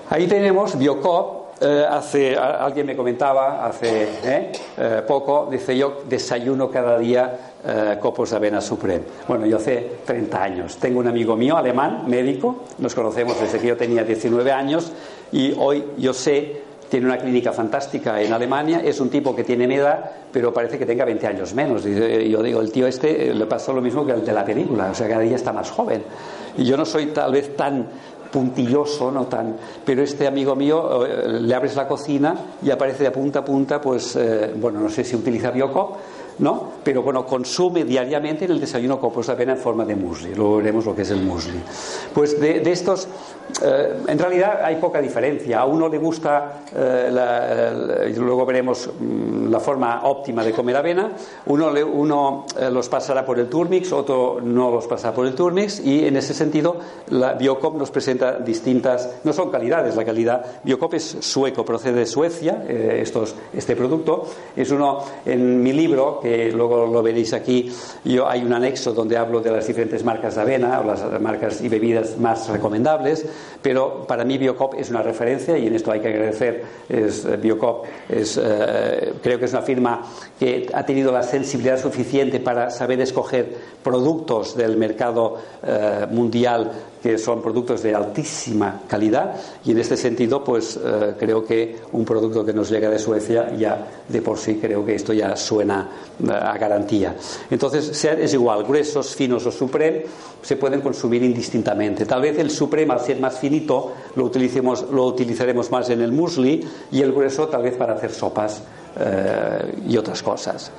Ahí 0.09 0.27
tenemos 0.27 0.77
Biocop. 0.77 1.43
Eh, 1.61 1.85
hace, 1.89 2.35
alguien 2.35 2.85
me 2.85 2.95
comentaba 2.95 3.65
hace 3.65 4.09
eh, 4.23 4.51
eh, 4.75 5.01
poco, 5.07 5.47
dice 5.49 5.77
yo 5.77 6.01
desayuno 6.09 6.69
cada 6.69 6.97
día 6.97 7.52
copos 8.01 8.31
de 8.31 8.35
avena 8.35 8.59
supreme. 8.59 9.03
Bueno, 9.27 9.45
yo 9.45 9.57
hace 9.57 9.97
30 10.05 10.43
años. 10.43 10.77
Tengo 10.77 10.99
un 10.99 11.07
amigo 11.07 11.35
mío, 11.35 11.55
alemán, 11.55 12.03
médico, 12.07 12.63
nos 12.79 12.93
conocemos 12.93 13.39
desde 13.39 13.59
que 13.59 13.67
yo 13.67 13.77
tenía 13.77 14.03
19 14.03 14.51
años 14.51 14.91
y 15.31 15.53
hoy 15.57 15.83
yo 15.97 16.13
sé 16.13 16.63
tiene 16.93 17.07
una 17.07 17.17
clínica 17.17 17.51
fantástica 17.51 18.21
en 18.21 18.31
Alemania, 18.31 18.79
es 18.85 18.99
un 18.99 19.09
tipo 19.09 19.35
que 19.35 19.43
tiene 19.43 19.65
mi 19.65 19.73
edad, 19.73 20.11
pero 20.31 20.53
parece 20.53 20.77
que 20.77 20.85
tenga 20.85 21.03
20 21.05 21.25
años 21.25 21.51
menos. 21.55 21.83
Yo 21.83 22.43
digo, 22.43 22.61
el 22.61 22.71
tío 22.71 22.85
este 22.85 23.33
le 23.33 23.47
pasó 23.47 23.73
lo 23.73 23.81
mismo 23.81 24.05
que 24.05 24.11
el 24.11 24.23
de 24.23 24.31
la 24.31 24.45
película, 24.45 24.91
o 24.91 24.93
sea, 24.93 25.07
cada 25.07 25.21
día 25.21 25.35
está 25.35 25.51
más 25.51 25.71
joven. 25.71 26.03
Y 26.55 26.65
yo 26.65 26.77
no 26.77 26.85
soy 26.85 27.07
tal 27.07 27.31
vez 27.31 27.55
tan 27.55 27.87
puntilloso, 28.31 29.11
no 29.11 29.25
tan. 29.25 29.55
Pero 29.83 30.03
este 30.03 30.27
amigo 30.27 30.55
mío 30.55 31.03
eh, 31.03 31.39
le 31.41 31.55
abres 31.55 31.75
la 31.75 31.87
cocina 31.87 32.35
y 32.61 32.69
aparece 32.69 33.05
de 33.05 33.11
punta 33.11 33.39
a 33.39 33.45
punta, 33.45 33.81
pues, 33.81 34.15
eh, 34.15 34.53
bueno, 34.55 34.79
no 34.79 34.89
sé 34.89 35.03
si 35.03 35.15
utiliza 35.15 35.49
Biocop, 35.49 35.95
¿no? 36.39 36.73
Pero 36.83 37.01
bueno, 37.03 37.25
consume 37.25 37.83
diariamente 37.83 38.45
en 38.45 38.51
el 38.51 38.59
desayuno 38.59 38.97
de 38.97 39.31
avena 39.31 39.53
en 39.53 39.57
forma 39.57 39.85
de 39.85 39.95
muesli. 39.95 40.33
Luego 40.33 40.57
veremos 40.57 40.85
lo 40.85 40.95
que 40.95 41.03
es 41.03 41.11
el 41.11 41.21
muesli. 41.21 41.59
Pues 42.13 42.39
de, 42.39 42.71
estos 42.71 43.07
eh, 43.61 44.03
en 44.07 44.17
realidad 44.17 44.61
hay 44.63 44.77
poca 44.77 44.99
diferencia. 45.01 45.59
A 45.59 45.65
uno 45.65 45.87
le 45.87 45.97
gusta, 45.97 46.63
eh, 46.75 48.13
luego 48.17 48.45
veremos 48.45 48.89
mm, 48.99 49.49
la 49.49 49.59
forma 49.59 50.01
óptima 50.03 50.43
de 50.43 50.51
comer 50.51 50.77
avena, 50.77 51.11
uno, 51.45 52.45
eh, 52.57 52.69
los 52.71 52.89
pasará 52.89 53.25
por 53.25 53.39
el 53.39 53.47
turmix, 53.47 53.91
otro 53.91 54.39
no 54.41 54.71
los 54.71 54.87
pasará 54.87 55.13
por 55.13 55.27
el 55.27 55.35
turmix 55.35 55.79
y 55.79 56.05
en 56.05 56.17
ese 56.17 56.33
sentido 56.33 56.77
la 57.09 57.33
Biocop 57.33 57.75
nos 57.75 57.91
presenta 57.91 58.39
distintas, 58.39 59.17
no 59.23 59.33
son 59.33 59.51
calidades, 59.51 59.95
la 59.95 60.05
calidad 60.05 60.61
Biocop 60.63 60.95
es 60.95 61.17
sueco, 61.19 61.63
procede 61.63 61.99
de 61.99 62.05
Suecia, 62.05 62.63
estos, 62.67 63.35
este 63.53 63.75
producto. 63.75 64.25
Es 64.55 64.71
uno, 64.71 64.99
en 65.25 65.61
mi 65.61 65.73
libro, 65.73 66.19
que 66.23 66.51
luego 66.51 66.87
lo 66.87 67.03
veréis 67.03 67.33
aquí, 67.33 67.71
yo, 68.03 68.27
hay 68.27 68.43
un 68.43 68.53
anexo 68.53 68.93
donde 68.93 69.17
hablo 69.17 69.41
de 69.41 69.51
las 69.51 69.67
diferentes 69.67 70.03
marcas 70.03 70.35
de 70.35 70.41
avena, 70.41 70.79
o 70.79 70.83
las 70.83 71.21
marcas 71.21 71.61
y 71.61 71.69
bebidas 71.69 72.17
más 72.17 72.49
recomendables 72.49 73.27
pero 73.63 74.05
para 74.05 74.25
mí 74.25 74.37
Biocop 74.37 74.75
es 74.77 74.89
una 74.89 75.01
referencia 75.01 75.57
y 75.57 75.67
en 75.67 75.75
esto 75.75 75.91
hay 75.91 76.01
que 76.01 76.09
agradecer. 76.09 76.63
Eh, 76.89 77.09
Biocop 77.41 77.85
es, 78.09 78.39
eh, 78.41 79.13
creo 79.23 79.39
que 79.39 79.45
es 79.45 79.53
una 79.53 79.61
firma 79.61 80.03
que 80.37 80.69
ha 80.73 80.85
tenido 80.85 81.11
la 81.11 81.23
sensibilidad 81.23 81.81
suficiente 81.81 82.41
para 82.41 82.69
saber 82.69 82.99
escoger 82.99 83.55
productos 83.81 84.57
del 84.57 84.75
mercado 84.75 85.37
eh, 85.65 86.05
mundial 86.11 86.71
que 87.03 87.17
son 87.17 87.41
productos 87.41 87.83
de 87.83 87.93
altísima 87.93 88.83
calidad 88.87 89.35
y 89.65 89.71
en 89.71 89.79
este 89.79 89.97
sentido 89.97 90.41
pues 90.41 90.79
creo 91.19 91.43
que 91.43 91.79
un 91.91 92.05
producto 92.05 92.45
que 92.45 92.53
nos 92.53 92.69
llega 92.69 92.89
de 92.89 92.97
Suecia 92.97 93.53
ya 93.55 93.85
de 94.07 94.21
por 94.21 94.37
sí 94.37 94.57
creo 94.61 94.85
que 94.85 94.95
esto 94.95 95.11
ya 95.11 95.35
suena 95.35 95.89
a 96.29 96.57
garantía 96.57 97.15
entonces 97.51 98.05
es 98.05 98.33
igual 98.33 98.63
gruesos 98.63 99.13
finos 99.15 99.45
o 99.45 99.51
supreme 99.51 100.05
se 100.43 100.57
pueden 100.57 100.81
consumir 100.81 101.23
indistintamente. 101.23 102.05
Tal 102.05 102.21
vez 102.21 102.37
el 102.37 102.51
supremo, 102.51 102.93
al 102.93 102.99
ser 102.99 103.19
más 103.19 103.39
finito, 103.39 103.93
lo, 104.15 104.25
utilicemos, 104.25 104.85
lo 104.91 105.05
utilizaremos 105.05 105.71
más 105.71 105.89
en 105.89 106.01
el 106.01 106.11
muesli 106.11 106.67
y 106.91 107.01
el 107.01 107.13
grueso 107.13 107.47
tal 107.47 107.63
vez 107.63 107.75
para 107.75 107.93
hacer 107.93 108.11
sopas 108.11 108.61
eh, 108.99 109.75
y 109.87 109.97
otras 109.97 110.21
cosas. 110.21 110.71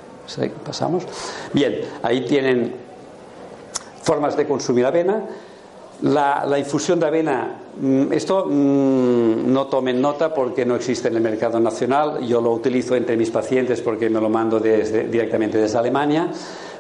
¿Pasamos? 0.65 1.05
Bien, 1.53 1.81
ahí 2.03 2.25
tienen 2.27 2.73
formas 4.03 4.37
de 4.37 4.47
consumir 4.47 4.87
avena. 4.87 5.25
La, 6.03 6.59
infusión 6.59 7.01
de 7.01 7.07
avena, 7.07 7.57
mm, 7.81 8.13
esto 8.13 8.47
mm, 8.47 9.53
no 9.53 9.67
tomen 9.67 10.01
nota 10.01 10.35
porque 10.35 10.67
no 10.67 10.77
existe 10.77 11.09
en 11.09 11.17
el 11.17 11.23
mercado 11.23 11.61
nacional. 11.61 12.21
Yo 12.27 12.41
lo 12.41 12.53
utilizo 12.53 12.95
entre 12.97 13.17
mis 13.17 13.31
pacientes 13.31 13.81
porque 13.81 14.11
me 14.11 14.21
lo 14.21 14.29
mando 14.29 14.61
directamente 14.61 15.59
desde 15.59 15.79
Alemania. 15.79 16.31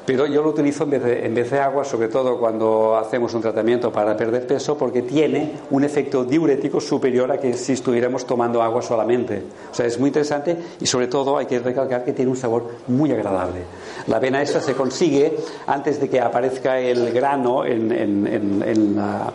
Pero 0.07 0.27
yo 0.27 0.43
lo 0.43 0.51
utilizo 0.51 0.85
en 0.85 0.91
vez, 0.91 1.03
de, 1.03 1.27
en 1.27 1.35
vez 1.35 1.51
de 1.51 1.61
agua, 1.61 1.83
sobre 1.85 2.09
todo 2.09 2.39
cuando 2.39 2.97
hacemos 2.97 3.33
un 3.33 3.41
tratamiento 3.41 3.91
para 3.91 4.15
perder 4.17 4.47
peso, 4.47 4.77
porque 4.77 5.03
tiene 5.03 5.53
un 5.71 5.83
efecto 5.83 6.25
diurético 6.25 6.81
superior 6.81 7.33
a 7.33 7.39
que 7.39 7.55
si 7.55 7.73
estuviéramos 7.73 8.27
tomando 8.27 8.63
agua 8.63 8.83
solamente. 8.83 9.43
O 9.71 9.75
sea, 9.75 9.87
es 9.87 9.99
muy 9.99 10.09
interesante 10.09 10.57
y 10.79 10.87
sobre 10.87 11.07
todo 11.07 11.39
hay 11.39 11.47
que 11.47 11.59
recalcar 11.59 12.05
que 12.05 12.13
tiene 12.13 12.31
un 12.31 12.37
sabor 12.37 12.71
muy 12.89 13.13
agradable. 13.13 13.63
La 14.07 14.17
avena 14.17 14.43
esa 14.43 14.61
se 14.61 14.75
consigue 14.75 15.37
antes 15.67 15.99
de 15.99 16.11
que 16.11 16.21
aparezca 16.21 16.79
el 16.79 17.11
grano 17.13 17.65
en, 17.65 17.91
en, 17.93 18.97
la 18.97 19.33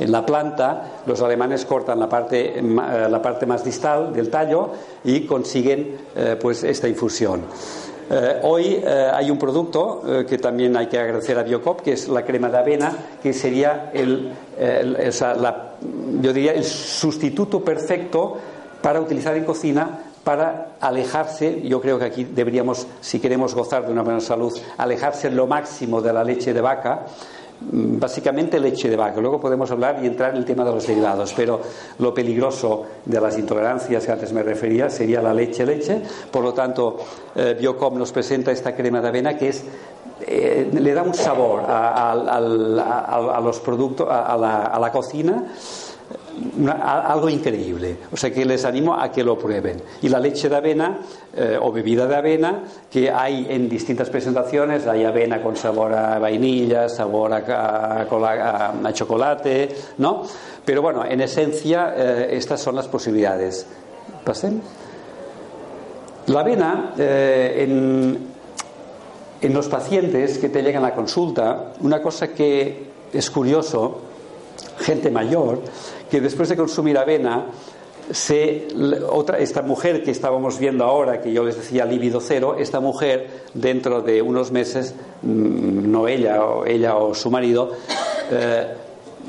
en 0.00 0.12
la 0.12 0.24
planta, 0.24 1.00
los 1.06 1.20
alemanes 1.22 1.64
cortan 1.64 1.98
la 1.98 2.08
parte, 2.08 2.62
la 2.62 3.20
parte 3.20 3.46
más 3.46 3.64
distal 3.64 4.12
del 4.12 4.30
tallo 4.30 4.70
y 5.02 5.26
consiguen 5.26 5.96
eh, 6.14 6.36
pues 6.40 6.62
esta 6.62 6.86
infusión. 6.86 7.42
Eh, 8.10 8.40
hoy 8.42 8.80
eh, 8.82 9.10
hay 9.12 9.30
un 9.30 9.38
producto 9.38 10.02
eh, 10.06 10.26
que 10.26 10.38
también 10.38 10.74
hay 10.76 10.86
que 10.86 10.98
agradecer 10.98 11.38
a 11.38 11.42
Biocop, 11.42 11.82
que 11.82 11.92
es 11.92 12.08
la 12.08 12.24
crema 12.24 12.48
de 12.48 12.56
avena, 12.56 12.92
que 13.22 13.34
sería 13.34 13.90
el, 13.92 14.32
yo 16.20 16.32
diría 16.32 16.52
el 16.52 16.64
sustituto 16.64 17.62
perfecto 17.62 18.38
para 18.80 19.00
utilizar 19.00 19.36
en 19.36 19.44
cocina 19.44 20.04
para 20.24 20.72
alejarse, 20.80 21.62
yo 21.62 21.80
creo 21.80 21.98
que 21.98 22.04
aquí 22.04 22.24
deberíamos, 22.24 22.86
si 23.00 23.18
queremos 23.18 23.54
gozar 23.54 23.86
de 23.86 23.92
una 23.92 24.02
buena 24.02 24.20
salud, 24.20 24.52
alejarse 24.76 25.30
lo 25.30 25.46
máximo 25.46 26.02
de 26.02 26.12
la 26.12 26.24
leche 26.24 26.52
de 26.52 26.60
vaca, 26.60 27.06
básicamente 27.60 28.60
leche 28.60 28.88
de 28.88 28.96
vaca. 28.96 29.20
Luego 29.20 29.40
podemos 29.40 29.70
hablar 29.70 29.98
y 30.02 30.06
entrar 30.06 30.30
en 30.30 30.36
el 30.38 30.44
tema 30.44 30.64
de 30.64 30.72
los 30.72 30.86
derivados, 30.86 31.32
pero 31.34 31.60
lo 31.98 32.14
peligroso 32.14 32.84
de 33.04 33.20
las 33.20 33.38
intolerancias 33.38 34.04
que 34.04 34.12
antes 34.12 34.32
me 34.32 34.42
refería 34.42 34.88
sería 34.90 35.20
la 35.20 35.34
leche-leche. 35.34 36.02
Por 36.30 36.42
lo 36.42 36.54
tanto, 36.54 36.96
eh, 37.34 37.56
Biocom 37.58 37.98
nos 37.98 38.12
presenta 38.12 38.52
esta 38.52 38.74
crema 38.74 39.00
de 39.00 39.08
avena 39.08 39.36
que 39.36 39.48
es 39.48 39.64
eh, 40.20 40.68
le 40.72 40.94
da 40.94 41.02
un 41.02 41.14
sabor 41.14 41.62
a, 41.66 43.40
los 43.42 43.60
productos, 43.60 44.08
a 44.10 44.78
la 44.80 44.92
cocina 44.92 45.46
algo 46.80 47.28
increíble. 47.28 47.96
O 48.12 48.16
sea 48.16 48.32
que 48.32 48.44
les 48.44 48.64
animo 48.64 48.94
a 48.94 49.10
que 49.10 49.24
lo 49.24 49.38
prueben. 49.38 49.80
Y 50.02 50.08
la 50.08 50.18
leche 50.18 50.48
de 50.48 50.56
avena 50.56 51.00
eh, 51.34 51.58
o 51.60 51.72
bebida 51.72 52.06
de 52.06 52.16
avena 52.16 52.64
que 52.90 53.10
hay 53.10 53.46
en 53.48 53.68
distintas 53.68 54.10
presentaciones, 54.10 54.86
hay 54.86 55.04
avena 55.04 55.42
con 55.42 55.56
sabor 55.56 55.92
a 55.94 56.18
vainilla, 56.18 56.88
sabor 56.88 57.32
a, 57.32 58.06
chocolate, 58.92 59.68
¿no? 59.98 60.22
Pero 60.64 60.82
bueno, 60.82 61.04
en 61.04 61.20
esencia 61.20 61.94
eh, 61.96 62.28
estas 62.32 62.60
son 62.60 62.76
las 62.76 62.88
posibilidades. 62.88 63.66
¿Pasen? 64.24 64.60
La 66.26 66.40
avena 66.40 66.92
eh, 66.98 67.64
en, 67.66 68.18
en 69.40 69.54
los 69.54 69.68
pacientes 69.68 70.38
que 70.38 70.48
te 70.48 70.62
llegan 70.62 70.84
a 70.84 70.88
la 70.88 70.94
consulta, 70.94 71.72
una 71.80 72.02
cosa 72.02 72.28
que 72.28 72.88
es 73.12 73.30
curioso, 73.30 74.02
gente 74.80 75.10
mayor, 75.10 75.60
que 76.10 76.20
después 76.20 76.48
de 76.48 76.56
consumir 76.56 76.98
avena, 76.98 77.46
se, 78.10 78.68
otra, 79.08 79.38
esta 79.38 79.62
mujer 79.62 80.02
que 80.02 80.10
estábamos 80.10 80.58
viendo 80.58 80.84
ahora, 80.84 81.20
que 81.20 81.32
yo 81.32 81.44
les 81.44 81.56
decía 81.56 81.84
líbido 81.84 82.20
cero, 82.20 82.56
esta 82.58 82.80
mujer 82.80 83.44
dentro 83.54 84.00
de 84.00 84.22
unos 84.22 84.50
meses, 84.50 84.94
mm, 85.22 85.90
no 85.90 86.08
ella 86.08 86.44
o, 86.44 86.64
ella 86.64 86.96
o 86.96 87.14
su 87.14 87.30
marido, 87.30 87.72
eh, 88.30 88.66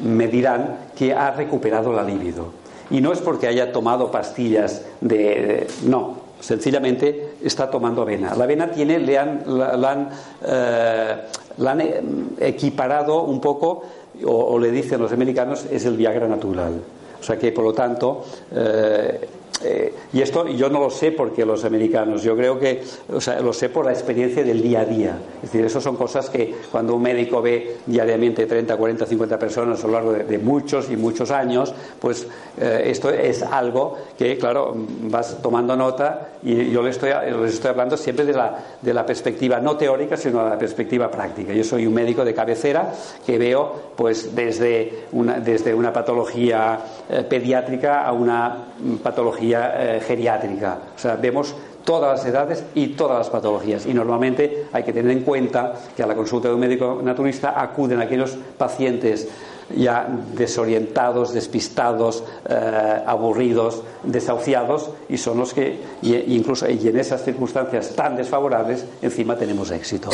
me 0.03 0.27
dirán 0.27 0.91
que 0.95 1.13
ha 1.13 1.31
recuperado 1.31 1.91
la 1.91 2.03
libido. 2.03 2.59
Y 2.89 3.01
no 3.01 3.11
es 3.11 3.19
porque 3.19 3.47
haya 3.47 3.71
tomado 3.71 4.09
pastillas 4.09 4.83
de. 5.01 5.67
no, 5.83 6.29
sencillamente 6.39 7.35
está 7.43 7.69
tomando 7.69 8.01
avena. 8.01 8.33
La 8.35 8.45
avena 8.45 8.71
tiene, 8.71 8.97
le 8.97 9.17
han, 9.17 9.43
la, 9.45 9.91
han, 9.91 10.09
eh, 10.43 11.15
la 11.57 11.71
han 11.71 11.81
eh, 11.81 12.01
equiparado 12.39 13.23
un 13.23 13.39
poco 13.39 13.83
o, 14.25 14.57
le 14.59 14.71
dicen 14.71 15.01
los 15.01 15.11
americanos, 15.11 15.65
es 15.71 15.85
el 15.85 15.97
Viagra 15.97 16.27
natural. 16.27 16.81
O 17.19 17.23
sea 17.23 17.37
que, 17.37 17.51
por 17.51 17.63
lo 17.63 17.73
tanto, 17.73 18.23
eh, 18.55 19.27
eh, 19.63 19.93
y 20.13 20.21
esto 20.21 20.47
yo 20.47 20.69
no 20.69 20.79
lo 20.79 20.89
sé 20.89 21.11
porque 21.11 21.45
los 21.45 21.65
americanos, 21.65 22.23
yo 22.23 22.35
creo 22.35 22.59
que, 22.59 22.81
o 23.11 23.19
sea, 23.19 23.39
lo 23.41 23.53
sé 23.53 23.69
por 23.69 23.85
la 23.85 23.91
experiencia 23.91 24.43
del 24.43 24.61
día 24.61 24.81
a 24.81 24.85
día. 24.85 25.17
Es 25.37 25.51
decir, 25.51 25.65
eso 25.65 25.81
son 25.81 25.95
cosas 25.95 26.29
que 26.29 26.55
cuando 26.71 26.95
un 26.95 27.01
médico 27.01 27.41
ve 27.41 27.77
diariamente 27.85 28.45
30, 28.45 28.77
40, 28.77 29.05
50 29.05 29.39
personas 29.39 29.83
a 29.83 29.87
lo 29.87 29.93
largo 29.93 30.13
de, 30.13 30.39
muchos 30.39 30.89
y 30.89 30.95
muchos 30.95 31.31
años, 31.31 31.73
pues 31.99 32.25
eh, 32.57 32.83
esto 32.85 33.09
es 33.09 33.43
algo 33.43 33.97
que, 34.17 34.37
claro, 34.37 34.73
vas 34.75 35.41
tomando 35.41 35.75
nota 35.75 36.29
y 36.41 36.71
yo 36.71 36.81
les 36.81 36.95
estoy, 36.95 37.11
les 37.41 37.55
estoy 37.55 37.71
hablando 37.71 37.97
siempre 37.97 38.25
de 38.25 38.33
la, 38.33 38.57
de 38.81 38.93
la 38.93 39.05
perspectiva 39.05 39.59
no 39.59 39.75
teórica, 39.75 40.15
sino 40.15 40.43
de 40.43 40.51
la 40.51 40.57
perspectiva 40.57 41.11
práctica. 41.11 41.53
Yo 41.53 41.63
soy 41.63 41.85
un 41.85 41.93
médico 41.93 42.23
de 42.23 42.33
cabecera 42.33 42.93
que 43.25 43.37
veo, 43.37 43.91
pues, 43.95 44.33
desde 44.33 45.05
una, 45.11 45.39
desde 45.39 45.73
una 45.73 45.91
patología 45.91 46.79
eh, 47.09 47.23
pediátrica 47.27 48.05
a 48.05 48.13
una 48.13 48.65
patología 49.03 49.48
eh, 49.53 50.01
geriátrica. 50.05 50.79
O 50.95 50.99
sea, 50.99 51.15
vemos 51.15 51.55
todas 51.83 52.19
las 52.19 52.25
edades 52.25 52.63
y 52.75 52.89
todas 52.89 53.17
las 53.17 53.29
patologías. 53.29 53.85
Y 53.85 53.93
normalmente 53.93 54.65
hay 54.71 54.83
que 54.83 54.93
tener 54.93 55.11
en 55.11 55.23
cuenta 55.23 55.73
que 55.95 56.03
a 56.03 56.07
la 56.07 56.15
consulta 56.15 56.47
de 56.47 56.53
un 56.53 56.59
médico 56.59 56.99
naturista 57.03 57.59
acuden 57.59 57.99
aquellos 57.99 58.37
pacientes 58.57 59.27
ya 59.75 60.07
desorientados, 60.35 61.33
despistados, 61.33 62.23
eh, 62.47 63.03
aburridos, 63.05 63.83
desahuciados 64.03 64.89
y 65.09 65.17
son 65.17 65.39
los 65.39 65.53
que, 65.53 65.79
incluso 66.01 66.69
y 66.69 66.87
en 66.87 66.97
esas 66.97 67.23
circunstancias 67.23 67.95
tan 67.95 68.15
desfavorables, 68.15 68.85
encima 69.01 69.35
tenemos 69.35 69.69
éxito. 69.71 70.09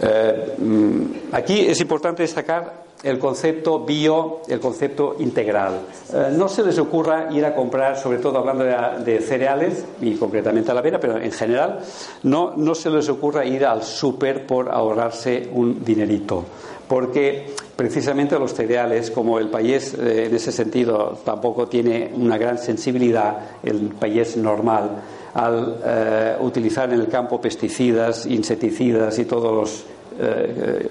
Eh, 0.00 0.54
mm, 0.58 1.02
aquí 1.32 1.66
es 1.66 1.80
importante 1.80 2.22
destacar 2.22 2.83
el 3.04 3.18
concepto 3.18 3.80
bio, 3.80 4.40
el 4.48 4.58
concepto 4.58 5.16
integral. 5.18 5.80
Eh, 6.12 6.30
no 6.32 6.48
se 6.48 6.62
les 6.64 6.78
ocurra 6.78 7.28
ir 7.30 7.44
a 7.44 7.54
comprar, 7.54 7.98
sobre 7.98 8.18
todo 8.18 8.38
hablando 8.38 8.64
de, 8.64 9.20
cereales, 9.20 9.84
y 10.00 10.14
concretamente 10.16 10.70
a 10.70 10.74
la 10.74 10.80
avena, 10.80 10.98
pero 10.98 11.18
en 11.18 11.30
general, 11.30 11.80
no, 12.22 12.54
no 12.56 12.74
se 12.74 12.88
les 12.88 13.08
ocurra 13.10 13.44
ir 13.44 13.66
al 13.66 13.82
súper 13.82 14.46
por 14.46 14.70
ahorrarse 14.70 15.50
un 15.52 15.84
dinerito. 15.84 16.44
Porque 16.88 17.54
precisamente 17.76 18.38
los 18.38 18.54
cereales, 18.54 19.10
como 19.10 19.38
el 19.38 19.48
país 19.48 19.94
eh, 19.94 20.26
en 20.26 20.34
ese 20.34 20.52
sentido 20.52 21.18
tampoco 21.24 21.66
tiene 21.68 22.10
una 22.14 22.38
gran 22.38 22.58
sensibilidad, 22.58 23.38
el 23.62 23.90
país 23.98 24.36
normal, 24.36 24.90
al 25.34 25.80
eh, 25.84 26.36
utilizar 26.40 26.92
en 26.92 27.00
el 27.00 27.08
campo 27.08 27.40
pesticidas, 27.40 28.24
insecticidas 28.26 29.18
y 29.18 29.24
todos 29.24 29.52
los 29.52 29.93
eh, 30.18 30.88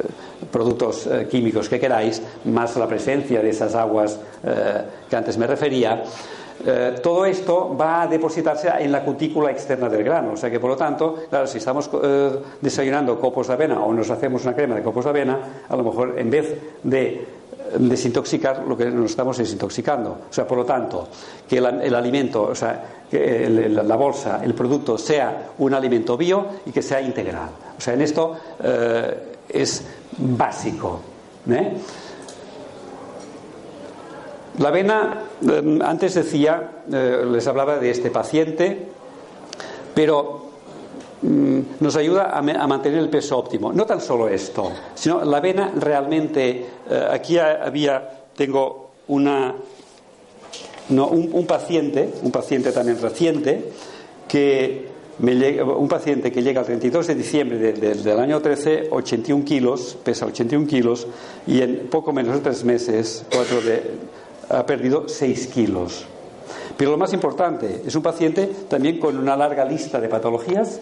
productos 0.51 1.07
eh, 1.07 1.27
químicos 1.29 1.69
que 1.69 1.79
queráis, 1.79 2.21
más 2.45 2.75
la 2.75 2.87
presencia 2.87 3.41
de 3.41 3.49
esas 3.49 3.73
aguas 3.75 4.19
eh, 4.43 4.81
que 5.09 5.15
antes 5.15 5.37
me 5.37 5.47
refería, 5.47 6.03
todo 7.01 7.25
esto 7.25 7.75
va 7.75 8.03
a 8.03 8.07
depositarse 8.07 8.69
en 8.79 8.89
la 8.89 9.03
cutícula 9.03 9.51
externa 9.51 9.89
del 9.89 10.01
grano. 10.01 10.33
O 10.33 10.37
sea 10.37 10.49
que, 10.49 10.61
por 10.61 10.69
lo 10.69 10.77
tanto, 10.77 11.25
claro, 11.29 11.45
si 11.45 11.57
estamos 11.57 11.89
desayunando 12.61 13.19
copos 13.19 13.47
de 13.47 13.53
avena 13.53 13.83
o 13.83 13.91
nos 13.91 14.09
hacemos 14.09 14.43
una 14.45 14.55
crema 14.55 14.75
de 14.75 14.81
copos 14.81 15.03
de 15.03 15.09
avena, 15.09 15.39
a 15.67 15.75
lo 15.75 15.83
mejor 15.83 16.13
en 16.17 16.29
vez 16.29 16.77
de 16.83 17.25
desintoxicar, 17.79 18.63
lo 18.67 18.77
que 18.77 18.85
nos 18.85 19.11
estamos 19.11 19.37
desintoxicando. 19.37 20.17
O 20.29 20.33
sea, 20.33 20.47
por 20.47 20.57
lo 20.57 20.65
tanto, 20.65 21.07
que 21.47 21.57
el, 21.57 21.95
alimento, 21.95 22.43
o 22.43 22.55
sea, 22.55 23.02
que 23.13 23.69
la 23.69 23.95
bolsa, 23.95 24.41
el 24.43 24.55
producto 24.55 24.97
sea 24.97 25.51
un 25.59 25.71
alimento 25.75 26.17
bio 26.17 26.47
y 26.65 26.71
que 26.71 26.81
sea 26.81 26.99
integral. 26.99 27.49
O 27.77 27.79
sea, 27.79 27.93
en 27.93 28.01
esto 28.01 28.35
eh, 28.63 29.35
es 29.49 29.85
básico. 30.17 30.99
¿eh? 31.47 31.73
La 34.57 34.69
avena, 34.69 35.25
eh, 35.47 35.79
antes 35.83 36.15
decía, 36.15 36.71
les 36.87 37.45
hablaba 37.45 37.77
de 37.77 37.91
este 37.91 38.09
paciente, 38.09 38.87
pero 39.93 40.45
mm, 41.21 41.59
nos 41.81 41.95
ayuda 41.95 42.35
a, 42.35 42.41
mantener 42.41 42.97
el 42.97 43.09
peso 43.09 43.37
óptimo. 43.37 43.71
No 43.71 43.85
tan 43.85 44.01
solo 44.01 44.27
esto, 44.27 44.71
sino 44.95 45.23
la 45.23 45.37
avena 45.37 45.71
realmente, 45.75 46.65
aquí 47.11 47.37
había, 47.37 48.09
tengo 48.35 48.89
una, 49.07 49.53
no, 50.89 51.07
un, 51.07 51.45
paciente, 51.45 52.09
un 52.21 52.31
paciente 52.31 52.71
también 52.71 53.01
reciente, 53.01 53.71
que 54.27 54.93
un 55.19 55.87
paciente 55.87 56.31
que 56.31 56.41
llega 56.41 56.61
el 56.61 56.65
32 56.65 57.07
de 57.07 57.15
diciembre 57.15 57.73
del 57.73 58.19
año 58.19 58.41
13, 58.41 58.89
81 58.91 59.45
kilos, 59.45 59.97
pesa 60.03 60.25
81 60.25 60.67
kilos, 60.67 61.07
y 61.45 61.61
en 61.61 61.87
poco 61.89 62.11
menos 62.11 62.35
de 62.35 62.41
tres 62.41 62.63
meses 62.63 63.25
ha 64.49 64.65
perdido 64.65 65.07
6 65.07 65.47
kilos. 65.47 66.05
Pero 66.77 66.91
lo 66.91 66.97
más 66.97 67.13
importante, 67.13 67.81
es 67.85 67.95
un 67.95 68.01
paciente 68.01 68.49
también 68.67 68.99
con 68.99 69.17
una 69.17 69.37
larga 69.37 69.63
lista 69.65 69.99
de 69.99 70.09
patologías. 70.09 70.81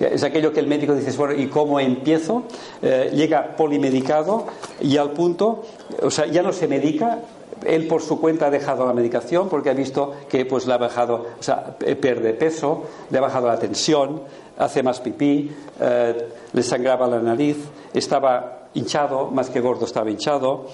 Es 0.00 0.22
aquello 0.22 0.50
que 0.50 0.60
el 0.60 0.66
médico 0.66 0.94
dice, 0.94 1.14
bueno, 1.16 1.34
¿y 1.34 1.48
cómo 1.48 1.78
empiezo? 1.78 2.44
Eh, 2.80 3.10
llega 3.14 3.54
polimedicado 3.54 4.46
y 4.80 4.96
al 4.96 5.10
punto, 5.10 5.62
o 6.00 6.10
sea, 6.10 6.26
ya 6.26 6.42
no 6.42 6.54
se 6.54 6.66
medica, 6.66 7.18
él 7.66 7.86
por 7.86 8.02
su 8.02 8.20
cuenta 8.20 8.46
ha 8.46 8.50
dejado 8.50 8.86
la 8.86 8.92
medicación 8.92 9.48
porque 9.48 9.70
ha 9.70 9.74
visto 9.74 10.14
que 10.28 10.44
pues 10.44 10.66
le 10.66 10.74
ha 10.74 10.78
bajado, 10.78 11.26
o 11.38 11.42
sea, 11.42 11.76
pierde 11.76 12.34
peso, 12.34 12.84
le 13.10 13.18
ha 13.18 13.20
bajado 13.20 13.48
la 13.48 13.58
tensión, 13.58 14.22
hace 14.58 14.82
más 14.82 15.00
pipí, 15.00 15.50
eh, 15.80 16.28
le 16.52 16.62
sangraba 16.62 17.06
la 17.06 17.20
nariz, 17.20 17.56
estaba 17.94 18.68
hinchado, 18.74 19.30
más 19.30 19.50
que 19.50 19.60
gordo 19.60 19.86
estaba 19.86 20.10
hinchado, 20.10 20.66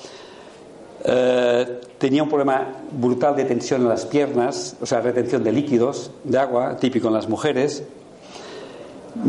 eh, 1.05 1.81
tenía 1.99 2.23
un 2.23 2.29
problema 2.29 2.67
brutal 2.91 3.37
de 3.37 3.45
tensión 3.45 3.83
en 3.83 3.89
las 3.89 4.07
piernas, 4.07 4.77
o 4.81 4.87
sea, 4.87 5.01
retención 5.01 5.45
de 5.45 5.53
líquidos, 5.53 6.11
de 6.25 6.39
agua, 6.39 6.77
típico 6.77 7.09
en 7.09 7.15
las 7.15 7.29
mujeres. 7.29 7.85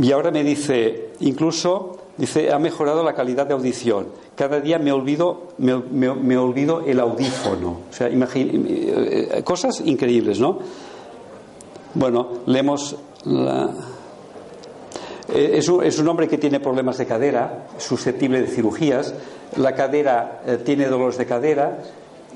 Y 0.01 0.11
ahora 0.11 0.31
me 0.31 0.43
dice, 0.43 1.11
incluso, 1.19 1.97
dice, 2.17 2.51
ha 2.51 2.59
mejorado 2.59 3.03
la 3.03 3.13
calidad 3.13 3.45
de 3.45 3.53
audición 3.53 4.07
cada 4.37 4.61
día 4.61 4.77
me 4.77 4.91
olvido, 4.91 5.47
me, 5.57 6.37
olvido 6.37 6.81
el 6.81 6.99
audífono. 6.99 7.79
O 7.89 7.93
sea, 7.93 8.07
eh, 8.07 9.41
cosas 9.43 9.81
increíbles, 9.83 10.39
¿no? 10.39 10.59
Bueno, 11.95 12.29
leemos 12.45 12.95
la... 13.25 13.71
Eh, 15.33 15.53
es 15.55 15.67
un, 15.67 15.83
es 15.83 15.97
un, 15.97 16.07
hombre 16.07 16.27
que 16.27 16.37
tiene 16.37 16.59
problemas 16.59 16.99
de 16.99 17.07
cadera, 17.07 17.65
susceptible 17.79 18.41
de 18.41 18.47
cirugías. 18.47 19.15
La 19.55 19.73
cadera 19.73 20.43
eh, 20.45 20.57
tiene 20.63 20.85
dolores 20.85 21.17
de 21.17 21.25
cadera 21.25 21.79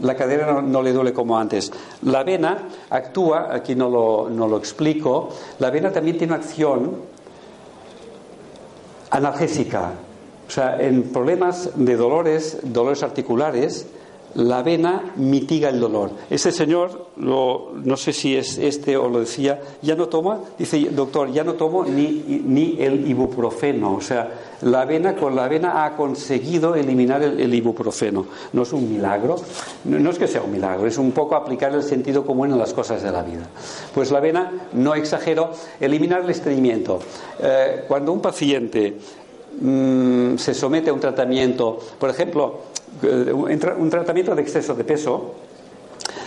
la 0.01 0.15
cadera 0.15 0.59
no, 0.61 0.81
le 0.81 0.93
duele 0.93 1.13
como 1.13 1.37
antes. 1.37 1.71
La 2.03 2.23
vena 2.23 2.69
actúa, 2.89 3.53
aquí 3.53 3.75
no 3.75 3.87
lo, 3.87 4.29
no 4.31 4.47
lo 4.47 4.57
explico, 4.57 5.29
la 5.59 5.69
vena 5.69 5.91
también 5.91 6.17
tiene 6.17 6.33
una 6.33 6.43
acción 6.43 6.95
analgésica. 9.11 9.91
O 10.47 10.51
sea, 10.51 10.81
en 10.81 11.03
problemas 11.03 11.69
de 11.75 11.95
dolores, 11.95 12.57
dolores 12.63 13.03
articulares, 13.03 13.85
la 14.35 14.63
vena 14.63 15.13
mitiga 15.17 15.69
el 15.69 15.79
dolor. 15.79 16.11
Ese 16.29 16.51
señor, 16.51 17.07
no 17.17 17.97
sé 17.97 18.13
si 18.13 18.35
es 18.35 18.57
este 18.57 18.97
o 18.97 19.09
lo 19.09 19.19
decía, 19.19 19.59
ya 19.81 19.95
no 19.95 20.07
toma, 20.07 20.39
dice, 20.57 20.79
doctor, 20.91 21.31
ya 21.31 21.43
no 21.43 21.53
tomo 21.53 21.83
ni, 21.85 22.41
ni 22.45 22.77
el 22.79 23.07
ibuprofeno. 23.07 23.95
O 23.95 24.01
sea, 24.01 24.29
la 24.61 24.85
vena 24.85 25.15
con 25.15 25.35
la 25.35 25.47
vena 25.47 25.85
ha 25.85 25.95
conseguido 25.95 26.75
eliminar 26.75 27.21
el, 27.23 27.53
ibuprofeno. 27.53 28.25
No 28.53 28.61
es 28.63 28.73
un 28.73 28.89
milagro, 28.91 29.35
no, 29.85 30.09
es 30.09 30.19
que 30.19 30.27
sea 30.27 30.41
un 30.41 30.51
milagro, 30.51 30.87
es 30.87 30.97
un 30.97 31.11
poco 31.11 31.35
aplicar 31.35 31.73
el 31.73 31.83
sentido 31.83 32.25
común 32.25 32.51
en 32.51 32.59
las 32.59 32.73
cosas 32.73 33.01
de 33.03 33.11
la 33.11 33.23
vida. 33.23 33.47
Pues 33.93 34.11
la 34.11 34.19
vena, 34.19 34.67
no 34.73 34.95
exagero, 34.95 35.51
eliminar 35.79 36.21
el 36.21 36.29
estreñimiento. 36.29 36.99
Eh, 37.39 37.85
cuando 37.87 38.13
un 38.13 38.21
paciente 38.21 38.97
mm, 39.59 40.37
se 40.37 40.53
somete 40.53 40.89
a 40.89 40.93
un 40.93 40.99
tratamiento, 40.99 41.79
por 41.99 42.09
ejemplo, 42.09 42.70
un 43.03 43.89
tratamiento 43.89 44.35
de 44.35 44.41
exceso 44.41 44.75
de 44.75 44.83
peso 44.83 45.33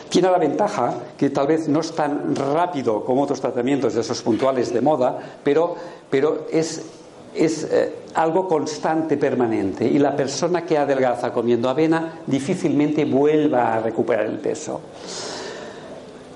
tiene 0.08 0.30
la 0.30 0.38
ventaja 0.38 0.94
que 1.18 1.30
tal 1.30 1.48
vez 1.48 1.68
no 1.68 1.80
es 1.80 1.92
tan 1.92 2.36
rápido 2.36 3.04
como 3.04 3.22
otros 3.22 3.40
tratamientos 3.40 3.94
de 3.94 4.00
esos 4.00 4.22
puntuales 4.22 4.72
de 4.72 4.80
moda, 4.80 5.18
pero, 5.42 5.74
pero 6.08 6.46
es, 6.52 6.82
es 7.34 7.64
eh, 7.64 7.92
algo 8.14 8.46
constante, 8.46 9.16
permanente. 9.16 9.84
Y 9.84 9.98
la 9.98 10.14
persona 10.14 10.64
que 10.64 10.78
adelgaza 10.78 11.32
comiendo 11.32 11.68
avena 11.68 12.20
difícilmente 12.26 13.04
vuelva 13.04 13.74
a 13.74 13.80
recuperar 13.80 14.26
el 14.26 14.38
peso. 14.38 14.80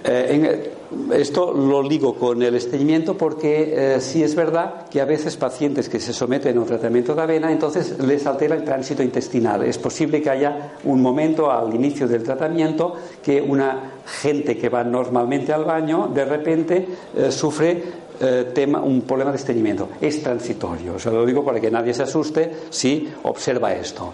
Eh, 0.02 0.72
esto 1.12 1.52
lo 1.52 1.82
ligo 1.82 2.14
con 2.14 2.42
el 2.42 2.54
estreñimiento 2.54 3.16
porque 3.16 3.96
eh, 3.96 4.00
sí 4.00 4.22
es 4.22 4.34
verdad 4.34 4.88
que 4.88 5.00
a 5.00 5.04
veces 5.04 5.36
pacientes 5.36 5.88
que 5.88 6.00
se 6.00 6.12
someten 6.12 6.56
a 6.56 6.60
un 6.60 6.66
tratamiento 6.66 7.14
de 7.14 7.22
avena, 7.22 7.52
entonces 7.52 7.98
les 7.98 8.26
altera 8.26 8.54
el 8.54 8.64
tránsito 8.64 9.02
intestinal. 9.02 9.64
Es 9.64 9.78
posible 9.78 10.22
que 10.22 10.30
haya 10.30 10.72
un 10.84 11.02
momento 11.02 11.50
al 11.50 11.74
inicio 11.74 12.08
del 12.08 12.22
tratamiento 12.22 12.94
que 13.22 13.40
una 13.42 13.92
gente 14.20 14.56
que 14.56 14.68
va 14.68 14.82
normalmente 14.82 15.52
al 15.52 15.64
baño 15.64 16.10
de 16.14 16.24
repente 16.24 16.88
eh, 17.16 17.30
sufre 17.30 18.08
tema, 18.52 18.80
un 18.80 19.02
problema 19.02 19.30
de 19.30 19.36
estreñimiento. 19.36 19.90
Es 20.00 20.20
transitorio. 20.20 20.94
O 20.94 20.98
sea, 20.98 21.12
lo 21.12 21.24
digo 21.24 21.44
para 21.44 21.60
que 21.60 21.70
nadie 21.70 21.94
se 21.94 22.02
asuste 22.02 22.50
si 22.68 23.08
observa 23.22 23.72
esto. 23.72 24.12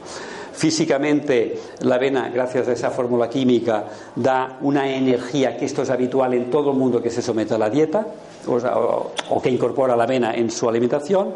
Físicamente, 0.54 1.58
la 1.80 1.96
avena, 1.96 2.28
gracias 2.28 2.68
a 2.68 2.72
esa 2.72 2.90
fórmula 2.90 3.28
química, 3.28 3.86
da 4.14 4.58
una 4.60 4.88
energía 4.88 5.56
que 5.56 5.64
esto 5.64 5.82
es 5.82 5.90
habitual 5.90 6.32
en 6.34 6.48
todo 6.48 6.70
el 6.70 6.76
mundo 6.76 7.02
que 7.02 7.10
se 7.10 7.22
somete 7.22 7.54
a 7.54 7.58
la 7.58 7.68
dieta 7.68 8.06
o, 8.46 9.42
que 9.42 9.50
incorpora 9.50 9.96
la 9.96 10.04
avena 10.04 10.32
en 10.34 10.50
su 10.50 10.68
alimentación. 10.68 11.34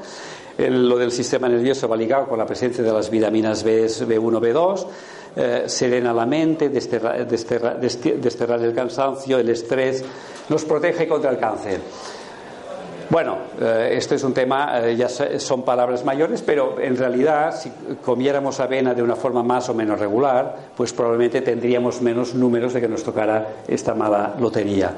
lo 0.59 0.96
del 0.96 1.11
sistema 1.11 1.48
nervioso 1.48 1.88
va 1.88 1.96
ligado 1.96 2.28
con 2.28 2.38
la 2.38 2.46
presencia 2.46 2.85
de 2.85 2.92
las 2.92 3.11
vitaminas 3.11 3.64
B, 3.64 3.87
B1, 3.87 4.40
B2. 4.40 4.87
Eh, 5.37 5.64
serena 5.66 6.12
la 6.12 6.26
mente, 6.26 6.68
desterrar 6.68 7.18
el 8.62 8.74
cansancio, 8.74 9.38
el 9.38 9.48
estrés, 9.50 10.04
nos 10.48 10.64
protege 10.64 11.07
contra 11.07 11.31
el 11.31 11.38
cáncer. 11.38 11.81
Bueno, 13.11 13.38
este 13.90 14.16
es 14.16 14.25
un 14.25 14.35
tema, 14.35 14.87
eh, 14.87 14.94
ya 14.94 15.09
son 15.09 15.62
palabras 15.62 16.05
mayores, 16.05 16.42
pero 16.42 16.79
en 16.79 16.94
realidad 16.94 17.59
si 17.59 17.73
comiéramos 18.05 18.61
avena 18.61 18.92
de 18.92 19.03
una 19.03 19.16
forma 19.16 19.42
más 19.42 19.66
o 19.71 19.75
menos 19.75 19.99
regular, 19.99 20.55
pues 20.77 20.92
probablemente 20.92 21.40
tendríamos 21.40 22.03
menos 22.03 22.35
números 22.35 22.75
de 22.75 22.83
que 22.83 22.88
nos 22.88 23.03
tocara 23.03 23.47
esta 23.66 23.94
mala 23.94 24.35
lotería. 24.38 24.94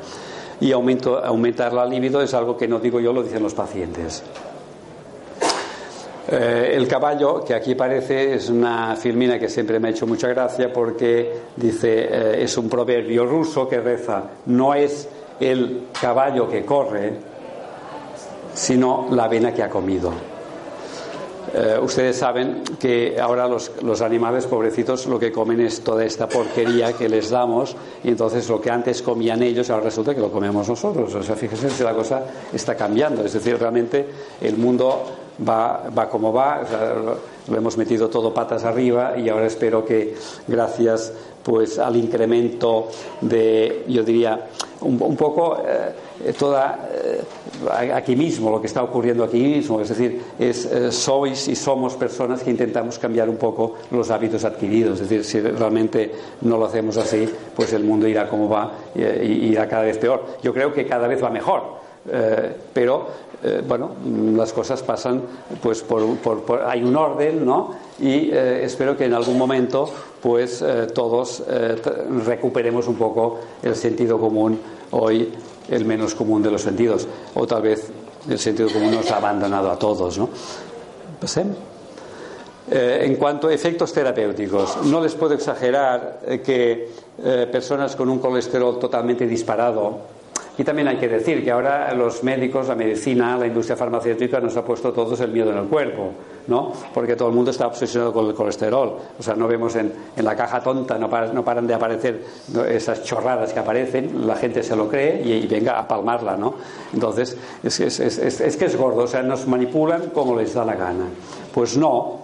Y 0.61 0.73
aumentar 0.73 1.73
la 1.73 1.87
libido 1.87 2.21
es 2.21 2.35
algo 2.35 2.57
que 2.57 2.67
no 2.67 2.81
digo 2.81 2.99
yo, 2.99 3.13
lo 3.13 3.23
dicen 3.23 3.45
los 3.45 3.55
pacientes. 3.55 4.25
Eh, 6.33 6.73
el 6.75 6.89
caballo, 6.89 7.45
que 7.45 7.55
aquí 7.55 7.77
parece, 7.77 8.35
es 8.35 8.51
una 8.51 8.97
filmina 8.97 9.39
que 9.39 9.49
siempre 9.49 9.79
me 9.79 9.87
ha 9.87 9.91
hecho 9.93 10.09
mucha 10.09 10.27
gracia 10.27 10.73
porque 10.73 11.33
dice, 11.55 12.43
es 12.43 12.59
un 12.59 12.69
proverbio 12.69 13.25
ruso 13.25 13.69
que 13.69 13.81
reza, 13.81 14.25
no 14.47 14.75
es 14.75 15.09
el 15.39 15.85
caballo 15.99 16.49
que 16.49 16.65
corre, 16.65 17.30
sino 18.55 19.09
la 19.11 19.25
avena 19.25 19.53
que 19.53 19.63
ha 19.63 19.71
comido. 19.71 20.13
Eh, 21.53 21.79
ustedes 21.83 22.17
saben 22.17 22.63
que 22.79 23.19
ahora 23.21 23.49
los, 23.49 23.73
los, 23.83 24.03
animales 24.03 24.47
pobrecitos 24.47 25.07
lo 25.07 25.19
que 25.19 25.33
comen 25.33 25.61
es 25.61 25.81
toda 25.81 26.05
esta 26.05 26.29
porquería 26.29 26.93
que 26.93 27.09
les 27.09 27.31
damos 27.31 27.75
y 28.05 28.09
entonces 28.09 28.49
lo 28.49 28.61
que 28.61 28.71
antes 28.71 29.03
comían 29.03 29.43
ellos 29.43 29.69
ahora 29.69 29.85
resulta 29.85 30.15
que 30.15 30.21
lo 30.21 30.31
comemos 30.31 30.69
nosotros. 30.69 31.13
O 31.13 31.23
sea, 31.23 31.35
fíjense 31.35 31.71
si 31.71 31.83
la 31.83 31.93
cosa 31.93 32.23
está 32.53 32.77
cambiando. 32.77 33.25
Es 33.25 33.33
decir, 33.33 33.59
realmente 33.59 34.07
el 34.41 34.57
mundo 34.59 35.03
va, 35.47 35.91
va 35.97 36.09
como 36.09 36.33
va. 36.33 36.63
lo 37.49 37.57
hemos 37.57 37.77
metido 37.77 38.09
todo 38.09 38.33
patas 38.33 38.65
arriba 38.65 39.19
y 39.19 39.29
ahora 39.29 39.47
espero 39.47 39.85
que 39.85 40.15
gracias 40.47 41.13
pues 41.43 41.79
al 41.79 41.97
incremento 41.97 42.89
de, 43.21 43.85
yo 43.89 44.03
diría, 44.03 44.49
un, 44.83 45.17
poco 45.17 45.59
eh, 45.67 45.93
toda 46.39 46.89
eh, 46.93 47.93
aquí 47.93 48.17
mismo, 48.17 48.51
lo 48.51 48.61
que 48.61 48.67
está 48.67 48.83
ocurriendo 48.83 49.25
aquí 49.25 49.41
mismo, 49.41 49.81
es 49.81 49.89
decir, 49.89 50.23
es, 50.39 50.67
eh, 50.67 50.93
sois 50.93 51.49
y 51.49 51.57
somos 51.57 51.95
personas 51.95 52.43
que 52.43 52.51
intentamos 52.51 52.99
cambiar 52.99 53.29
un 53.29 53.37
poco 53.37 53.77
los 53.91 54.11
hábitos 54.11 54.45
adquiridos, 54.45 55.01
es 55.01 55.09
decir, 55.09 55.25
si 55.25 55.41
realmente 55.41 56.13
no 56.43 56.59
lo 56.59 56.67
hacemos 56.67 56.97
así, 56.97 57.29
pues 57.55 57.73
el 57.73 57.85
mundo 57.85 58.07
irá 58.07 58.29
como 58.29 58.49
va 58.49 58.73
y, 58.95 59.51
irá 59.51 59.69
cada 59.69 59.83
vez 59.83 59.99
peor. 59.99 60.25
Yo 60.43 60.53
creo 60.53 60.73
que 60.73 60.87
cada 60.87 61.07
vez 61.07 61.23
va 61.23 61.31
mejor. 61.31 61.81
pero 62.73 63.31
bueno 63.69 63.91
las 64.37 64.53
cosas 64.53 64.83
pasan 64.83 65.23
pues 65.63 65.83
por, 65.83 66.03
hay 66.67 66.83
un 66.83 66.97
orden 66.97 67.45
no 67.45 67.75
y 67.99 68.31
espero 68.31 68.97
que 68.97 69.05
en 69.05 69.15
algún 69.15 69.37
momento 69.37 69.89
pues 70.23 70.63
eh, 70.63 70.87
todos 70.95 71.43
eh, 71.49 71.77
recuperemos 72.27 72.87
un 72.89 72.97
poco 72.97 73.41
el 73.63 73.75
sentido 73.75 74.19
común 74.19 74.59
hoy 74.91 75.33
el 75.71 75.85
menos 75.85 76.15
común 76.15 76.43
de 76.43 76.51
los 76.51 76.63
sentidos 76.63 77.07
o 77.35 77.47
tal 77.47 77.63
vez 77.63 77.91
el 78.29 78.39
sentido 78.39 78.71
común 78.71 78.95
nos 78.95 79.11
ha 79.11 79.17
abandonado 79.17 79.71
a 79.71 79.79
todos 79.79 80.19
¿no? 80.19 80.29
Eh, 82.71 83.03
en 83.03 83.17
cuanto 83.17 83.49
a 83.49 83.55
efectos 83.55 83.93
terapéuticos 83.93 84.85
no 84.85 85.01
les 85.01 85.15
puedo 85.15 85.35
exagerar 85.35 86.21
que 86.45 86.91
personas 87.51 87.97
con 87.97 88.09
un 88.09 88.19
colesterol 88.19 88.79
totalmente 88.79 89.27
disparado 89.27 90.20
y 90.61 90.63
también 90.63 90.89
hay 90.89 90.99
que 90.99 91.09
decir 91.09 91.43
que 91.43 91.51
ahora 91.51 91.91
los 91.95 92.23
médicos, 92.23 92.69
la 92.69 92.75
medicina, 92.75 93.35
la 93.39 93.47
industria 93.47 93.79
farmacéutica 93.79 94.41
nos 94.41 94.55
ha 94.59 94.63
puesto 94.63 94.93
todos 94.93 95.19
el 95.21 95.31
miedo 95.31 95.51
en 95.53 95.57
el 95.57 95.65
cuerpo, 95.65 96.11
¿no? 96.49 96.71
Porque 96.93 97.17
todo 97.17 97.29
el 97.29 97.35
mundo 97.35 97.51
está 97.51 97.67
obsesionado 97.67 98.13
con 98.13 98.27
el 98.27 98.35
colesterol. 98.35 98.95
O 99.19 99.23
sea, 99.23 99.35
no 99.35 99.49
vemos 99.49 99.75
en, 99.77 99.91
la 100.17 100.37
caja 100.37 100.61
tonta, 100.61 100.99
no, 100.99 101.09
no, 101.09 101.43
paran 101.43 101.67
de 101.67 101.73
aparecer 101.73 102.23
esas 102.69 103.03
chorradas 103.05 103.55
que 103.55 103.59
aparecen, 103.59 104.27
la 104.27 104.37
gente 104.37 104.63
se 104.63 104.77
lo 104.77 104.87
cree 104.87 105.23
y, 105.23 105.47
venga 105.47 105.79
a 105.79 105.89
palmarla, 105.89 106.37
¿no? 106.37 106.57
Entonces, 106.93 107.39
es, 107.63 107.81
es, 107.81 107.99
es 108.21 108.57
que 108.59 108.67
es 108.67 108.77
gordo, 108.77 109.05
o 109.05 109.07
sea, 109.07 109.23
nos 109.23 109.47
manipulan 109.47 110.11
como 110.11 110.37
les 110.37 110.53
da 110.53 110.63
la 110.67 110.75
gana. 110.75 111.07
Pues 111.55 111.79
no, 111.79 112.19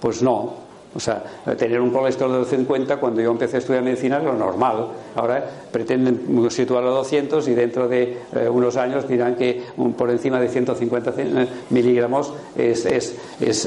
pues 0.00 0.24
no, 0.24 0.65
o 0.96 1.00
sea, 1.00 1.22
tener 1.58 1.78
un 1.80 1.90
colesterol 1.90 2.42
de 2.42 2.56
50 2.56 2.96
cuando 2.96 3.20
yo 3.20 3.30
empecé 3.30 3.56
a 3.56 3.58
estudiar 3.58 3.82
medicina 3.82 4.16
era 4.16 4.24
lo 4.24 4.32
normal. 4.32 4.88
Ahora 5.14 5.44
pretenden 5.70 6.50
situarlo 6.50 6.88
a 6.90 6.94
200 6.94 7.46
y 7.48 7.54
dentro 7.54 7.86
de 7.86 8.18
eh, 8.34 8.48
unos 8.48 8.76
años 8.78 9.06
dirán 9.06 9.36
que 9.36 9.62
por 9.96 10.10
encima 10.10 10.40
de 10.40 10.48
150 10.48 11.12
eh, 11.18 11.48
miligramos 11.70 12.32
es, 12.56 12.86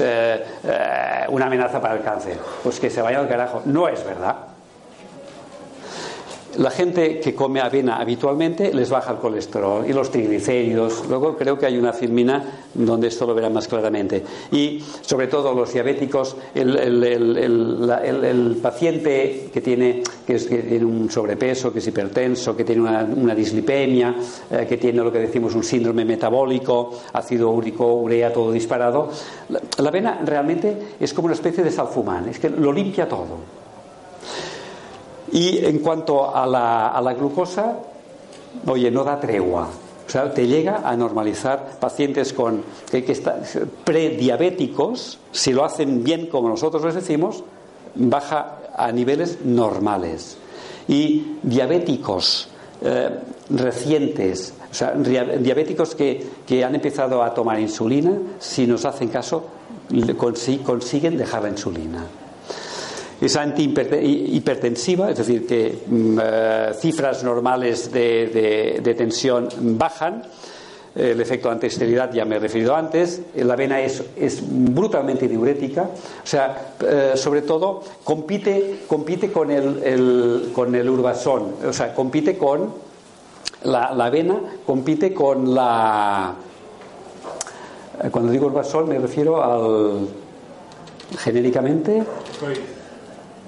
eh, 0.04 0.44
una 1.28 1.46
amenaza 1.46 1.80
para 1.80 1.94
el 1.94 2.02
cáncer. 2.02 2.36
Pues 2.64 2.80
que 2.80 2.90
se 2.90 3.00
vaya 3.00 3.20
al 3.20 3.28
carajo. 3.28 3.62
No 3.64 3.88
es 3.88 4.04
verdad. 4.04 4.49
La 6.58 6.70
gente 6.70 7.20
que 7.20 7.34
come 7.34 7.60
avena 7.60 8.00
habitualmente 8.00 8.74
les 8.74 8.90
baja 8.90 9.12
el 9.12 9.18
colesterol 9.18 9.88
y 9.88 9.92
los 9.92 10.10
triglicéridos. 10.10 11.04
Luego 11.08 11.36
creo 11.36 11.56
que 11.56 11.66
hay 11.66 11.78
una 11.78 11.92
filmina 11.92 12.42
donde 12.74 13.06
esto 13.06 13.24
lo 13.24 13.34
verá 13.34 13.48
más 13.48 13.68
claramente. 13.68 14.24
Y 14.50 14.82
sobre 15.00 15.28
todo 15.28 15.54
los 15.54 15.72
diabéticos, 15.72 16.36
el, 16.54 16.70
paciente 18.60 19.48
que 19.52 19.60
tiene, 19.60 20.02
que, 20.26 20.38
tiene 20.38 20.84
un 20.84 21.08
sobrepeso, 21.08 21.72
que 21.72 21.78
es 21.78 21.86
hipertenso, 21.86 22.56
que 22.56 22.64
tiene 22.64 22.82
una, 22.82 23.34
dislipemia, 23.34 24.16
eh, 24.50 24.66
que 24.68 24.76
tiene 24.76 25.04
lo 25.04 25.12
que 25.12 25.20
decimos 25.20 25.54
un 25.54 25.62
síndrome 25.62 26.04
metabólico, 26.04 26.98
ácido 27.12 27.50
úrico, 27.50 27.94
urea, 27.94 28.32
todo 28.32 28.50
disparado. 28.50 29.08
La, 29.50 29.60
la 29.78 29.88
avena 29.88 30.20
realmente 30.24 30.76
es 30.98 31.14
como 31.14 31.26
una 31.26 31.34
especie 31.34 31.62
de 31.62 31.70
salfumán, 31.70 32.28
es 32.28 32.40
que 32.40 32.50
lo 32.50 32.72
limpia 32.72 33.08
todo. 33.08 33.59
Y 35.32 35.64
en 35.64 35.78
cuanto 35.78 36.34
a 36.34 36.46
la, 36.46 36.88
a 36.88 37.00
la 37.00 37.14
glucosa, 37.14 37.76
oye, 38.66 38.90
no 38.90 39.04
da 39.04 39.20
tregua. 39.20 39.68
O 40.06 40.10
sea, 40.10 40.34
te 40.34 40.46
llega 40.46 40.82
a 40.84 40.96
normalizar 40.96 41.78
pacientes 41.78 42.32
con 42.32 42.64
que, 42.90 43.04
que 43.04 43.12
están 43.12 43.42
prediabéticos, 43.84 45.18
si 45.30 45.52
lo 45.52 45.64
hacen 45.64 46.02
bien 46.02 46.26
como 46.26 46.48
nosotros 46.48 46.84
les 46.84 46.96
decimos, 46.96 47.44
baja 47.94 48.58
a 48.76 48.90
niveles 48.90 49.38
normales. 49.44 50.36
y 50.88 51.36
diabéticos 51.42 52.48
eh, 52.82 53.10
recientes, 53.50 54.54
o 54.70 54.74
sea, 54.74 54.92
diabéticos 54.92 55.94
que, 55.94 56.26
que, 56.46 56.64
han 56.64 56.74
empezado 56.74 57.22
a 57.22 57.32
tomar 57.32 57.60
insulina, 57.60 58.18
si 58.40 58.66
nos 58.66 58.84
hacen 58.84 59.08
caso, 59.08 59.44
consiguen 60.64 61.16
dejar 61.16 61.42
la 61.42 61.50
insulina. 61.50 62.04
Es 63.20 63.36
antihipertensiva, 63.36 65.10
es 65.10 65.18
decir, 65.18 65.46
que 65.46 65.78
mm, 65.86 66.18
eh, 66.22 66.70
cifras 66.78 67.22
normales 67.22 67.92
de, 67.92 68.80
de 68.82 68.94
tensión 68.94 69.48
bajan. 69.78 70.22
El 70.92 71.20
efecto 71.20 71.48
antiesterilidad 71.48 72.12
ya 72.12 72.24
me 72.24 72.34
he 72.34 72.38
referido 72.40 72.74
antes, 72.74 73.22
la 73.36 73.52
avena 73.52 73.80
es, 73.80 74.02
es 74.16 74.42
brutalmente 74.44 75.28
diurética, 75.28 75.82
o 75.82 76.26
sea, 76.26 76.74
eh, 76.84 77.12
sobre 77.14 77.42
todo 77.42 77.80
compite, 78.02 78.80
compite 78.88 79.30
con, 79.30 79.52
el, 79.52 80.50
con 80.52 80.74
el 80.74 80.90
urbasón, 80.90 81.54
o 81.64 81.72
sea, 81.72 81.94
compite 81.94 82.36
con 82.36 82.74
la, 83.62 83.94
la 83.94 84.10
compite 84.66 85.14
con 85.14 85.54
la... 85.54 86.34
Eh, 88.02 88.08
cuando 88.10 88.32
digo 88.32 88.46
urbasón 88.46 88.88
me 88.88 88.98
refiero 88.98 89.44
al... 89.44 90.08
genéricamente... 91.18 92.02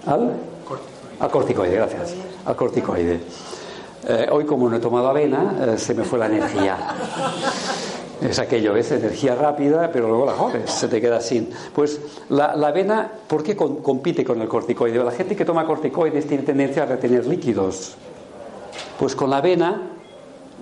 Al, 0.07 0.33
al 1.21 1.31
corticoide, 1.31 1.75
gracias. 1.77 2.15
Al 2.45 2.57
corticoide. 2.57 3.21
Eh, 4.09 4.27
hoy 4.31 4.45
como 4.45 4.69
no 4.69 4.77
he 4.77 4.81
tomado 4.81 5.09
avena, 5.09 5.57
eh, 5.61 5.79
se 5.79 5.95
me 5.95 6.05
fue 6.05 6.19
la 6.19 6.27
energía. 6.27 6.77
Es 8.23 8.39
aquello, 8.39 8.77
es 8.77 8.93
energía 8.93 9.35
rápida, 9.35 9.91
pero 9.93 10.07
luego 10.07 10.25
la 10.27 10.33
jodes, 10.33 10.71
se 10.71 10.87
te 10.87 11.01
queda 11.01 11.21
sin. 11.21 11.51
Pues 11.75 12.01
la, 12.29 12.53
avena, 12.53 13.11
¿por 13.27 13.43
qué 13.43 13.57
compite 13.57 14.25
con 14.25 14.41
el 14.41 14.47
corticoide? 14.47 15.03
La 15.03 15.11
gente 15.11 15.35
que 15.35 15.45
toma 15.45 15.67
corticoides 15.67 16.29
tiene 16.29 16.45
tendencia 16.45 16.85
a 16.85 16.87
retener 16.87 17.27
líquidos. 17.27 17.97
Pues 18.97 19.17
con 19.17 19.29
la 19.29 19.39
avena 19.39 19.91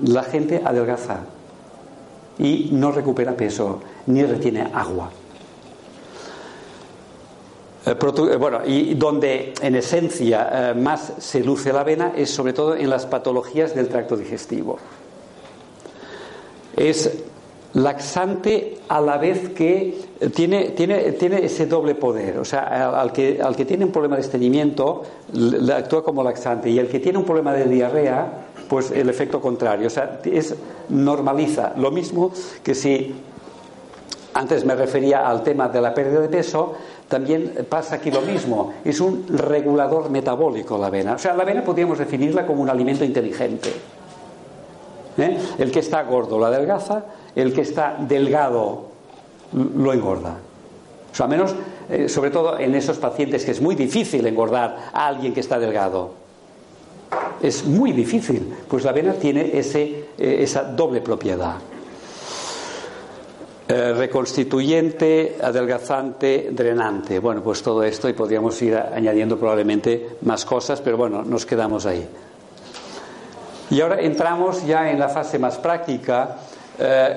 la 0.03 0.22
gente 0.22 0.62
adelgaza 0.64 1.18
y 2.38 2.70
no 2.72 2.93
recupera 2.93 3.32
peso, 3.32 3.80
ni 4.07 4.22
retiene 4.22 4.66
agua. 4.72 5.11
Eh, 7.86 8.36
bueno, 8.36 8.60
y 8.66 8.94
donde 8.94 9.54
en 9.62 9.74
esencia 9.74 10.70
eh, 10.70 10.74
más 10.74 11.14
se 11.18 11.40
luce 11.40 11.72
la 11.72 11.80
avena 11.80 12.12
es 12.14 12.30
sobre 12.30 12.52
todo 12.52 12.76
en 12.76 12.90
las 12.90 13.06
patologías 13.06 13.74
del 13.74 13.88
tracto 13.88 14.16
digestivo. 14.16 14.78
Es 16.76 17.10
laxante 17.72 18.78
a 18.88 19.00
la 19.00 19.16
vez 19.16 19.50
que 19.50 19.98
tiene, 20.34 20.70
tiene, 20.70 21.12
tiene 21.12 21.44
ese 21.44 21.66
doble 21.66 21.94
poder. 21.94 22.38
O 22.38 22.44
sea, 22.44 22.90
al 23.00 23.12
que, 23.12 23.40
al 23.42 23.56
que 23.56 23.64
tiene 23.64 23.84
un 23.84 23.92
problema 23.92 24.16
de 24.16 24.22
estreñimiento 24.22 25.02
actúa 25.74 26.04
como 26.04 26.22
laxante 26.22 26.68
y 26.68 26.78
el 26.78 26.88
que 26.88 27.00
tiene 27.00 27.18
un 27.18 27.24
problema 27.24 27.52
de 27.52 27.64
diarrea, 27.64 28.48
pues 28.68 28.90
el 28.90 29.08
efecto 29.08 29.40
contrario. 29.40 29.86
O 29.86 29.90
sea, 29.90 30.20
es, 30.24 30.54
normaliza. 30.88 31.72
Lo 31.76 31.90
mismo 31.90 32.32
que 32.62 32.74
si 32.74 33.14
antes 34.34 34.64
me 34.64 34.74
refería 34.74 35.28
al 35.28 35.42
tema 35.42 35.68
de 35.68 35.80
la 35.80 35.94
pérdida 35.94 36.20
de 36.20 36.28
peso, 36.28 36.74
también 37.11 37.66
pasa 37.68 37.96
aquí 37.96 38.11
lo 38.11 38.22
mismo. 38.22 38.72
Es 38.84 39.00
un 39.00 39.26
regulador 39.28 40.08
metabólico 40.08 40.78
la 40.78 40.86
avena. 40.86 41.14
O 41.14 41.18
sea, 41.18 41.34
la 41.34 41.42
avena 41.42 41.62
podríamos 41.62 41.98
definirla 41.98 42.46
como 42.46 42.62
un 42.62 42.70
alimento 42.70 43.04
inteligente. 43.04 43.70
¿Eh? 45.18 45.38
El 45.58 45.72
que 45.72 45.80
está 45.80 46.02
gordo 46.04 46.38
lo 46.38 46.46
adelgaza, 46.46 47.04
el 47.34 47.52
que 47.52 47.62
está 47.62 47.96
delgado 47.98 48.84
lo 49.52 49.92
engorda. 49.92 50.36
O 51.12 51.14
sea, 51.14 51.26
menos, 51.26 51.54
eh, 51.90 52.08
sobre 52.08 52.30
todo 52.30 52.58
en 52.58 52.76
esos 52.76 52.98
pacientes 52.98 53.44
que 53.44 53.50
es 53.50 53.61
muy 53.61 53.74
difícil 53.74 54.24
engordar 54.24 54.90
a 54.92 55.08
alguien 55.08 55.34
que 55.34 55.40
está 55.40 55.58
delgado. 55.58 56.12
Es 57.42 57.64
muy 57.66 57.90
difícil. 57.90 58.54
Pues 58.68 58.84
la 58.84 58.90
avena 58.90 59.14
tiene 59.14 59.58
ese, 59.58 60.04
eh, 60.16 60.36
esa 60.42 60.62
doble 60.62 61.00
propiedad. 61.00 61.56
Eh, 63.72 63.92
reconstituyente, 63.92 65.38
adelgazante, 65.40 66.48
drenante. 66.50 67.20
Bueno, 67.20 67.40
pues 67.40 67.62
todo 67.62 67.84
esto 67.84 68.08
y 68.08 68.14
podríamos 68.14 68.60
ir 68.62 68.76
añadiendo 68.76 69.38
probablemente 69.38 70.16
más 70.22 70.44
cosas, 70.44 70.80
pero 70.80 70.96
bueno, 70.96 71.22
nos 71.22 71.46
quedamos 71.46 71.86
ahí. 71.86 72.04
Y 73.70 73.80
ahora 73.80 74.00
entramos 74.00 74.66
ya 74.66 74.90
en 74.90 74.98
la 74.98 75.08
fase 75.08 75.38
más 75.38 75.58
práctica. 75.58 76.38
Eh, 76.80 77.16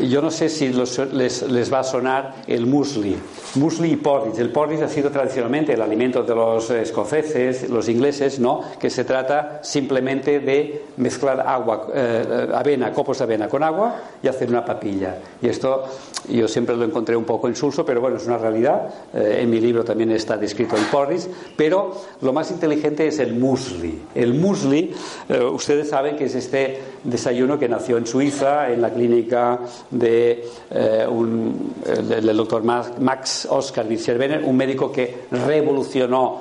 yo 0.00 0.22
no 0.22 0.30
sé 0.30 0.48
si 0.48 0.68
les, 0.68 1.72
va 1.72 1.80
a 1.80 1.84
sonar 1.84 2.34
el 2.46 2.66
muesli. 2.66 3.16
Muesli 3.56 3.92
y 3.92 3.96
porridge. 3.96 4.38
El 4.38 4.50
porridge 4.50 4.82
ha 4.82 4.88
sido 4.88 5.10
tradicionalmente 5.10 5.72
el 5.74 5.82
alimento 5.82 6.22
de 6.22 6.34
los 6.34 6.70
escoceses, 6.70 7.68
los 7.68 7.88
ingleses, 7.88 8.38
¿no? 8.38 8.62
Que 8.78 8.90
se 8.90 9.04
trata 9.04 9.60
simplemente 9.62 10.40
de 10.40 10.84
mezclar 10.96 11.40
agua, 11.40 11.88
eh, 11.94 12.48
avena, 12.54 12.92
copos 12.92 13.18
de 13.18 13.24
avena 13.24 13.48
con 13.48 13.62
agua 13.62 13.96
y 14.22 14.28
hacer 14.28 14.48
una 14.48 14.64
papilla. 14.64 15.18
Y 15.40 15.48
esto 15.48 15.84
yo 16.28 16.48
siempre 16.48 16.76
lo 16.76 16.84
encontré 16.84 17.16
un 17.16 17.24
poco 17.24 17.48
insulso, 17.48 17.84
pero 17.84 18.00
bueno, 18.00 18.16
es 18.16 18.26
una 18.26 18.38
realidad. 18.38 18.88
Eh, 19.12 19.40
en 19.42 19.50
mi 19.50 19.60
libro 19.60 19.84
también 19.84 20.10
está 20.12 20.36
descrito 20.36 20.76
el 20.76 20.84
porridge. 20.84 21.28
Pero 21.56 21.94
lo 22.20 22.32
más 22.32 22.50
inteligente 22.50 23.06
es 23.06 23.18
el 23.18 23.34
muesli. 23.34 24.02
El 24.14 24.34
muesli, 24.34 24.94
eh, 25.28 25.44
ustedes 25.44 25.88
saben 25.88 26.16
que 26.16 26.24
es 26.24 26.34
este 26.34 26.80
desayuno 27.04 27.58
que 27.58 27.68
nació 27.68 27.96
en 27.96 28.06
Suiza, 28.06 28.70
en 28.70 28.80
la 28.80 28.90
clínica 28.90 29.60
de 29.90 30.44
eh, 30.70 31.06
un, 31.08 31.74
del 32.08 32.36
doctor 32.36 32.62
Max 32.62 33.46
Oscar 33.50 33.86
Witzerbenner, 33.86 34.44
un 34.44 34.56
médico 34.56 34.90
que 34.92 35.24
revolucionó 35.30 36.40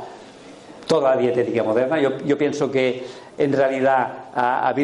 toda 0.88 1.16
la 1.16 1.22
dietética 1.22 1.64
moderna. 1.64 1.99
Yo, 1.99 2.18
yo 2.26 2.38
pienso 2.38 2.70
que 2.70 3.03
en 3.38 3.53
realidad 3.53 4.26
a, 4.36 4.70
a 4.70 4.76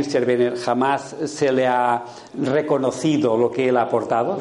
jamás 0.63 1.15
se 1.25 1.51
le 1.51 1.67
ha 1.67 2.03
reconocido 2.41 3.37
lo 3.37 3.51
que 3.51 3.69
él 3.69 3.77
ha 3.77 3.83
aportado, 3.83 4.39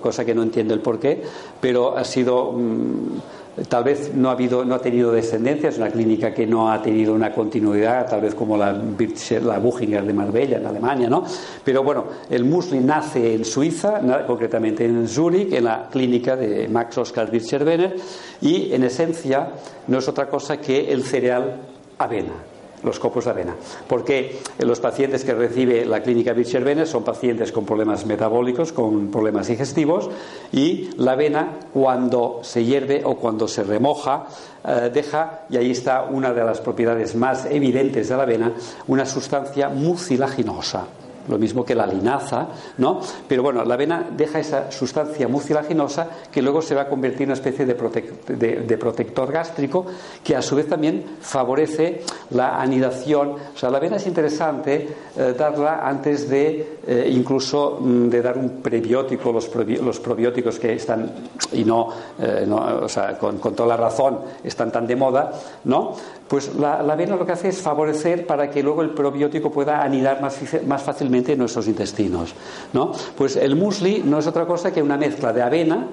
cosa 0.00 0.24
que 0.24 0.34
no 0.34 0.42
entiendo 0.42 0.74
el 0.74 0.80
porqué, 0.80 1.22
pero 1.60 1.96
ha 1.96 2.04
sido. 2.04 2.52
Mm, 2.52 3.20
Tal 3.68 3.84
vez 3.84 4.14
no 4.14 4.30
ha, 4.30 4.32
habido, 4.32 4.64
no 4.64 4.74
ha 4.74 4.78
tenido 4.78 5.12
descendencia, 5.12 5.68
es 5.68 5.76
una 5.76 5.90
clínica 5.90 6.32
que 6.32 6.46
no 6.46 6.72
ha 6.72 6.80
tenido 6.80 7.12
una 7.12 7.32
continuidad, 7.32 8.08
tal 8.08 8.22
vez 8.22 8.34
como 8.34 8.56
la, 8.56 8.72
Buchinger 8.72 10.06
de 10.06 10.12
Marbella 10.14 10.56
en 10.56 10.66
Alemania, 10.66 11.10
¿no? 11.10 11.24
Pero 11.62 11.82
bueno, 11.82 12.06
el 12.30 12.46
musli 12.46 12.80
nace 12.80 13.34
en 13.34 13.44
Suiza, 13.44 14.00
concretamente 14.26 14.86
en 14.86 15.06
Zúrich, 15.06 15.52
en 15.52 15.64
la 15.64 15.88
clínica 15.90 16.34
de 16.34 16.66
Max 16.68 16.96
Oskar 16.96 17.30
Bircher-Benner, 17.30 17.96
y 18.40 18.72
en 18.72 18.84
esencia 18.84 19.50
no 19.86 19.98
es 19.98 20.08
otra 20.08 20.28
cosa 20.28 20.56
que 20.56 20.90
el 20.90 21.02
cereal 21.02 21.56
avena 21.98 22.51
los 22.82 22.98
copos 22.98 23.24
de 23.24 23.30
avena. 23.30 23.56
Porque 23.86 24.40
los 24.58 24.80
pacientes 24.80 25.24
que 25.24 25.34
recibe 25.34 25.84
la 25.84 26.02
clínica 26.02 26.32
Bircher 26.32 26.86
son 26.86 27.04
pacientes 27.04 27.52
con 27.52 27.64
problemas 27.64 28.06
metabólicos, 28.06 28.72
con 28.72 29.10
problemas 29.10 29.48
digestivos, 29.48 30.10
y 30.52 30.90
la 30.96 31.12
avena, 31.12 31.58
cuando 31.72 32.40
se 32.42 32.64
hierve 32.64 33.02
o 33.04 33.16
cuando 33.16 33.48
se 33.48 33.64
remoja, 33.64 34.26
eh, 34.64 34.90
deja, 34.92 35.40
y 35.50 35.56
ahí 35.56 35.70
está 35.72 36.02
una 36.04 36.32
de 36.32 36.44
las 36.44 36.60
propiedades 36.60 37.14
más 37.14 37.46
evidentes 37.46 38.08
de 38.08 38.16
la 38.16 38.22
avena, 38.22 38.52
una 38.86 39.06
sustancia 39.06 39.68
mucilaginosa 39.68 40.86
lo 41.28 41.38
mismo 41.38 41.64
que 41.64 41.74
la 41.74 41.86
linaza, 41.86 42.48
¿no? 42.78 43.00
Pero 43.28 43.42
bueno, 43.42 43.64
la 43.64 43.74
avena 43.74 44.06
deja 44.16 44.38
esa 44.38 44.70
sustancia 44.70 45.28
mucilaginosa 45.28 46.08
que 46.30 46.42
luego 46.42 46.62
se 46.62 46.74
va 46.74 46.82
a 46.82 46.88
convertir 46.88 47.22
en 47.22 47.28
una 47.30 47.34
especie 47.34 47.66
de, 47.66 48.76
protector 48.76 49.32
gástrico 49.32 49.86
que 50.22 50.36
a 50.36 50.42
su 50.42 50.56
vez 50.56 50.68
también 50.68 51.04
favorece 51.20 52.02
la 52.30 52.60
anidación. 52.60 53.36
O 53.54 53.58
sea, 53.58 53.70
la 53.70 53.78
avena 53.78 53.96
es 53.96 54.06
interesante 54.06 54.88
eh, 55.16 55.34
darla 55.36 55.80
antes 55.86 56.28
de 56.28 56.78
eh, 56.86 57.08
incluso 57.12 57.78
mm, 57.80 58.08
de 58.08 58.22
dar 58.22 58.36
un 58.36 58.62
prebiótico, 58.62 59.32
los, 59.32 59.48
probióticos 59.48 60.58
que 60.58 60.74
están, 60.74 61.10
y 61.52 61.64
no, 61.64 61.88
eh, 62.18 62.46
o 62.50 62.88
sea, 62.88 63.18
con, 63.18 63.38
con, 63.38 63.54
toda 63.54 63.68
la 63.68 63.76
razón, 63.76 64.18
están 64.42 64.72
tan 64.72 64.86
de 64.86 64.96
moda, 64.96 65.32
¿no? 65.64 65.94
Pues 66.32 66.54
la, 66.54 66.76
avena 66.76 67.16
lo 67.16 67.26
que 67.26 67.32
hace 67.32 67.48
es 67.50 67.60
favorecer 67.60 68.26
para 68.26 68.48
que 68.48 68.62
luego 68.62 68.80
el 68.80 68.94
probiótico 68.94 69.50
pueda 69.50 69.82
anidar 69.82 70.22
más, 70.22 70.82
fácilmente 70.82 71.32
en 71.32 71.38
nuestros 71.38 71.68
intestinos. 71.68 72.32
¿no? 72.72 72.92
Pues 73.18 73.36
el 73.36 73.54
muesli 73.54 74.02
no 74.02 74.18
es 74.18 74.26
otra 74.26 74.46
cosa 74.46 74.72
que 74.72 74.80
una 74.80 74.96
mezcla 74.96 75.30
de 75.34 75.42
avena, 75.42 75.88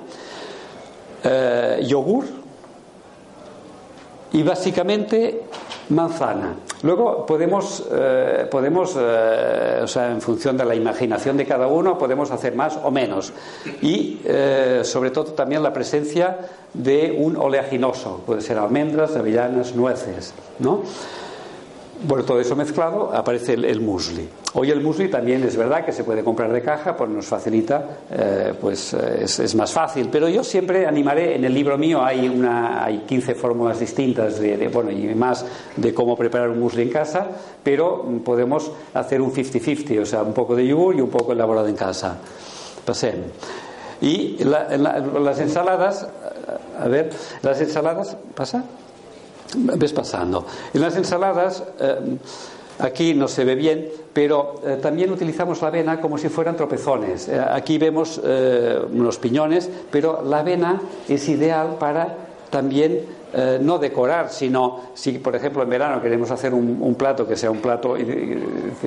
eh, 1.25 1.83
yogur 1.85 2.23
y 4.31 4.41
básicamente 4.41 5.43
manzana. 5.89 6.55
Luego 6.83 7.25
podemos, 7.25 7.85
eh, 7.91 8.47
podemos 8.49 8.95
eh, 8.97 9.79
o 9.83 9.87
sea, 9.87 10.11
en 10.11 10.21
función 10.21 10.57
de 10.57 10.65
la 10.65 10.75
imaginación 10.75 11.37
de 11.37 11.45
cada 11.45 11.67
uno, 11.67 11.97
podemos 11.97 12.31
hacer 12.31 12.55
más 12.55 12.77
o 12.83 12.91
menos. 12.91 13.33
Y 13.81 14.21
eh, 14.23 14.81
sobre 14.83 15.11
todo 15.11 15.33
también 15.33 15.63
la 15.63 15.73
presencia 15.73 16.37
de 16.73 17.15
un 17.17 17.35
oleaginoso, 17.37 18.21
puede 18.25 18.41
ser 18.41 18.57
almendras, 18.57 19.15
avellanas, 19.15 19.75
nueces. 19.75 20.33
¿no? 20.59 20.83
Bueno, 22.01 22.23
todo 22.23 22.39
eso 22.39 22.55
mezclado 22.55 23.11
aparece 23.13 23.53
el, 23.53 23.65
el, 23.65 23.81
musli. 23.81 24.27
Hoy 24.53 24.71
el 24.71 24.81
musli 24.81 25.09
también 25.09 25.43
es 25.43 25.57
verdad 25.57 25.83
que 25.83 25.91
se 25.91 26.03
puede 26.03 26.23
comprar 26.23 26.51
de 26.51 26.61
caja, 26.61 26.95
pues 26.95 27.09
nos 27.09 27.25
facilita, 27.25 27.83
eh, 28.09 28.53
pues 28.59 28.93
eh, 28.93 29.23
es, 29.23 29.55
más 29.55 29.71
fácil. 29.73 30.07
Pero 30.09 30.29
yo 30.29 30.43
siempre 30.43 30.85
animaré, 30.85 31.35
en 31.35 31.43
el 31.43 31.53
libro 31.53 31.77
mío 31.77 32.03
hay, 32.03 32.29
una, 32.29 32.85
hay 32.85 32.99
15 32.99 33.35
fórmulas 33.35 33.79
distintas 33.79 34.39
de, 34.39 34.69
bueno, 34.69 34.91
y 34.91 35.13
más 35.13 35.45
de 35.75 35.93
cómo 35.93 36.15
preparar 36.15 36.49
un 36.49 36.59
musli 36.59 36.83
en 36.83 36.89
casa, 36.89 37.27
pero 37.63 38.05
podemos 38.23 38.71
hacer 38.93 39.21
un 39.21 39.33
50-50, 39.33 40.01
o 40.01 40.05
sea, 40.05 40.23
un 40.23 40.33
poco 40.33 40.55
de 40.55 40.65
yogur 40.65 40.95
y 40.95 41.01
un 41.01 41.09
poco 41.09 41.33
elaborado 41.33 41.67
en 41.67 41.75
casa. 41.75 42.17
Pasemos. 42.85 43.27
Y 44.01 44.41
la, 44.45 44.77
las 44.77 45.39
ensaladas, 45.39 46.07
a 46.79 46.87
ver, 46.87 47.09
las 47.41 47.59
ensaladas, 47.59 48.15
¿pasa? 48.33 48.63
Ves 49.55 49.93
pasando. 49.93 50.45
En 50.73 50.81
las 50.81 50.95
ensaladas, 50.95 51.63
eh, 51.79 52.17
aquí 52.79 53.13
no 53.13 53.27
se 53.27 53.43
ve 53.45 53.55
bien, 53.55 53.89
pero 54.13 54.61
eh, 54.65 54.77
también 54.81 55.11
utilizamos 55.11 55.61
la 55.61 55.69
avena 55.69 56.01
como 56.01 56.17
si 56.17 56.29
fueran 56.29 56.55
tropezones. 56.55 57.27
Eh, 57.27 57.39
aquí 57.39 57.77
vemos 57.77 58.19
unos 58.19 59.17
piñones, 59.17 59.69
pero 59.91 60.23
la 60.23 60.39
avena 60.39 60.81
es 61.07 61.27
ideal 61.29 61.77
para 61.79 62.15
también 62.49 63.05
eh, 63.31 63.59
no 63.61 63.77
decorar, 63.77 64.31
sino 64.31 64.89
si, 64.95 65.19
por 65.19 65.35
ejemplo, 65.35 65.61
en 65.61 65.69
verano 65.69 66.01
queremos 66.01 66.31
hacer 66.31 66.51
un, 66.51 66.95
plato 66.95 67.27
que 67.27 67.35
sea 67.35 67.51
un 67.51 67.59
plato 67.59 67.95
y, 67.95 68.03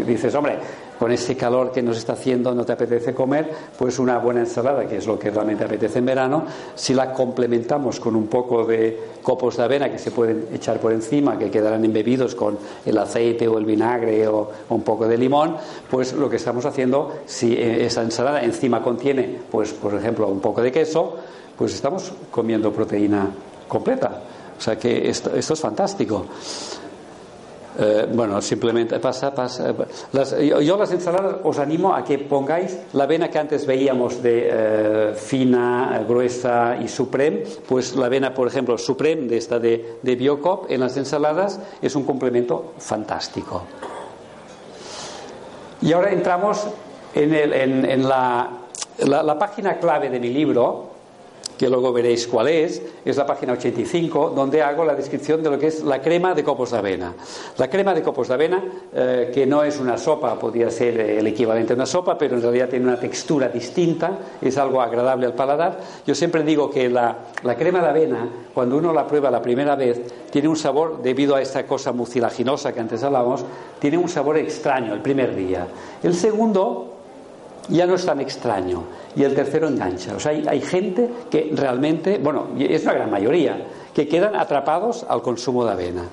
dices, 0.05 0.35
hombre, 0.35 0.59
con 0.99 1.13
este 1.13 1.37
calor 1.37 1.71
que 1.71 1.81
nos 1.81 1.97
está 1.97 2.15
haciendo 2.15 2.53
no 2.53 2.65
te 2.65 2.73
apetece 2.73 3.15
comer, 3.15 3.49
pues 3.79 4.01
una 4.01 4.19
buena 4.19 4.41
ensalada, 4.41 4.85
que 4.87 4.97
es 4.97 5.07
lo 5.07 5.17
que 5.17 5.31
realmente 5.31 5.63
apetece 5.63 6.01
en 6.01 6.07
verano, 6.07 6.45
si 6.75 6.93
la 6.93 7.13
complementamos 7.13 8.01
con 8.01 8.17
un 8.17 8.27
poco 8.27 8.65
de 8.65 8.99
copos 9.23 9.57
de 9.59 9.63
avena 9.63 9.89
que 9.89 9.99
se 9.99 10.11
pueden 10.11 10.49
echar 10.53 10.81
por 10.81 10.93
encima, 10.93 11.39
que 11.39 11.49
quedarán 11.49 11.85
embebidos 11.85 12.35
con 12.35 12.59
el 12.85 12.99
aceite 12.99 13.47
o 13.47 13.59
el 13.59 13.65
vinagre 13.65 14.27
o, 14.27 14.51
o 14.69 14.75
un 14.75 14.83
poco 14.83 15.07
de 15.07 15.19
limón, 15.19 15.57
pues 15.89 16.15
lo 16.15 16.29
que 16.29 16.37
estamos 16.37 16.67
haciendo, 16.67 17.13
si 17.27 17.57
esa 17.57 18.03
ensalada 18.03 18.43
encima 18.43 18.83
contiene, 18.83 19.39
pues 19.53 19.73
por 19.73 19.95
ejemplo, 19.95 20.27
un 20.27 20.41
poco 20.41 20.63
de 20.63 20.73
queso, 20.73 21.17
pues 21.57 21.75
estamos 21.75 22.13
comiendo 22.33 22.73
proteína 22.73 23.29
completa. 23.69 24.32
O 24.63 24.65
sea 24.65 24.79
que 24.79 25.11
esto, 25.11 25.35
esto 25.35 25.55
es 25.55 25.61
fantástico. 25.61 26.25
Eh, 27.81 28.07
bueno, 28.15 28.41
simplemente 28.41 29.01
pasa, 29.01 29.35
pasa. 29.35 29.75
Yo, 30.41 30.77
las 30.77 30.93
ensaladas 30.93 31.39
os 31.43 31.59
animo 31.59 31.93
a 31.93 32.05
que 32.05 32.17
pongáis 32.19 32.79
la 32.93 33.03
avena 33.03 33.29
que 33.29 33.41
antes 33.41 33.67
veíamos 33.67 34.23
de 34.23 34.49
eh, 34.53 35.15
fina, 35.17 36.05
gruesa 36.07 36.77
y 36.81 36.87
supreme, 36.87 37.43
pues 37.67 37.97
la 37.97 38.07
avena, 38.07 38.33
por 38.33 38.47
ejemplo, 38.47 38.79
supreme 38.79 39.27
de 39.27 39.37
esta 39.37 39.59
de, 39.59 39.99
de 40.01 40.15
Biocop 40.15 40.71
en 40.71 40.79
las 40.79 40.97
ensaladas 40.97 41.59
es 41.83 41.97
un 41.97 42.05
complemento 42.05 42.75
fantástico. 42.79 43.65
Y 45.81 45.93
ahora 45.93 46.13
entramos 46.13 46.69
en, 47.17 47.35
el, 47.35 47.53
en, 47.53 47.85
en 47.85 48.09
la, 48.09 48.49
la, 48.99 49.25
la 49.25 49.37
página 49.37 49.79
clave 49.79 50.09
de 50.09 50.21
mi 50.21 50.29
libro, 50.29 50.92
que 51.59 51.69
luego 51.69 51.93
veréis 51.93 52.27
cuál 52.27 52.49
es, 52.49 52.83
es 53.05 53.17
la 53.17 53.27
página 53.27 53.53
85, 53.55 54.33
donde 54.35 54.63
hago 54.63 54.85
la 54.85 54.95
descripción 54.95 55.43
de 55.43 55.51
lo 55.51 55.59
que 55.59 55.69
es 55.69 55.83
la 55.83 56.01
crema 56.01 56.35
de 56.35 56.45
copos 56.45 56.71
de 56.71 56.79
avena. 56.79 57.15
La 57.59 57.69
crema 57.69 57.95
de 57.95 58.03
copos 58.03 58.29
de 58.29 58.35
avena, 58.35 58.65
eh, 58.93 59.31
que 59.33 59.47
no 59.47 59.63
es 59.63 59.79
una 59.79 59.97
sopa, 59.99 60.39
podría 60.39 60.71
ser 60.71 60.99
el 61.01 61.27
equivalente 61.27 61.73
a 61.73 61.77
una 61.77 61.87
sopa, 61.87 62.17
pero 62.17 62.37
en 62.37 62.43
realidad 62.43 62.69
tiene 62.69 62.87
una 62.87 62.99
textura 62.99 63.49
distinta, 63.49 64.19
es 64.41 64.57
algo 64.59 64.81
agradable 64.81 65.27
al 65.27 65.35
paladar. 65.35 65.81
Yo 66.07 66.15
siempre 66.15 66.43
digo 66.43 66.71
que 66.71 66.89
la, 66.89 67.19
la 67.43 67.57
crema 67.57 67.81
de 67.81 67.89
avena, 67.89 68.29
cuando 68.55 68.77
uno 68.77 68.93
la 68.93 69.07
prueba 69.07 69.31
la 69.31 69.43
primera 69.43 69.77
vez, 69.77 70.01
tiene 70.31 70.49
un 70.49 70.57
sabor, 70.57 71.03
debido 71.03 71.35
a 71.35 71.43
esta 71.43 71.67
cosa 71.67 71.93
mucilaginosa 71.93 72.73
que 72.73 72.81
antes 72.81 73.03
hablábamos, 73.03 73.45
tiene 73.79 73.99
un 73.99 74.09
sabor 74.09 74.39
extraño 74.39 74.95
el 74.95 75.01
primer 75.01 75.35
día. 75.35 75.67
El 76.03 76.15
segundo 76.15 76.92
ya 77.69 77.87
no 77.87 77.95
es 77.95 78.05
tan 78.05 78.21
extraño 78.21 78.85
y 79.17 79.23
el 79.23 79.35
tercero 79.35 79.69
engancha. 79.69 80.15
O 80.17 80.21
sea, 80.21 80.33
hay, 80.33 80.45
hay, 80.49 80.61
gente 80.61 81.11
que 81.31 81.53
realmente, 81.55 82.19
bueno, 82.19 82.49
es 82.59 82.83
una 82.83 82.95
gran 82.95 83.11
mayoría, 83.11 83.67
que 83.95 84.09
quedan 84.09 84.37
atrapados 84.37 85.05
al 85.09 85.23
consumo 85.23 85.65
de 85.65 85.73
avena. 85.73 86.05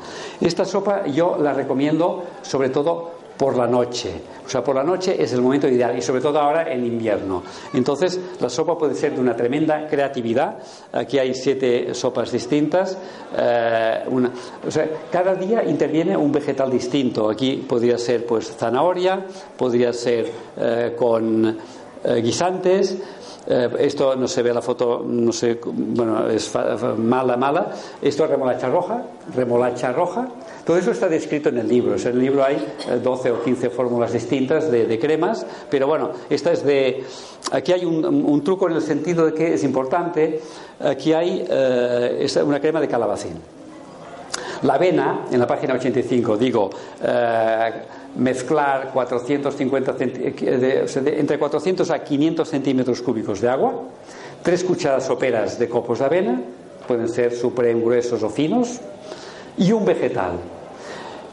Esta 0.41 0.65
sopa 0.65 1.05
yo 1.07 1.37
la 1.41 1.53
recomiendo 1.53 2.23
sobre 2.41 2.69
todo 2.69 3.18
por 3.39 3.55
la 3.55 3.67
noche. 3.67 4.11
O 4.45 4.49
sea, 4.49 4.61
por 4.61 4.75
la 4.75 4.83
noche 4.83 5.15
es 5.17 5.31
el 5.31 5.41
momento 5.41 5.65
ideal 5.65 5.97
y 5.97 6.01
sobre 6.01 6.19
todo 6.19 6.37
ahora 6.39 6.69
en 6.73 6.85
invierno. 6.85 7.41
Entonces, 7.73 8.19
la 8.41 8.49
sopa 8.49 8.77
puede 8.77 8.95
ser 8.95 9.15
de 9.15 9.21
una 9.21 9.33
tremenda 9.33 9.87
creatividad. 9.87 10.57
Aquí 10.91 11.17
hay 11.17 11.33
siete 11.33 11.93
sopas 11.93 12.33
distintas. 12.33 12.97
Eh, 13.37 14.03
o 14.67 14.69
sea, 14.69 14.89
cada 15.09 15.35
día 15.35 15.63
interviene 15.63 16.17
un 16.17 16.33
vegetal 16.33 16.69
distinto. 16.69 17.29
Aquí 17.29 17.65
podría 17.65 17.97
ser 17.97 18.25
pues 18.25 18.57
zanahoria, 18.57 19.25
podría 19.55 19.93
ser 19.93 20.29
eh, 20.57 20.93
con 20.97 21.57
eh, 22.03 22.21
guisantes, 22.21 22.97
esto 23.79 24.15
no 24.15 24.27
se 24.27 24.43
ve 24.43 24.53
la 24.53 24.61
foto, 24.61 25.01
no 25.03 25.31
sé, 25.31 25.59
bueno, 25.63 26.27
es 26.27 26.53
mala, 26.97 27.35
mala. 27.35 27.71
Esto 27.99 28.25
es 28.25 28.29
remolacha 28.29 28.69
roja, 28.69 29.01
remolacha 29.33 29.91
roja. 29.91 30.27
Todo 30.69 30.77
eso 30.77 30.91
está 30.91 31.09
descrito 31.09 31.49
en 31.49 31.57
el 31.57 31.67
libro. 31.67 31.95
En 31.95 32.07
el 32.09 32.19
libro 32.19 32.43
hay 32.43 32.63
12 33.03 33.31
o 33.31 33.41
15 33.41 33.71
fórmulas 33.71 34.13
distintas 34.13 34.69
de, 34.69 34.99
cremas, 34.99 35.43
pero 35.67 35.87
bueno, 35.87 36.11
esta 36.29 36.51
es 36.51 36.63
de. 36.63 37.03
Aquí 37.51 37.73
hay 37.73 37.85
un, 37.85 38.43
truco 38.43 38.69
en 38.69 38.75
el 38.75 38.83
sentido 38.83 39.25
de 39.25 39.33
que 39.33 39.55
es 39.55 39.63
importante. 39.63 40.39
Aquí 40.79 41.11
hay 41.11 41.43
eh, 41.49 42.29
una 42.45 42.61
crema 42.61 42.79
de 42.79 42.87
calabacín. 42.87 43.33
La 44.61 44.75
avena, 44.75 45.25
en 45.31 45.39
la 45.39 45.47
página 45.47 45.73
85, 45.73 46.37
digo, 46.37 46.69
eh, 47.01 47.71
mezclar 48.17 48.91
450 48.93 49.93
de, 49.93 50.05
de, 50.05 51.19
entre 51.19 51.39
400 51.39 51.89
a 51.89 52.03
500 52.03 52.47
centímetros 52.47 53.01
cúbicos 53.01 53.41
de 53.41 53.49
agua, 53.49 53.73
tres 54.43 54.63
cucharadas 54.63 55.07
soperas 55.07 55.57
de 55.57 55.67
copos 55.67 55.97
de 55.97 56.05
avena, 56.05 56.39
pueden 56.87 57.09
ser 57.09 57.33
supreme 57.33 57.81
gruesos 57.81 58.21
o 58.21 58.29
finos, 58.29 58.79
y 59.57 59.71
un 59.71 59.83
vegetal. 59.83 60.58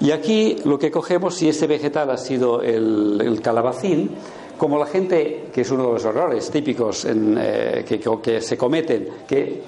Y 0.00 0.10
aquí 0.10 0.58
lo 0.64 0.78
que 0.78 0.90
cogemos, 0.90 1.34
si 1.34 1.48
ese 1.48 1.66
vegetal 1.66 2.10
ha 2.10 2.18
sido 2.18 2.60
el, 2.62 3.40
calabacín, 3.42 4.10
como 4.58 4.78
la 4.78 4.86
gente, 4.86 5.46
que 5.52 5.62
es 5.62 5.70
uno 5.70 5.86
de 5.86 5.92
los 5.94 6.04
errores 6.04 6.50
típicos 6.50 7.04
en, 7.04 7.36
eh, 7.38 7.84
que, 7.86 8.00
que, 8.22 8.40
se 8.40 8.56
cometen, 8.56 9.08
que 9.26 9.62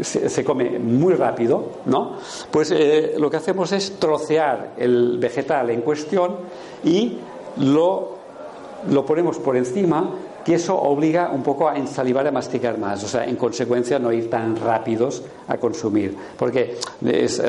se, 0.00 0.28
se, 0.28 0.44
come 0.44 0.78
muy 0.78 1.14
rápido, 1.14 1.64
¿no? 1.86 2.18
Pues 2.50 2.70
eh, 2.70 3.14
lo 3.18 3.30
que 3.30 3.36
hacemos 3.36 3.72
es 3.72 3.98
trocear 3.98 4.74
el 4.76 5.18
vegetal 5.18 5.70
en 5.70 5.80
cuestión 5.80 6.36
y 6.84 7.18
lo, 7.58 8.16
lo 8.90 9.04
ponemos 9.04 9.38
por 9.38 9.56
encima 9.56 10.14
y 10.48 10.54
eso 10.54 10.80
obliga 10.80 11.30
un 11.30 11.42
poco 11.42 11.68
a 11.68 11.76
ensalivar 11.76 12.24
y 12.24 12.28
a 12.28 12.32
masticar 12.32 12.78
más, 12.78 13.04
o 13.04 13.08
sea, 13.08 13.26
en 13.26 13.36
consecuencia 13.36 13.98
no 13.98 14.10
ir 14.10 14.30
tan 14.30 14.56
rápidos 14.56 15.22
a 15.46 15.58
consumir, 15.58 16.16
porque 16.38 16.78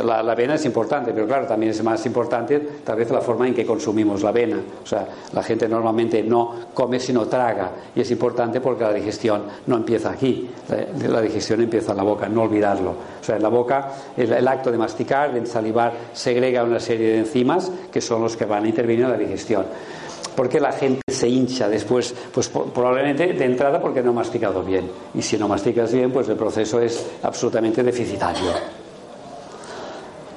la, 0.04 0.22
la, 0.22 0.34
avena 0.34 0.56
es 0.56 0.66
importante, 0.66 1.14
pero 1.14 1.26
claro, 1.26 1.48
también 1.48 1.72
es 1.72 1.82
más 1.82 2.06
importante 2.06 2.60
tal 2.84 2.98
vez 2.98 3.10
la 3.10 3.22
forma 3.22 3.48
en 3.48 3.54
que 3.54 3.66
consumimos 3.66 4.22
la 4.22 4.30
avena, 4.30 4.60
o 4.84 4.86
sea, 4.86 5.08
la 5.32 5.42
gente 5.42 5.70
normalmente 5.70 6.22
no 6.24 6.54
come 6.74 7.00
sino 7.00 7.26
traga, 7.28 7.72
y 7.96 8.02
es 8.02 8.12
importante 8.12 8.60
porque 8.60 8.84
la 8.84 8.92
digestión 8.92 9.44
no 9.68 9.78
empieza 9.78 10.12
aquí, 10.12 10.50
la, 10.68 11.08
la 11.08 11.22
digestión 11.22 11.62
empieza 11.62 11.92
en 11.92 11.98
la 11.98 12.04
boca, 12.04 12.28
no 12.28 12.42
olvidarlo, 12.42 12.92
o 13.22 13.24
sea, 13.24 13.38
en 13.38 13.44
la 13.44 13.50
boca 13.50 13.92
el, 14.18 14.34
el 14.34 14.46
acto 14.46 14.74
de 14.74 14.78
masticar, 14.78 15.32
de 15.32 15.40
ensalivar, 15.40 15.94
segrega 16.12 16.66
una 16.66 16.82
serie 16.82 17.14
de 17.14 17.20
enzimas 17.20 17.72
que 17.90 18.02
son 18.02 18.22
los 18.22 18.36
que 18.36 18.44
van 18.44 18.66
a 18.66 18.68
intervenir 18.68 19.06
en 19.06 19.12
la 19.12 19.18
digestión 19.18 19.66
porque 20.36 20.60
la 20.60 20.72
gente 20.72 21.02
se 21.12 21.28
hincha 21.28 21.68
después, 21.68 22.14
pues 22.34 22.50
probablemente 22.50 23.34
de 23.34 23.46
entrada 23.46 23.80
porque 23.82 24.02
no 24.02 24.12
ha 24.12 24.14
masticado 24.14 24.64
bien. 24.64 24.90
Y 25.14 25.22
si 25.22 25.38
no 25.38 25.48
masticas 25.48 25.94
bien, 25.94 26.12
pues 26.12 26.30
el 26.30 26.36
proceso 26.36 26.80
es 26.82 27.06
absolutamente 27.24 27.84
deficitario. 27.84 28.52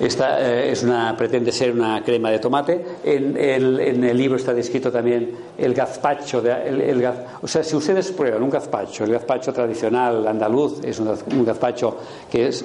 Esta 0.02 0.40
eh, 0.40 0.72
es 0.72 0.82
una, 0.82 1.16
pretende 1.16 1.52
ser 1.52 1.70
una 1.70 2.02
crema 2.02 2.30
de 2.30 2.40
tomate. 2.40 2.84
En 3.04 3.36
el, 3.36 4.16
libro 4.16 4.36
está 4.36 4.52
descrito 4.52 4.90
también 4.90 5.30
el 5.56 5.72
gazpacho. 5.74 6.42
De, 6.42 7.06
o 7.40 7.46
sea, 7.46 7.62
si 7.62 7.76
ustedes 7.76 8.10
prueban 8.10 8.42
un 8.42 8.50
gazpacho, 8.50 9.04
el 9.04 9.12
gazpacho 9.12 9.52
tradicional 9.52 10.26
andaluz 10.26 10.82
es 10.82 10.98
un, 10.98 11.08
un 11.08 11.44
gazpacho 11.44 11.98
que 12.28 12.48
es 12.48 12.64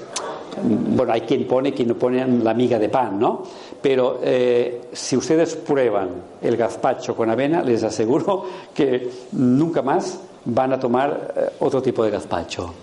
bueno, 0.63 1.13
hay 1.13 1.21
quien 1.21 1.45
pone, 1.45 1.73
quien 1.73 1.89
no 1.89 1.95
pone 1.95 2.25
la 2.25 2.53
miga 2.53 2.79
de 2.79 2.89
pan, 2.89 3.19
¿no? 3.19 3.43
Pero 3.81 4.19
eh, 4.23 4.89
si 4.91 5.15
ustedes 5.15 5.55
prueban 5.55 6.09
el 6.41 6.57
gazpacho 6.57 7.15
con 7.15 7.29
avena, 7.29 7.61
les 7.61 7.83
aseguro 7.83 8.45
que 8.73 9.09
nunca 9.33 9.81
más 9.81 10.19
van 10.45 10.73
a 10.73 10.79
tomar 10.79 11.33
eh, 11.35 11.49
otro 11.59 11.81
tipo 11.81 12.03
de 12.03 12.11
gazpacho. 12.11 12.73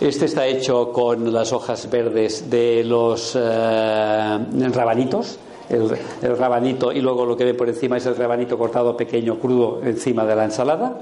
Este 0.00 0.26
está 0.26 0.46
hecho 0.46 0.92
con 0.92 1.32
las 1.32 1.52
hojas 1.52 1.90
verdes 1.90 2.48
de 2.48 2.84
los 2.84 3.34
eh, 3.34 3.40
rabanitos, 3.40 5.38
el, 5.68 5.90
el, 6.22 6.38
rabanito, 6.38 6.92
y 6.92 7.00
luego 7.00 7.26
lo 7.26 7.36
que 7.36 7.44
ve 7.44 7.54
por 7.54 7.68
encima 7.68 7.96
es 7.96 8.06
el 8.06 8.14
rabanito 8.14 8.56
cortado 8.56 8.96
pequeño, 8.96 9.40
crudo, 9.40 9.80
encima 9.82 10.24
de 10.24 10.36
la 10.36 10.44
ensalada. 10.44 10.98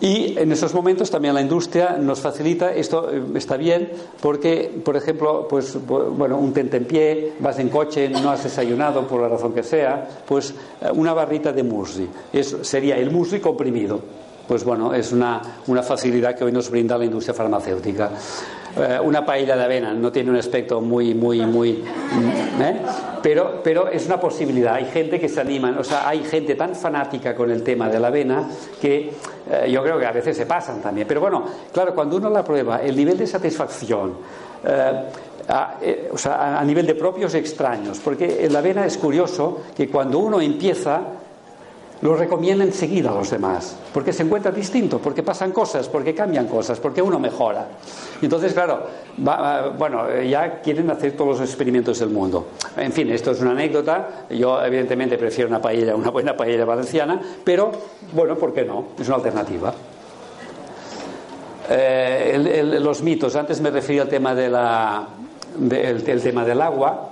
Y 0.00 0.38
en 0.38 0.52
esos 0.52 0.72
momentos 0.74 1.10
también 1.10 1.34
la 1.34 1.40
industria 1.40 1.96
nos 1.98 2.20
facilita, 2.20 2.72
esto 2.72 3.10
eh, 3.10 3.20
está 3.34 3.56
bien, 3.56 3.90
porque, 4.20 4.80
por 4.84 4.96
ejemplo, 4.96 5.48
pues, 5.48 5.76
bueno, 5.86 6.38
un 6.38 6.52
pie, 6.52 7.32
vas 7.40 7.58
en 7.58 7.68
coche, 7.68 8.08
no 8.08 8.30
has 8.30 8.44
desayunado 8.44 9.06
por 9.08 9.20
la 9.20 9.28
razón 9.28 9.52
que 9.52 9.64
sea, 9.64 10.08
pues 10.26 10.54
eh, 10.80 10.90
una 10.92 11.12
barrita 11.12 11.52
de 11.52 11.64
muesli. 11.64 12.08
Eso 12.32 12.62
sería 12.62 12.96
el 12.96 13.10
muesli 13.10 13.40
comprimido. 13.40 14.00
Pues 14.46 14.64
bueno, 14.64 14.94
es 14.94 15.12
una, 15.12 15.42
una 15.66 15.82
facilidad 15.82 16.34
que 16.34 16.44
hoy 16.44 16.52
nos 16.52 16.70
brinda 16.70 16.96
la 16.96 17.04
industria 17.04 17.34
farmacéutica. 17.34 18.10
Eh, 18.78 19.00
una 19.00 19.26
paella 19.26 19.56
de 19.56 19.64
avena 19.64 19.92
no 19.92 20.12
tiene 20.12 20.30
un 20.30 20.36
aspecto 20.36 20.80
muy, 20.80 21.14
muy, 21.14 21.40
muy. 21.40 21.72
Mm, 21.72 22.62
¿eh? 22.62 22.80
Pero, 23.22 23.60
pero 23.62 23.88
es 23.88 24.06
una 24.06 24.20
posibilidad. 24.20 24.74
Hay 24.74 24.86
gente 24.86 25.18
que 25.18 25.28
se 25.28 25.40
anima, 25.40 25.74
o 25.78 25.84
sea, 25.84 26.08
hay 26.08 26.22
gente 26.22 26.54
tan 26.54 26.74
fanática 26.74 27.34
con 27.34 27.50
el 27.50 27.62
tema 27.62 27.88
de 27.88 27.98
la 27.98 28.08
avena 28.08 28.48
que 28.80 29.10
eh, 29.50 29.70
yo 29.70 29.82
creo 29.82 29.98
que 29.98 30.06
a 30.06 30.12
veces 30.12 30.36
se 30.36 30.46
pasan 30.46 30.80
también. 30.80 31.08
Pero 31.08 31.20
bueno, 31.20 31.44
claro, 31.72 31.94
cuando 31.94 32.16
uno 32.16 32.30
la 32.30 32.44
prueba, 32.44 32.80
el 32.82 32.96
nivel 32.96 33.18
de 33.18 33.26
satisfacción. 33.26 34.14
A, 35.50 35.76
o 36.12 36.18
sea, 36.18 36.58
a 36.58 36.64
nivel 36.64 36.86
de 36.86 36.94
propios 36.94 37.32
extraños, 37.34 38.00
porque 38.04 38.48
la 38.50 38.58
avena 38.58 38.84
es 38.84 38.98
curioso 38.98 39.62
que 39.74 39.88
cuando 39.88 40.18
uno 40.18 40.42
empieza 40.42 41.00
lo 42.00 42.14
recomienda 42.14 42.64
enseguida 42.64 43.10
a 43.10 43.14
los 43.14 43.30
demás, 43.30 43.76
porque 43.92 44.12
se 44.12 44.22
encuentra 44.22 44.52
distinto, 44.52 44.98
porque 44.98 45.22
pasan 45.22 45.52
cosas, 45.52 45.88
porque 45.88 46.14
cambian 46.14 46.46
cosas, 46.46 46.78
porque 46.78 47.02
uno 47.02 47.18
mejora. 47.18 47.66
Entonces, 48.22 48.52
claro, 48.52 48.82
bueno, 49.76 50.22
ya 50.22 50.60
quieren 50.60 50.90
hacer 50.90 51.12
todos 51.12 51.40
los 51.40 51.48
experimentos 51.48 51.98
del 51.98 52.10
mundo. 52.10 52.46
En 52.76 52.92
fin, 52.92 53.10
esto 53.10 53.32
es 53.32 53.40
una 53.40 53.50
anécdota. 53.52 54.26
Yo, 54.30 54.62
evidentemente, 54.64 55.18
prefiero 55.18 55.48
una 55.48 55.60
paella, 55.60 55.96
una 55.96 56.10
buena 56.10 56.36
paella 56.36 56.64
valenciana, 56.64 57.20
pero, 57.44 57.72
bueno, 58.12 58.36
¿por 58.36 58.52
qué 58.52 58.64
no? 58.64 58.86
Es 58.98 59.06
una 59.08 59.16
alternativa. 59.16 59.74
Eh, 61.70 62.78
los 62.80 63.02
mitos. 63.02 63.36
Antes 63.36 63.60
me 63.60 63.70
refería 63.70 64.02
al 64.02 64.08
tema 64.08 64.34
del 64.34 64.54
agua. 66.62 67.08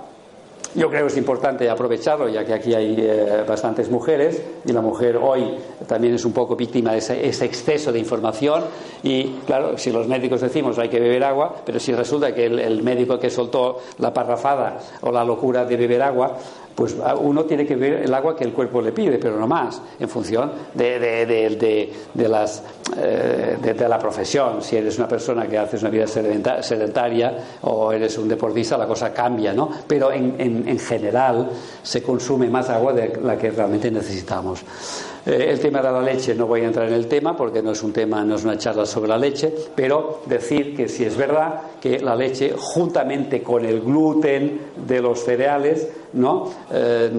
Yo 0.75 0.89
creo 0.89 1.03
que 1.03 1.11
es 1.11 1.17
importante 1.17 1.69
aprovecharlo, 1.69 2.27
ya 2.29 2.45
que 2.45 2.53
aquí 2.53 2.73
hay 2.73 2.95
eh, 2.97 3.43
bastantes 3.47 3.89
mujeres 3.89 4.41
y 4.65 4.73
la 4.73 4.81
mujer 4.81 5.17
hoy 5.17 5.57
también 5.87 6.13
es 6.15 6.25
un 6.25 6.33
poco 6.33 6.55
víctima 6.55 6.91
de 6.91 6.99
ese, 6.99 7.45
exceso 7.45 7.91
de 7.91 7.99
información. 7.99 8.63
Y 9.01 9.37
claro, 9.45 9.77
si 9.77 9.91
los 9.91 10.07
médicos 10.07 10.41
decimos 10.41 10.77
hay 10.77 10.89
que 10.89 10.99
beber 10.99 11.23
agua, 11.23 11.55
pero 11.65 11.79
si 11.79 11.93
resulta 11.93 12.33
que 12.33 12.45
el 12.45 12.83
médico 12.83 13.19
que 13.19 13.29
soltó 13.29 13.79
la 13.99 14.13
parrafada 14.13 14.79
o 15.01 15.11
la 15.11 15.23
locura 15.23 15.65
de 15.65 15.77
beber 15.77 16.03
agua 16.03 16.37
pues 16.77 16.95
uno 17.21 17.43
tiene 17.45 17.65
que 17.65 17.75
ver 17.75 18.03
el 18.03 18.13
agua 18.13 18.35
que 18.35 18.43
el 18.43 18.53
cuerpo 18.53 18.83
le 18.83 18.91
pide, 18.91 19.17
pero 19.17 19.39
no 19.39 19.47
más, 19.47 19.81
en 19.99 20.07
función 20.07 20.51
de, 20.75 20.99
de, 20.99 22.29
las, 22.29 22.61
eh, 22.95 23.57
de, 23.59 23.89
la 23.89 23.97
profesión. 23.97 24.61
Si 24.61 24.75
eres 24.75 24.95
una 24.99 25.07
persona 25.07 25.47
que 25.47 25.57
haces 25.57 25.81
una 25.81 25.89
vida 25.89 26.05
sedentaria 26.05 27.35
o 27.63 27.91
eres 27.91 28.15
un 28.19 28.27
deportista, 28.27 28.77
la 28.77 28.85
cosa 28.85 29.11
cambia, 29.11 29.53
¿no? 29.53 29.71
Pero 29.87 30.11
en, 30.11 30.35
en 30.37 30.77
general 30.77 31.49
se 31.81 32.03
consume 32.03 32.47
más 32.47 32.69
agua 32.69 32.93
de 32.93 33.21
la 33.23 33.35
que 33.39 33.49
realmente 33.49 33.89
necesitamos. 33.89 34.63
Eh, 35.27 35.51
el 35.51 35.59
tema 35.59 35.81
de 35.81 35.91
la 35.91 36.01
leche 36.01 36.33
no 36.33 36.47
voy 36.47 36.61
a 36.61 36.67
entrar 36.67 36.87
en 36.87 36.93
el 36.93 37.07
tema 37.07 37.35
porque 37.35 37.61
no 37.61 37.71
es 37.71 37.83
un 37.83 37.91
tema, 37.91 38.23
no 38.23 38.35
es 38.35 38.45
una 38.45 38.57
charla 38.57 38.85
sobre 38.85 39.09
la 39.09 39.17
leche, 39.17 39.53
pero 39.75 40.21
decir 40.25 40.73
que 40.73 40.87
si 40.87 41.03
es 41.03 41.17
verdad 41.17 41.61
que 41.81 41.99
la 41.99 42.15
leche, 42.15 42.53
juntamente 42.57 43.43
con 43.43 43.65
el 43.65 43.81
gluten 43.81 44.61
de 44.87 45.01
los 45.01 45.25
cereales, 45.25 45.89
¿no? 46.13 46.49
Eh, 46.71 47.11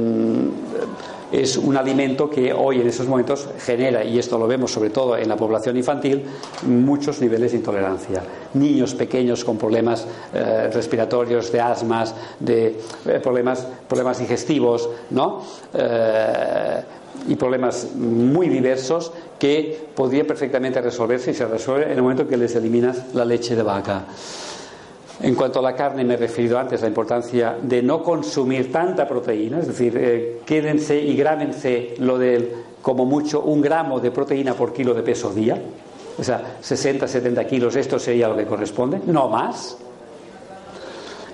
es 1.31 1.59
un 1.59 1.77
alimento 1.77 2.31
que 2.31 2.55
hoy 2.55 2.81
en 2.81 2.89
esos 2.89 3.07
momentos 3.07 3.47
genera, 3.59 4.03
y 4.03 4.19
esto 4.19 4.39
lo 4.39 4.47
vemos 4.47 4.73
sobre 4.73 4.89
todo 4.89 5.15
en 5.15 5.29
la 5.29 5.37
población 5.37 5.77
infantil, 5.77 6.25
muchos 6.63 7.21
niveles 7.21 7.53
de 7.53 7.59
intolerancia. 7.59 8.23
Niños 8.55 8.95
pequeños 8.95 9.45
con 9.45 9.59
problemas 9.59 10.07
eh, 10.33 10.71
respiratorios, 10.73 11.53
de 11.53 11.61
asmas, 11.61 12.15
de 12.41 12.81
problemas, 13.23 13.67
problemas 13.87 14.19
digestivos, 14.19 14.89
¿no? 15.11 15.43
Y 17.27 17.37
problemas 17.37 17.95
muy 17.97 18.49
diversos 18.49 19.13
que 19.39 19.89
podría 19.95 20.27
perfectamente 20.27 20.81
resolverse 20.81 21.31
y 21.31 21.35
se 21.35 21.47
resuelve 21.47 21.87
en 21.87 21.93
el 21.93 22.03
momento 22.03 22.29
que 22.29 22.37
les 22.37 22.55
eliminas 22.55 23.15
la 23.15 23.25
leche 23.25 23.57
de 23.57 23.63
vaca. 23.63 24.05
En 25.21 25.35
cuanto 25.35 25.59
a 25.59 25.63
la 25.63 25.75
carne, 25.75 26.05
me 26.05 26.15
he 26.15 26.17
referido 26.17 26.59
antes 26.59 26.81
a 26.81 26.85
la 26.85 26.89
importancia 26.89 27.57
de 27.61 27.83
no 27.83 28.03
consumir 28.03 28.71
tanta 28.71 29.09
proteína, 29.09 29.59
es 29.59 29.67
decir, 29.67 29.97
eh, 29.97 30.41
quédense 30.47 30.97
y 31.01 31.17
grámense 31.17 31.95
lo 31.99 32.19
del, 32.19 32.53
como 32.81 33.05
mucho, 33.05 33.41
un 33.41 33.61
gramo 33.61 33.99
de 33.99 34.13
proteína 34.13 34.55
por 34.55 34.73
kilo 34.73 34.95
de 34.95 35.03
peso 35.03 35.33
día. 35.33 35.61
O 36.19 36.23
sea, 36.23 36.59
60, 36.61 37.09
70 37.09 37.47
kilos, 37.47 37.75
esto 37.75 37.99
sería 37.99 38.29
lo 38.29 38.37
que 38.37 38.45
corresponde, 38.45 39.01
no 39.07 39.29
más. 39.29 39.77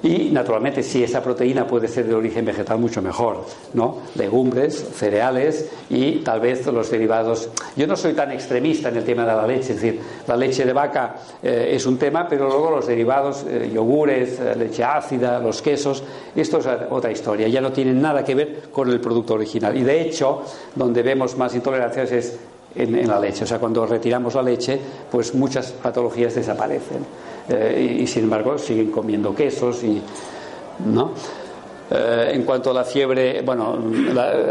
Y 0.04 0.28
naturalmente, 0.30 0.82
si 0.82 1.02
esa 1.02 1.22
proteína 1.22 1.66
puede 1.66 1.88
ser 1.88 2.06
de 2.06 2.14
origen 2.14 2.44
vegetal, 2.44 2.78
mucho 2.78 3.00
mejor, 3.00 3.46
¿no? 3.72 4.00
Legumbres, 4.16 4.74
cereales 4.94 5.70
y 5.88 6.16
tal 6.16 6.40
vez 6.40 6.66
los 6.66 6.90
derivados. 6.90 7.48
Yo 7.74 7.86
no 7.86 7.96
soy 7.96 8.12
tan 8.12 8.30
extremista 8.30 8.90
en 8.90 8.98
el 8.98 9.04
tema 9.04 9.22
de 9.22 9.34
la 9.34 9.46
leche, 9.46 9.72
es 9.72 9.80
decir, 9.80 9.98
la 10.26 10.36
leche 10.36 10.66
de 10.66 10.74
vaca 10.74 11.16
eh, 11.42 11.70
es 11.72 11.86
un 11.86 11.96
tema, 11.96 12.28
pero 12.28 12.48
luego 12.48 12.70
los 12.70 12.86
derivados, 12.86 13.46
eh, 13.48 13.70
yogures, 13.72 14.38
eh, 14.40 14.54
leche 14.56 14.84
ácida, 14.84 15.38
los 15.38 15.62
quesos, 15.62 16.04
esto 16.36 16.58
es 16.58 16.66
otra 16.90 17.10
historia, 17.10 17.48
ya 17.48 17.62
no 17.62 17.72
tienen 17.72 18.02
nada 18.02 18.22
que 18.22 18.34
ver 18.34 18.62
con 18.70 18.90
el 18.90 19.00
producto 19.00 19.32
original. 19.32 19.74
Y 19.74 19.84
de 19.84 20.02
hecho, 20.02 20.42
donde 20.74 21.02
vemos 21.02 21.34
más 21.38 21.54
intolerancias 21.54 22.12
es 22.12 22.38
en, 22.74 23.08
la 23.08 23.18
leche. 23.18 23.44
O 23.44 23.46
sea, 23.46 23.58
cuando 23.58 23.86
retiramos 23.86 24.34
la 24.34 24.42
leche, 24.42 24.78
pues 25.10 25.34
muchas 25.34 25.72
patologías 25.72 26.34
desaparecen. 26.34 27.06
Eh, 27.48 27.98
y, 28.00 28.06
sin 28.06 28.24
embargo 28.24 28.56
siguen 28.58 28.90
comiendo 28.90 29.34
quesos 29.34 29.82
y. 29.84 30.00
¿no? 30.86 31.12
Eh, 31.90 32.30
en 32.32 32.44
cuanto 32.44 32.70
a 32.70 32.74
la 32.74 32.84
fiebre, 32.84 33.42
bueno, 33.42 33.78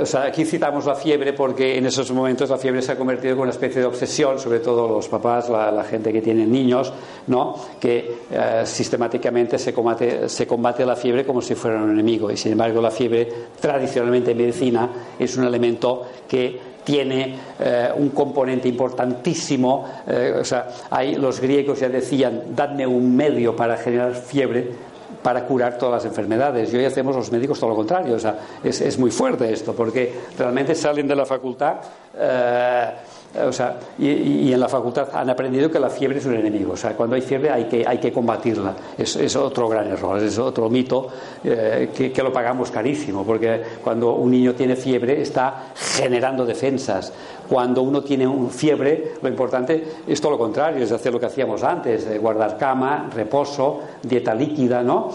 o 0.02 0.06
sea, 0.06 0.26
aquí 0.26 0.46
citamos 0.46 0.86
la 0.86 0.94
fiebre 0.94 1.34
porque 1.34 1.78
en 1.78 1.88
esos 1.88 2.12
momentos 2.12 2.48
la 2.50 2.58
fiebre 2.58 2.82
se 2.84 2.92
ha 2.92 2.96
convertido 2.96 3.34
en 3.34 3.40
una 3.40 3.50
especie 3.50 3.82
de 3.82 3.88
obsesión, 3.88 4.38
sobre 4.38 4.60
todo 4.60 4.88
los 4.88 5.10
papás, 5.10 5.50
la, 5.50 5.84
gente 5.84 6.14
que 6.14 6.22
tiene 6.22 6.46
niños, 6.46 6.94
¿no? 7.28 7.56
que 7.80 8.20
eh, 8.32 8.62
sistemáticamente 8.66 9.58
se 9.58 9.74
combate, 9.74 10.30
se 10.30 10.46
combate 10.46 10.86
la 10.86 10.96
fiebre 10.96 11.26
como 11.26 11.42
si 11.42 11.56
fuera 11.56 11.82
un 11.82 11.90
enemigo. 11.90 12.30
Y 12.30 12.38
sin 12.38 12.52
embargo, 12.52 12.80
la 12.80 12.92
fiebre, 12.92 13.28
tradicionalmente 13.60 14.32
en 14.32 14.38
medicina, 14.38 14.90
es 15.18 15.36
un 15.36 15.46
elemento 15.46 16.04
que 16.28 16.73
tiene 16.84 17.36
eh, 17.60 17.90
un 17.96 18.10
componente 18.10 18.68
importantísimo. 18.68 19.86
Eh, 20.08 20.38
o 20.40 20.46
sea, 20.46 20.68
hay, 20.90 21.16
los 21.16 21.40
griegos 21.40 21.80
ya 21.80 21.90
decían, 21.90 22.44
dadme 22.56 22.86
un 22.86 23.16
medio 23.16 23.56
para 23.56 23.78
generar 23.78 24.14
fiebre 24.16 24.94
para 25.22 25.46
curar 25.46 25.78
todas 25.78 26.04
las 26.04 26.06
enfermedades. 26.06 26.74
Y 26.74 26.78
hoy 26.78 26.86
hacemos 26.86 27.16
los 27.16 27.32
médicos 27.32 27.60
todo 27.60 27.70
lo 27.70 27.76
contrario. 27.76 28.16
O 28.16 28.20
sea, 28.20 28.38
es, 28.64 28.82
es 28.82 29.00
muy 29.00 29.10
fuerte 29.10 29.52
esto, 29.52 29.74
porque 29.74 30.14
realmente 30.38 30.76
salen 30.76 31.08
de 31.08 31.16
la 31.16 31.26
facultad. 31.26 31.76
Eh, 32.16 32.90
o 33.36 33.52
sea, 33.52 33.80
y, 33.98 34.54
en 34.54 34.60
la 34.60 34.70
facultad 34.70 35.10
han 35.14 35.30
aprendido 35.30 35.72
que 35.72 35.80
la 35.80 35.90
fiebre 35.90 36.20
es 36.20 36.26
un 36.26 36.36
enemigo. 36.36 36.74
O 36.74 36.78
sea, 36.78 36.96
cuando 36.96 37.16
hay 37.16 37.22
fiebre 37.22 37.50
hay 37.50 37.66
que, 37.66 37.84
hay 37.88 37.98
que 37.98 38.12
combatirla. 38.12 38.76
Es, 38.98 39.36
otro 39.36 39.68
gran 39.68 39.88
error, 39.88 40.22
es 40.22 40.38
otro 40.38 40.70
mito 40.70 41.08
eh, 41.44 41.90
que, 41.96 42.12
que, 42.12 42.24
lo 42.24 42.32
pagamos 42.32 42.70
carísimo, 42.70 43.26
porque 43.26 43.62
cuando 43.84 44.14
un 44.14 44.32
niño 44.32 44.54
tiene 44.54 44.76
fiebre 44.76 45.22
está 45.22 45.74
generando 45.76 46.46
defensas. 46.46 47.12
Cuando 47.50 47.82
uno 47.82 48.04
tiene 48.04 48.28
un 48.28 48.50
fiebre, 48.52 49.14
lo 49.22 49.30
importante 49.30 49.84
es 50.08 50.22
todo 50.22 50.34
lo 50.34 50.38
contrario, 50.38 50.84
es 50.84 50.92
hacer 50.92 51.12
lo 51.12 51.20
que 51.20 51.26
hacíamos 51.26 51.64
antes, 51.64 52.20
guardar 52.22 52.58
cama, 52.58 53.10
reposo, 53.14 53.82
dieta 54.04 54.34
líquida, 54.36 54.84
¿no? 54.84 55.12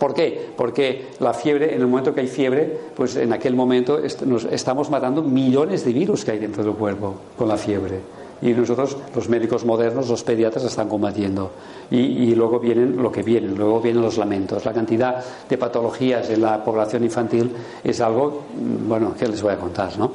¿Por 0.00 0.14
qué? 0.14 0.48
Porque 0.56 1.08
la 1.20 1.34
fiebre, 1.34 1.74
en 1.74 1.82
el 1.82 1.86
momento 1.86 2.14
que 2.14 2.22
hay 2.22 2.26
fiebre, 2.26 2.74
pues 2.96 3.16
en 3.16 3.34
aquel 3.34 3.54
momento 3.54 4.00
nos 4.24 4.44
estamos 4.46 4.88
matando 4.88 5.22
millones 5.22 5.84
de 5.84 5.92
virus 5.92 6.24
que 6.24 6.30
hay 6.30 6.38
dentro 6.38 6.64
del 6.64 6.72
cuerpo 6.72 7.14
con 7.36 7.46
la 7.46 7.58
fiebre. 7.58 8.00
Y 8.40 8.52
nosotros, 8.52 8.96
los 9.14 9.28
médicos 9.28 9.66
modernos, 9.66 10.08
los 10.08 10.24
pediatras, 10.24 10.64
están 10.64 10.88
combatiendo. 10.88 11.50
Y, 11.90 11.98
y, 11.98 12.34
luego 12.34 12.58
vienen 12.58 12.96
lo 12.96 13.12
que 13.12 13.22
vienen, 13.22 13.54
luego 13.54 13.82
vienen 13.82 14.00
los 14.00 14.16
lamentos. 14.16 14.64
La 14.64 14.72
cantidad 14.72 15.22
de 15.46 15.58
patologías 15.58 16.30
en 16.30 16.40
la 16.40 16.64
población 16.64 17.04
infantil 17.04 17.50
es 17.84 18.00
algo, 18.00 18.44
mm, 18.56 18.88
bueno, 18.88 19.14
que 19.14 19.28
les 19.28 19.42
voy 19.42 19.52
a 19.52 19.58
contar, 19.58 19.98
¿no? 19.98 20.12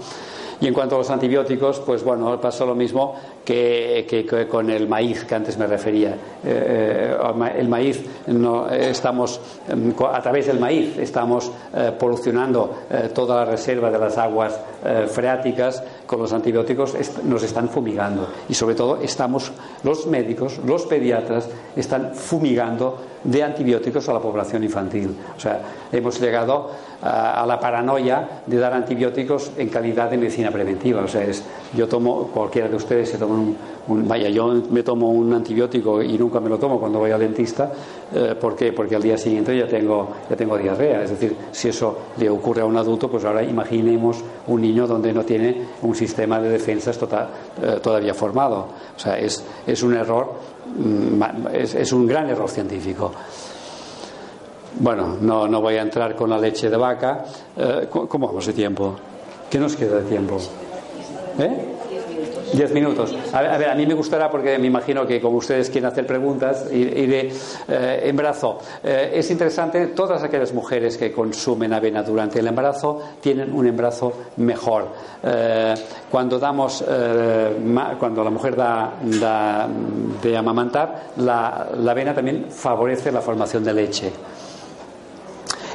Y 0.62 0.68
en 0.68 0.74
cuanto 0.74 0.96
a 0.96 1.00
los 1.00 1.10
antibióticos, 1.10 1.80
pues 1.80 2.04
bueno, 2.04 2.40
pasó 2.40 2.66
lo 2.66 2.76
mismo 2.76 3.16
que, 3.44 4.48
con 4.50 4.70
el 4.70 4.88
maíz 4.88 5.26
que 5.26 5.36
antes 5.36 5.58
me 5.58 5.68
refería. 5.68 6.12
Eh, 6.44 7.16
eh, 7.18 7.54
el 7.58 7.68
maíz, 7.68 8.04
no, 8.28 8.70
estamos, 8.70 9.40
em, 9.68 9.94
a 10.12 10.22
través 10.22 10.48
del 10.48 10.60
maíz, 10.60 10.98
estamos 10.98 11.52
eh, 11.74 11.92
polucionando 11.98 12.86
toda 13.14 13.44
la 13.44 13.52
reserva 13.52 13.92
de 13.92 14.00
las 14.00 14.18
aguas 14.18 14.60
freáticas 15.08 15.84
con 16.06 16.20
los 16.20 16.34
antibióticos, 16.34 16.96
nos 17.24 17.44
están 17.44 17.70
fumigando. 17.70 18.28
Y 18.50 18.54
sobre 18.54 18.76
todo, 18.76 19.00
estamos, 19.02 19.52
los 19.84 20.08
médicos, 20.08 20.60
los 20.66 20.86
pediatras, 20.86 21.50
están 21.76 22.14
fumigando 22.14 22.98
de 23.24 23.44
antibióticos 23.44 24.08
a 24.08 24.14
la 24.14 24.20
población 24.20 24.64
infantil. 24.64 25.16
O 25.36 25.40
sea, 25.40 25.62
hemos 25.92 26.20
llegado 26.22 26.70
a, 27.02 27.46
la 27.48 27.60
paranoia 27.60 28.42
de 28.46 28.58
dar 28.58 28.74
antibióticos 28.74 29.52
en 29.58 29.70
calidad 29.70 30.10
de 30.10 30.18
medicina 30.18 30.52
preventiva. 30.52 31.02
O 31.02 31.08
sea, 31.08 31.24
es, 31.24 31.44
yo 31.76 31.88
tomo, 31.88 32.28
cualquiera 32.28 32.68
de 32.68 32.76
ustedes 32.76 33.10
se 33.10 33.18
toma 33.18 33.36
un, 33.36 33.58
vaya, 33.88 34.30
yo 34.30 34.48
me 34.72 34.84
tomo 34.84 35.12
un 35.12 35.34
antibiótico 35.34 36.02
y 36.02 36.18
nunca 36.18 36.40
me 36.40 36.50
lo 36.50 36.58
tomo 36.58 36.80
cuando 36.80 37.00
voy 37.00 37.12
al 37.12 37.20
dentista. 37.20 37.72
Eh, 38.14 38.36
¿Por 38.40 38.56
qué? 38.56 38.74
Porque 38.74 38.96
al 38.96 39.04
día 39.04 39.18
siguiente 39.18 39.58
ya 39.58 39.68
tengo, 39.68 40.10
ya 40.30 40.36
tengo 40.36 40.58
diarrea. 40.58 41.04
Es 41.04 41.12
decir, 41.12 41.36
si 41.52 41.70
eso 41.70 41.98
le 42.18 42.30
ocurre 42.30 42.62
a 42.62 42.66
un 42.66 42.78
adulto, 42.78 43.10
pues 43.10 43.24
ahora 43.26 43.44
imaginemos 43.44 44.24
un 44.48 44.62
niño 44.62 44.88
donde 44.88 45.14
no 45.14 45.24
tiene 45.24 45.68
un 45.84 45.96
sistema 45.96 46.40
de 46.40 46.50
defensas 46.50 46.98
total, 46.98 47.30
eh, 47.62 47.80
todavía 47.82 48.14
formado. 48.14 48.68
O 48.96 49.00
sea, 49.00 49.20
es, 49.20 49.44
es 49.68 49.84
un 49.84 49.96
error, 49.96 50.34
mm, 50.78 51.22
es, 51.54 51.94
un 51.94 52.08
gran 52.08 52.30
error 52.30 52.50
científico. 52.50 53.12
Bueno, 54.80 55.16
no, 55.22 55.48
no 55.48 55.62
voy 55.62 55.76
a 55.76 55.82
entrar 55.82 56.16
con 56.16 56.30
la 56.30 56.38
leche 56.38 56.70
de 56.70 56.78
vaca. 56.78 57.24
Eh, 57.56 57.88
¿Cómo 57.90 58.28
vamos 58.28 58.46
de 58.46 58.54
tiempo? 58.54 58.96
¿Qué 59.50 59.60
nos 59.60 59.76
queda 59.76 59.98
de 59.98 60.04
tiempo? 60.10 60.38
¿Eh? 61.38 61.76
Diez 62.56 62.72
minutos. 62.72 63.14
A 63.34 63.42
ver, 63.42 63.70
a 63.70 63.76
mí 63.76 63.86
me 63.86 63.94
gustará, 63.94 64.30
porque 64.30 64.58
me 64.58 64.68
imagino 64.68 65.06
que 65.06 65.20
como 65.20 65.38
ustedes 65.38 65.70
quieren 65.70 65.90
hacer 65.92 66.08
preguntas, 66.08 66.68
iré 66.72 67.32
eh, 67.68 68.02
embarazo. 68.06 68.60
Eh, 68.84 69.12
es 69.16 69.30
interesante, 69.30 69.88
todas 69.88 70.24
aquellas 70.24 70.54
mujeres 70.54 70.98
que 70.98 71.12
consumen 71.12 71.74
avena 71.74 72.02
durante 72.02 72.40
el 72.40 72.48
embarazo 72.48 73.02
tienen 73.20 73.54
un 73.54 73.68
embarazo 73.68 74.14
mejor. 74.38 74.88
Eh, 75.22 75.74
cuando 76.10 76.40
damos, 76.40 76.84
cuando 78.00 78.24
la 78.24 78.30
mujer 78.30 78.56
da, 78.56 78.94
de 80.22 80.38
amamantar, 80.38 81.08
la 81.18 81.68
avena 81.90 82.14
también 82.14 82.46
favorece 82.50 83.12
la 83.12 83.22
formación 83.22 83.64
de 83.64 83.74
leche. 83.74 84.12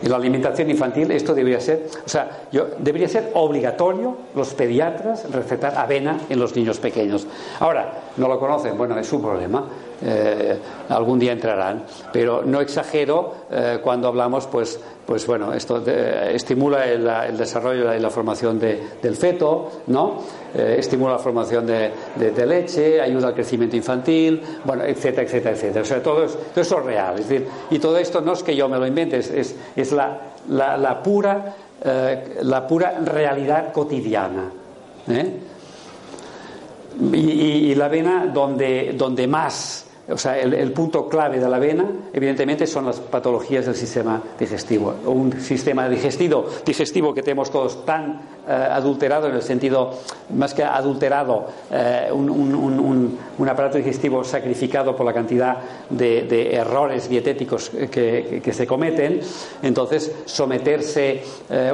En 0.02 0.10
la 0.10 0.16
alimentación 0.16 0.70
infantil 0.70 1.10
esto 1.10 1.34
debería 1.34 1.60
ser, 1.60 1.88
o 2.04 2.08
sea, 2.08 2.46
yo, 2.50 2.68
debería 2.78 3.08
ser 3.08 3.30
obligatorio 3.34 4.16
los 4.34 4.54
pediatras 4.54 5.30
recetar 5.30 5.76
avena 5.76 6.20
en 6.28 6.38
los 6.38 6.56
niños 6.56 6.78
pequeños. 6.78 7.26
Ahora, 7.58 7.92
no 8.16 8.28
lo 8.28 8.38
conocen, 8.38 8.78
bueno, 8.78 8.98
es 8.98 9.06
su 9.06 9.20
problema. 9.20 9.64
Eh, 10.02 10.58
algún 10.88 11.18
día 11.18 11.32
entrarán, 11.32 11.84
pero 12.10 12.42
no 12.42 12.62
exagero 12.62 13.34
eh, 13.50 13.80
cuando 13.82 14.08
hablamos, 14.08 14.46
pues, 14.46 14.80
pues 15.04 15.26
bueno, 15.26 15.52
esto 15.52 15.84
estimula 15.86 16.86
el, 16.86 17.36
desarrollo 17.36 17.94
y 17.94 18.00
la 18.00 18.08
formación 18.08 18.58
del 18.58 19.16
feto, 19.16 19.82
¿no? 19.88 20.22
Eh, 20.54 20.76
estimula 20.78 21.12
la 21.12 21.18
formación 21.18 21.66
de, 21.66 22.46
leche, 22.46 22.98
ayuda 23.00 23.28
al 23.28 23.34
crecimiento 23.34 23.76
infantil, 23.76 24.40
bueno, 24.64 24.84
etcétera, 24.84 25.24
etcétera, 25.24 25.54
etcétera. 25.54 25.82
O 25.82 25.84
sea, 25.84 26.02
todo, 26.02 26.26
todo 26.26 26.60
eso 26.62 26.78
es 26.78 26.84
real. 26.84 27.18
Es 27.18 27.28
decir, 27.28 27.46
y 27.70 27.78
todo 27.78 27.98
esto 27.98 28.22
no 28.22 28.32
es 28.32 28.42
que 28.42 28.56
yo 28.56 28.68
me 28.70 28.78
lo 28.78 28.86
invente, 28.86 29.18
es, 29.18 29.54
es, 29.76 29.92
la, 29.92 30.18
la, 30.48 31.02
pura, 31.02 31.54
la 32.40 32.66
pura 32.66 32.98
realidad 33.04 33.70
cotidiana. 33.72 34.50
Y, 37.12 37.16
y, 37.16 37.74
la 37.74 37.86
avena 37.86 38.26
donde, 38.26 38.94
donde 38.96 39.26
más 39.26 39.89
o 40.10 40.18
sea, 40.18 40.38
el, 40.38 40.72
punto 40.72 41.08
clave 41.08 41.38
de 41.38 41.48
la 41.48 41.56
avena, 41.56 41.84
evidentemente, 42.12 42.66
son 42.66 42.86
las 42.86 43.00
patologías 43.00 43.66
del 43.66 43.74
sistema 43.74 44.22
digestivo. 44.38 44.94
Un 45.06 45.40
sistema 45.40 45.88
digestivo, 45.88 46.46
digestivo 46.64 47.14
que 47.14 47.22
tenemos 47.22 47.50
todos 47.50 47.84
tan 47.84 48.20
adulterado, 48.48 49.28
en 49.28 49.36
el 49.36 49.42
sentido, 49.42 49.92
más 50.34 50.54
que 50.54 50.64
adulterado, 50.64 51.46
eh, 51.70 52.08
un, 52.12 53.18
aparato 53.48 53.78
digestivo 53.78 54.22
sacrificado 54.22 54.94
por 54.94 55.04
la 55.04 55.12
cantidad 55.12 55.56
de, 55.88 56.54
errores 56.54 57.08
dietéticos 57.08 57.70
que, 57.70 58.52
se 58.52 58.66
cometen. 58.66 59.20
Entonces, 59.62 60.12
someterse 60.24 61.22
eh, 61.48 61.72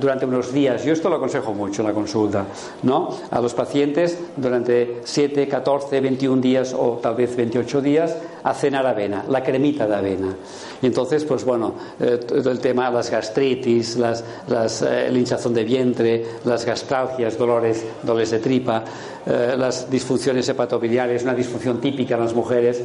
durante 0.00 0.26
unos 0.26 0.52
días, 0.52 0.84
yo 0.84 0.92
esto 0.92 1.08
lo 1.08 1.16
aconsejo 1.16 1.52
mucho 1.54 1.82
en 1.82 1.88
la 1.88 1.94
consulta, 1.94 2.46
¿no? 2.82 3.08
A 3.30 3.40
los 3.40 3.54
pacientes 3.54 4.18
durante 4.36 5.00
7, 5.04 5.46
14, 5.48 6.00
21 6.00 6.40
días 6.40 6.74
o 6.74 6.98
tal 7.02 7.14
vez 7.14 7.36
28 7.36 7.80
días 7.80 8.16
a 8.42 8.54
cenar 8.54 8.86
avena, 8.86 9.24
la 9.28 9.42
cremita 9.42 9.86
de 9.86 9.94
avena. 9.94 10.34
Y 10.82 10.86
entonces, 10.86 11.24
pues 11.24 11.44
bueno, 11.44 11.74
eh, 12.00 12.18
todo 12.26 12.50
el 12.50 12.58
tema, 12.58 12.90
las 12.90 13.10
gastritis, 13.10 13.96
las, 13.96 14.24
las, 14.48 14.82
eh, 14.82 15.06
el 15.08 15.16
hinchazón 15.16 15.54
de 15.54 15.64
vientre, 15.64 16.24
las 16.44 16.64
gastralgias, 16.64 17.36
dolores, 17.36 17.84
dolores 18.02 18.30
de 18.30 18.38
tripa, 18.38 18.84
eh, 19.26 19.54
las 19.58 19.90
disfunciones 19.90 20.48
hepatobiliares, 20.48 21.22
una 21.22 21.34
disfunción 21.34 21.80
típica 21.80 22.14
en 22.14 22.20
las 22.20 22.34
mujeres, 22.34 22.82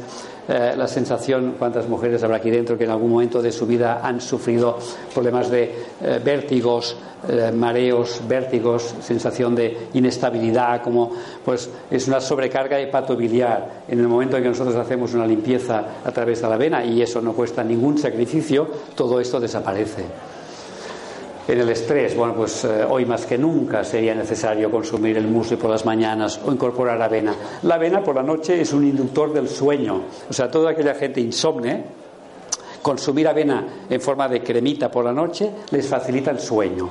la 0.48 0.86
sensación, 0.86 1.56
cuántas 1.58 1.88
mujeres 1.88 2.22
habrá 2.22 2.36
aquí 2.36 2.50
dentro 2.50 2.78
que 2.78 2.84
en 2.84 2.90
algún 2.90 3.10
momento 3.10 3.42
de 3.42 3.50
su 3.50 3.66
vida 3.66 4.00
han 4.02 4.20
sufrido 4.20 4.78
problemas 5.12 5.50
de 5.50 5.74
vértigos, 6.24 6.96
mareos, 7.54 8.22
vértigos, 8.28 8.94
sensación 9.00 9.54
de 9.54 9.88
inestabilidad, 9.94 10.82
como 10.82 11.10
pues 11.44 11.68
es 11.90 12.06
una 12.06 12.20
sobrecarga 12.20 12.78
hepatobiliar. 12.78 13.82
En 13.88 13.98
el 13.98 14.06
momento 14.06 14.36
en 14.36 14.44
que 14.44 14.48
nosotros 14.50 14.76
hacemos 14.76 15.14
una 15.14 15.26
limpieza 15.26 15.84
a 16.04 16.12
través 16.12 16.40
de 16.42 16.48
la 16.48 16.56
vena 16.56 16.84
y 16.84 17.02
eso 17.02 17.20
no 17.20 17.32
cuesta 17.32 17.64
ningún 17.64 17.98
sacrificio, 17.98 18.68
todo 18.94 19.20
esto 19.20 19.40
desaparece. 19.40 20.04
En 21.48 21.60
el 21.60 21.68
estrés, 21.68 22.16
bueno, 22.16 22.34
pues 22.34 22.64
eh, 22.64 22.84
hoy 22.88 23.04
más 23.04 23.24
que 23.24 23.38
nunca 23.38 23.84
sería 23.84 24.16
necesario 24.16 24.68
consumir 24.68 25.16
el 25.16 25.28
musli 25.28 25.56
por 25.56 25.70
las 25.70 25.84
mañanas 25.84 26.40
o 26.44 26.50
incorporar 26.50 27.00
avena. 27.00 27.36
La 27.62 27.76
avena 27.76 28.02
por 28.02 28.16
la 28.16 28.22
noche 28.24 28.60
es 28.60 28.72
un 28.72 28.84
inductor 28.84 29.32
del 29.32 29.48
sueño. 29.48 30.02
O 30.28 30.32
sea, 30.32 30.50
toda 30.50 30.70
aquella 30.72 30.94
gente 30.96 31.20
insomne, 31.20 31.84
consumir 32.82 33.28
avena 33.28 33.64
en 33.88 34.00
forma 34.00 34.28
de 34.28 34.42
cremita 34.42 34.90
por 34.90 35.04
la 35.04 35.12
noche 35.12 35.48
les 35.70 35.86
facilita 35.86 36.32
el 36.32 36.40
sueño. 36.40 36.90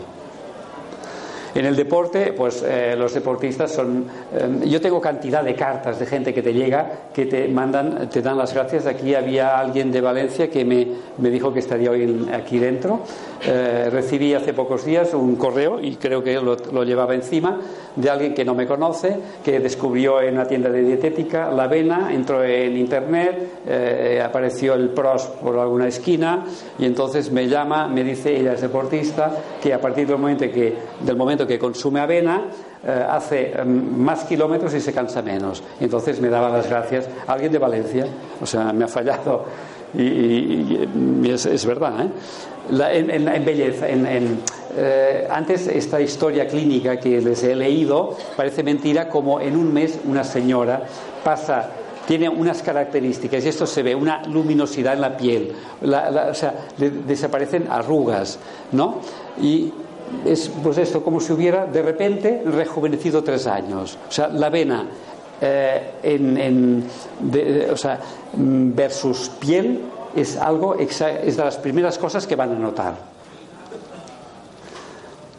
En 1.55 1.65
el 1.65 1.77
deporte, 1.77 2.33
pues 2.33 2.61
eh, 2.67 2.95
los 2.97 3.13
deportistas 3.13 3.71
son. 3.71 4.05
Eh, 4.33 4.67
yo 4.67 4.81
tengo 4.81 4.99
cantidad 4.99 5.41
de 5.41 5.55
cartas 5.55 5.97
de 5.97 6.05
gente 6.05 6.33
que 6.33 6.41
te 6.41 6.53
llega, 6.53 7.07
que 7.13 7.27
te 7.27 7.47
mandan, 7.47 8.09
te 8.09 8.21
dan 8.21 8.37
las 8.37 8.53
gracias. 8.53 8.85
Aquí 8.85 9.15
había 9.15 9.57
alguien 9.57 9.89
de 9.89 10.01
Valencia 10.01 10.49
que 10.49 10.65
me, 10.65 10.85
me 11.17 11.29
dijo 11.29 11.53
que 11.53 11.59
estaría 11.59 11.91
hoy 11.91 12.27
aquí 12.33 12.59
dentro. 12.59 12.99
Eh, 13.47 13.89
recibí 13.89 14.33
hace 14.33 14.53
pocos 14.53 14.83
días 14.83 15.13
un 15.13 15.37
correo, 15.37 15.79
y 15.79 15.95
creo 15.95 16.21
que 16.21 16.33
lo, 16.41 16.57
lo, 16.73 16.83
llevaba 16.83 17.15
encima, 17.15 17.57
de 17.95 18.09
alguien 18.09 18.33
que 18.33 18.43
no 18.43 18.53
me 18.53 18.67
conoce, 18.67 19.15
que 19.41 19.61
descubrió 19.61 20.21
en 20.21 20.33
una 20.33 20.47
tienda 20.47 20.69
de 20.69 20.81
dietética 20.81 21.49
la 21.51 21.63
avena, 21.63 22.13
entró 22.13 22.43
en 22.43 22.75
internet, 22.75 24.21
apareció 24.23 24.73
el 24.73 24.89
PROS 24.89 25.27
por 25.41 25.57
alguna 25.59 25.87
esquina, 25.87 26.43
y 26.79 26.85
entonces 26.85 27.31
me 27.31 27.47
llama, 27.47 27.87
me 27.87 28.03
dice, 28.03 28.35
ella 28.35 28.53
es 28.53 28.61
deportista, 28.61 29.31
que 29.61 29.73
a 29.73 29.79
partir 29.79 30.07
del 30.07 30.17
momento 30.17 30.45
que, 30.51 30.73
del 31.01 31.15
momento 31.15 31.44
que 31.47 31.59
consume 31.59 31.99
avena 31.99 32.43
eh, 32.85 33.05
hace 33.09 33.51
em, 33.51 33.97
más 33.97 34.25
kilómetros 34.25 34.73
y 34.73 34.79
se 34.79 34.93
cansa 34.93 35.21
menos. 35.21 35.63
Entonces 35.79 36.21
me 36.21 36.29
daba 36.29 36.49
las 36.49 36.69
gracias 36.69 37.09
alguien 37.27 37.51
de 37.51 37.57
Valencia, 37.57 38.07
o 38.39 38.45
sea, 38.45 38.71
me 38.73 38.85
ha 38.85 38.87
fallado. 38.87 39.45
Y, 39.97 40.77
es, 41.29 41.65
verdad, 41.65 42.05
¿eh? 42.05 42.09
en, 42.69 43.45
belleza, 43.45 43.87
en, 43.87 44.39
eh, 44.77 45.27
antes 45.29 45.67
esta 45.67 46.01
historia 46.01 46.47
clínica 46.47 46.97
que 46.97 47.21
les 47.21 47.43
he 47.43 47.55
leído 47.55 48.17
parece 48.35 48.61
mentira 48.61 49.07
como 49.07 49.39
en 49.39 49.55
un 49.55 49.73
mes 49.73 49.97
una 50.05 50.23
señora 50.23 50.83
pasa 51.23 51.69
tiene 52.05 52.27
unas 52.27 52.61
características 52.61 53.45
y 53.45 53.47
esto 53.47 53.65
se 53.65 53.83
ve 53.83 53.95
una 53.95 54.23
luminosidad 54.23 54.95
en 54.95 55.01
la 55.01 55.15
piel 55.15 55.53
o 55.81 56.33
sea 56.33 56.67
desaparecen 56.77 57.67
arrugas 57.69 58.37
no 58.73 58.99
y 59.41 59.71
es 60.25 60.51
pues 60.63 60.77
esto, 60.77 61.03
como 61.03 61.19
si 61.19 61.33
hubiera 61.33 61.65
de 61.65 61.81
repente 61.81 62.43
rejuvenecido 62.45 63.23
tres 63.23 63.47
años. 63.47 63.97
O 64.07 64.11
sea, 64.11 64.27
la 64.27 64.49
vena 64.49 64.85
eh, 65.41 65.91
en, 66.03 66.85
o 67.71 67.77
sea, 67.77 67.99
versus 68.33 69.29
piel 69.39 69.81
es 70.15 70.37
algo, 70.37 70.75
es 70.75 70.99
de 70.99 71.43
las 71.43 71.57
primeras 71.57 71.97
cosas 71.97 72.25
que 72.25 72.35
van 72.35 72.51
a 72.51 72.59
notar. 72.59 73.14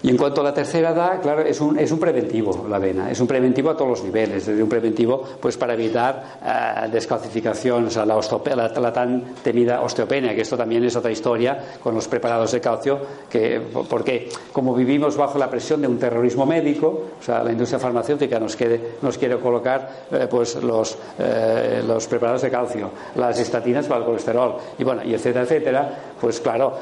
Y 0.06 0.10
en 0.10 0.16
cuanto 0.16 0.40
a 0.40 0.44
la 0.44 0.54
tercera 0.54 0.90
edad, 0.90 1.20
claro, 1.20 1.42
es 1.42 1.60
un, 1.60 1.76
es 1.80 1.90
un 1.90 1.98
preventivo 1.98 2.64
la 2.70 2.76
avena, 2.76 3.10
es 3.10 3.18
un 3.18 3.26
preventivo 3.26 3.70
a 3.70 3.76
todos 3.76 3.90
los 3.90 4.04
niveles, 4.04 4.46
desde 4.46 4.62
un 4.62 4.68
preventivo 4.68 5.20
pues 5.40 5.56
para 5.56 5.74
evitar 5.74 6.38
eh, 6.44 6.88
descalcificación, 6.92 7.86
o 7.86 7.90
sea, 7.90 8.06
la, 8.06 8.14
la, 8.14 8.92
tan 8.92 9.34
temida 9.42 9.80
osteopenia, 9.80 10.32
que 10.32 10.42
esto 10.42 10.56
también 10.56 10.84
es 10.84 10.94
otra 10.94 11.10
historia 11.10 11.58
con 11.82 11.92
los 11.92 12.06
preparados 12.06 12.52
de 12.52 12.60
calcio, 12.60 13.00
que, 13.28 13.60
porque 13.90 14.28
como 14.52 14.76
vivimos 14.76 15.16
bajo 15.16 15.40
la 15.40 15.50
presión 15.50 15.80
de 15.80 15.88
un 15.88 15.98
terrorismo 15.98 16.46
médico, 16.46 17.06
o 17.18 17.22
sea, 17.24 17.42
la 17.42 17.50
industria 17.50 17.80
farmacéutica 17.80 18.38
nos, 18.38 18.56
nos 19.02 19.18
quiere 19.18 19.40
colocar 19.40 19.90
eh, 20.12 20.28
pues 20.30 20.54
los, 20.62 20.96
eh, 21.18 21.82
los 21.84 22.06
preparados 22.06 22.42
de 22.42 22.50
calcio, 22.52 22.90
las 23.16 23.40
estatinas 23.40 23.86
para 23.86 24.02
el 24.02 24.06
colesterol, 24.06 24.54
y 24.78 24.84
bueno, 24.84 25.02
y 25.04 25.14
etcétera, 25.14 25.42
etcétera, 25.42 25.90
pues 26.20 26.38
claro, 26.38 26.74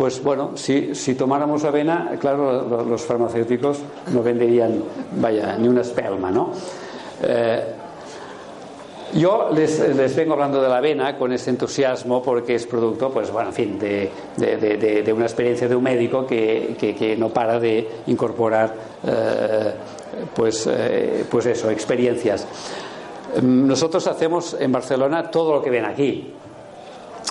pues 0.00 0.22
bueno, 0.22 0.52
si, 0.54 1.14
tomáramos 1.14 1.62
avena, 1.64 2.12
claro, 2.18 2.86
los 2.88 3.02
farmacéuticos 3.02 3.80
no 4.14 4.22
venderían, 4.22 4.82
vaya, 5.20 5.58
ni 5.58 5.68
una 5.68 5.82
espelma, 5.82 6.30
¿no? 6.30 6.52
Eh, 7.22 7.62
Yo 9.12 9.50
les, 9.54 10.16
vengo 10.16 10.32
hablando 10.32 10.62
de 10.62 10.70
la 10.70 10.78
avena 10.78 11.18
con 11.18 11.34
ese 11.34 11.50
entusiasmo 11.50 12.22
porque 12.22 12.54
es 12.54 12.66
producto, 12.66 13.10
pues 13.10 13.30
bueno, 13.30 13.50
en 13.50 13.54
fin, 13.54 13.78
de, 13.78 15.12
una 15.14 15.26
experiencia 15.26 15.68
de 15.68 15.76
un 15.76 15.82
médico 15.82 16.26
que, 16.26 17.14
no 17.18 17.28
para 17.28 17.60
de 17.60 17.86
incorporar, 18.06 18.72
eh, 19.06 19.72
pues, 20.34 20.66
eh, 20.66 21.26
pues 21.30 21.44
eso, 21.44 21.70
experiencias. 21.70 22.46
Nosotros 23.42 24.06
hacemos 24.06 24.56
en 24.58 24.72
Barcelona 24.72 25.30
todo 25.30 25.56
lo 25.56 25.62
que 25.62 25.68
ven 25.68 25.84
aquí. 25.84 26.32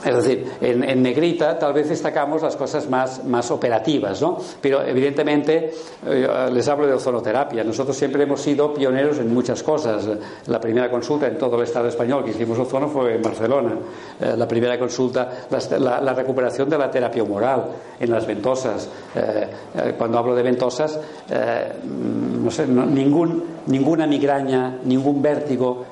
Es 0.06 0.16
decir, 0.16 0.50
en, 0.62 1.04
negrita 1.04 1.60
tal 1.60 1.74
vez 1.74 1.90
destacamos 1.90 2.42
las 2.42 2.56
cosas 2.56 2.90
más, 2.90 3.26
más 3.26 3.52
operativas, 3.52 4.22
¿no? 4.22 4.38
Pero 4.62 4.82
evidentemente 4.82 5.74
eh, 6.08 6.28
les 6.54 6.68
hablo 6.70 6.88
de 6.88 6.94
ozonoterapia. 6.94 7.66
Nosotros 7.66 7.98
siempre 7.98 8.24
hemos 8.24 8.42
sido 8.42 8.74
pioneros 8.74 9.18
en 9.20 9.34
muchas 9.34 9.62
cosas. 9.62 10.08
La 10.48 10.62
primera 10.62 10.90
consulta 10.90 11.28
en 11.28 11.38
todo 11.38 11.58
el 11.58 11.64
Estado 11.64 11.90
español 11.90 12.24
que 12.24 12.32
hicimos 12.32 12.58
ozono 12.60 12.88
fue 12.88 13.16
en 13.16 13.22
Barcelona. 13.22 13.74
Eh, 14.22 14.36
la 14.38 14.48
primera 14.48 14.80
consulta, 14.80 15.48
la, 15.78 16.14
recuperación 16.14 16.70
de 16.70 16.78
la 16.78 16.90
terapia 16.90 17.22
humoral 17.22 17.66
en 18.00 18.10
las 18.10 18.26
ventosas. 18.26 18.88
Eh, 19.16 19.48
cuando 19.98 20.18
hablo 20.18 20.34
de 20.34 20.44
ventosas, 20.44 20.98
no 21.30 22.52
sé, 22.52 22.66
ningún, 22.68 23.44
ninguna 23.68 24.08
migraña, 24.08 24.78
ningún 24.84 25.22
vértigo, 25.22 25.86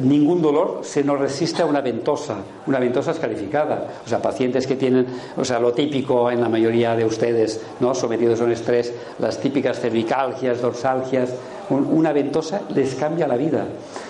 ningún 0.00 0.42
dolor 0.42 0.80
se 0.82 1.02
nos 1.04 1.18
resiste 1.18 1.62
a 1.62 1.66
una 1.66 1.80
ventosa. 1.80 2.36
Una 2.66 2.78
ventosa 2.78 3.12
es 3.12 3.18
calificada. 3.18 4.00
O 4.04 4.08
sea, 4.08 4.20
pacientes 4.20 4.66
que 4.66 4.76
tienen, 4.76 5.06
o 5.36 5.44
sea, 5.44 5.58
lo 5.58 5.72
típico 5.72 6.30
en 6.30 6.40
la 6.40 6.48
mayoría 6.48 6.94
de 6.94 7.04
ustedes, 7.04 7.60
¿no? 7.80 7.94
Sometidos 7.94 8.40
a 8.40 8.44
un 8.44 8.52
estrés, 8.52 8.92
las 9.18 9.38
típicas 9.38 9.80
cervicalgias, 9.80 10.60
dorsalgias, 10.60 11.34
una 11.70 12.12
ventosa 12.12 12.62
les 12.74 12.94
cambia 12.94 13.26
la 13.26 13.36
vida. 13.36 13.66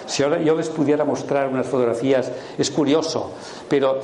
Si 0.07 0.22
ahora 0.22 0.41
yo 0.41 0.57
les 0.57 0.68
pudiera 0.68 1.05
mostrar 1.05 1.49
unas 1.49 1.66
fotografías, 1.66 2.30
es 2.57 2.70
curioso, 2.70 3.32
pero 3.68 3.99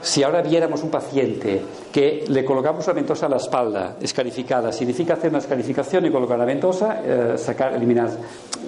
si 0.00 0.22
ahora 0.22 0.42
viéramos 0.42 0.82
un 0.82 0.90
paciente 0.90 1.62
que 1.92 2.24
le 2.28 2.44
colocamos 2.44 2.84
una 2.86 2.94
ventosa 2.94 3.26
a 3.26 3.28
la 3.28 3.38
espalda 3.38 3.96
escarificada, 4.00 4.72
significa 4.72 5.14
hacer 5.14 5.30
una 5.30 5.38
escarificación 5.38 6.06
y 6.06 6.10
colocar 6.10 6.38
la 6.38 6.44
ventosa, 6.44 7.02
eh, 7.04 7.34
sacar, 7.36 7.74
eliminar 7.74 8.10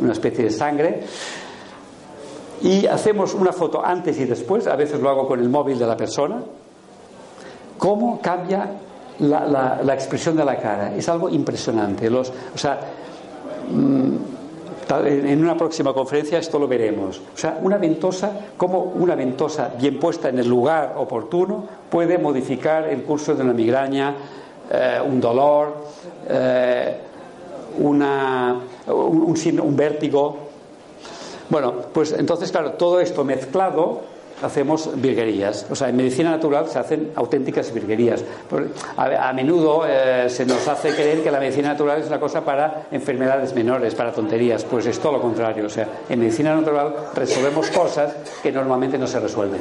una 0.00 0.12
especie 0.12 0.44
de 0.44 0.50
sangre, 0.50 1.02
y 2.62 2.86
hacemos 2.86 3.34
una 3.34 3.52
foto 3.52 3.84
antes 3.84 4.18
y 4.18 4.24
después, 4.24 4.66
a 4.66 4.76
veces 4.76 5.00
lo 5.00 5.08
hago 5.08 5.26
con 5.26 5.40
el 5.40 5.48
móvil 5.48 5.78
de 5.78 5.86
la 5.86 5.96
persona, 5.96 6.42
cómo 7.78 8.20
cambia 8.20 8.68
la, 9.20 9.94
expresión 9.94 10.36
de 10.36 10.44
la 10.44 10.56
cara. 10.58 10.94
Es 10.94 11.08
algo 11.08 11.30
impresionante. 11.30 12.08
O 12.08 12.24
sea, 12.54 12.80
mm, 13.70 14.16
en 15.06 15.40
una 15.42 15.56
próxima 15.56 15.94
conferencia 15.94 16.38
esto 16.38 16.58
lo 16.58 16.68
veremos. 16.68 17.20
O 17.34 17.38
sea, 17.38 17.58
una 17.62 17.78
ventosa, 17.78 18.32
cómo 18.56 18.80
una 18.80 19.14
ventosa 19.14 19.72
bien 19.78 19.98
puesta 19.98 20.28
en 20.28 20.38
el 20.38 20.48
lugar 20.48 20.94
oportuno 20.96 21.64
puede 21.88 22.18
modificar 22.18 22.88
el 22.88 23.04
curso 23.04 23.34
de 23.34 23.42
una 23.42 23.52
migraña, 23.52 24.14
eh, 24.70 24.98
un 25.06 25.20
dolor, 25.20 25.76
eh, 26.28 26.96
una, 27.78 28.56
un, 28.88 29.60
un 29.62 29.76
vértigo, 29.76 30.49
bueno, 31.50 31.74
pues 31.92 32.12
entonces, 32.12 32.50
claro, 32.50 32.72
todo 32.72 33.00
esto 33.00 33.24
mezclado 33.24 34.00
hacemos 34.42 34.90
virguerías. 34.94 35.66
O 35.70 35.74
sea, 35.74 35.88
en 35.88 35.96
medicina 35.96 36.30
natural 36.30 36.68
se 36.68 36.78
hacen 36.78 37.12
auténticas 37.14 37.72
virguerías. 37.72 38.24
A, 38.96 39.32
menudo 39.32 39.84
eh, 39.86 40.28
se 40.28 40.46
nos 40.46 40.66
hace 40.68 40.94
creer 40.94 41.22
que 41.22 41.30
la 41.30 41.40
medicina 41.40 41.68
natural 41.68 42.00
es 42.00 42.06
una 42.06 42.20
cosa 42.20 42.44
para 42.44 42.86
enfermedades 42.90 43.54
menores, 43.54 43.94
para 43.94 44.12
tonterías. 44.12 44.64
Pues 44.64 44.86
es 44.86 44.98
todo 44.98 45.12
lo 45.12 45.20
contrario. 45.20 45.66
O 45.66 45.70
sea, 45.70 45.88
en 46.08 46.20
medicina 46.20 46.54
natural 46.54 46.94
resolvemos 47.14 47.70
cosas 47.70 48.14
que 48.42 48.52
normalmente 48.52 48.98
no 48.98 49.06
se 49.06 49.20
resuelven. 49.20 49.60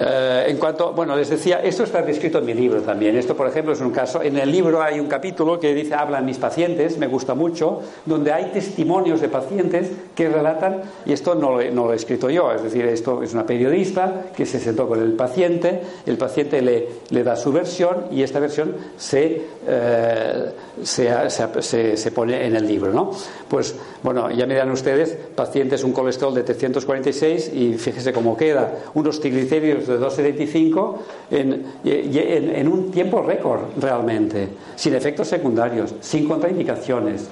Eh, 0.00 0.44
en 0.48 0.58
cuanto, 0.58 0.92
bueno, 0.92 1.16
les 1.16 1.28
decía, 1.28 1.60
esto 1.60 1.82
está 1.82 2.02
descrito 2.02 2.38
en 2.38 2.46
mi 2.46 2.54
libro 2.54 2.82
también. 2.82 3.16
Esto, 3.16 3.36
por 3.36 3.48
ejemplo, 3.48 3.72
es 3.72 3.80
un 3.80 3.90
caso. 3.90 4.22
En 4.22 4.36
el 4.38 4.50
libro 4.50 4.80
hay 4.80 5.00
un 5.00 5.08
capítulo 5.08 5.58
que 5.58 5.74
dice 5.74 5.94
hablan 5.94 6.24
mis 6.24 6.38
pacientes, 6.38 6.98
me 6.98 7.08
gusta 7.08 7.34
mucho, 7.34 7.80
donde 8.06 8.32
hay 8.32 8.46
testimonios 8.52 9.20
de 9.20 9.28
pacientes 9.28 9.90
que 10.14 10.28
relatan, 10.28 10.82
y 11.04 11.12
esto 11.12 11.34
no 11.34 11.60
lo, 11.60 11.92
he 11.92 11.96
escrito 11.96 12.30
yo, 12.30 12.52
es 12.52 12.62
decir, 12.62 12.84
esto 12.84 13.22
es 13.22 13.32
una 13.32 13.44
periodista 13.44 14.26
que 14.36 14.46
se 14.46 14.60
sentó 14.60 14.86
con 14.86 15.00
el 15.00 15.12
paciente, 15.12 15.80
el 16.06 16.16
paciente 16.16 16.62
le, 16.62 16.88
le 17.10 17.24
da 17.24 17.34
su 17.34 17.52
versión 17.52 18.06
y 18.12 18.22
esta 18.22 18.38
versión 18.38 18.76
se, 18.96 19.42
eh, 19.66 20.50
se, 20.82 21.96
se, 21.96 22.10
pone 22.12 22.46
en 22.46 22.54
el 22.56 22.66
libro, 22.66 22.92
¿no? 22.92 23.10
Pues, 23.48 23.74
bueno, 24.02 24.30
ya 24.30 24.46
miran 24.46 24.70
ustedes, 24.70 25.16
pacientes 25.34 25.82
un 25.82 25.92
colesterol 25.92 26.34
de 26.34 26.42
346 26.42 27.52
y 27.52 27.74
fíjese 27.74 28.12
cómo 28.12 28.36
queda, 28.36 28.72
unos 28.94 29.20
triglicéridos 29.20 29.87
de 29.88 29.98
2,75 29.98 30.96
en, 31.30 31.64
en, 31.84 32.68
un 32.68 32.90
tiempo 32.90 33.22
récord 33.22 33.60
realmente, 33.80 34.48
sin 34.76 34.94
efectos 34.94 35.28
secundarios, 35.28 35.94
sin 36.00 36.28
contraindicaciones. 36.28 37.28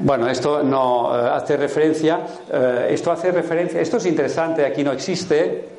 Bueno, 0.00 0.28
esto 0.28 0.62
no 0.62 1.10
eh, 1.12 1.30
hace 1.32 1.56
referencia, 1.56 2.20
eh, 2.52 2.88
esto 2.90 3.10
hace 3.10 3.32
referencia, 3.32 3.80
esto 3.80 3.96
es 3.96 4.06
interesante, 4.06 4.64
aquí 4.64 4.84
no 4.84 4.92
existe, 4.92 5.77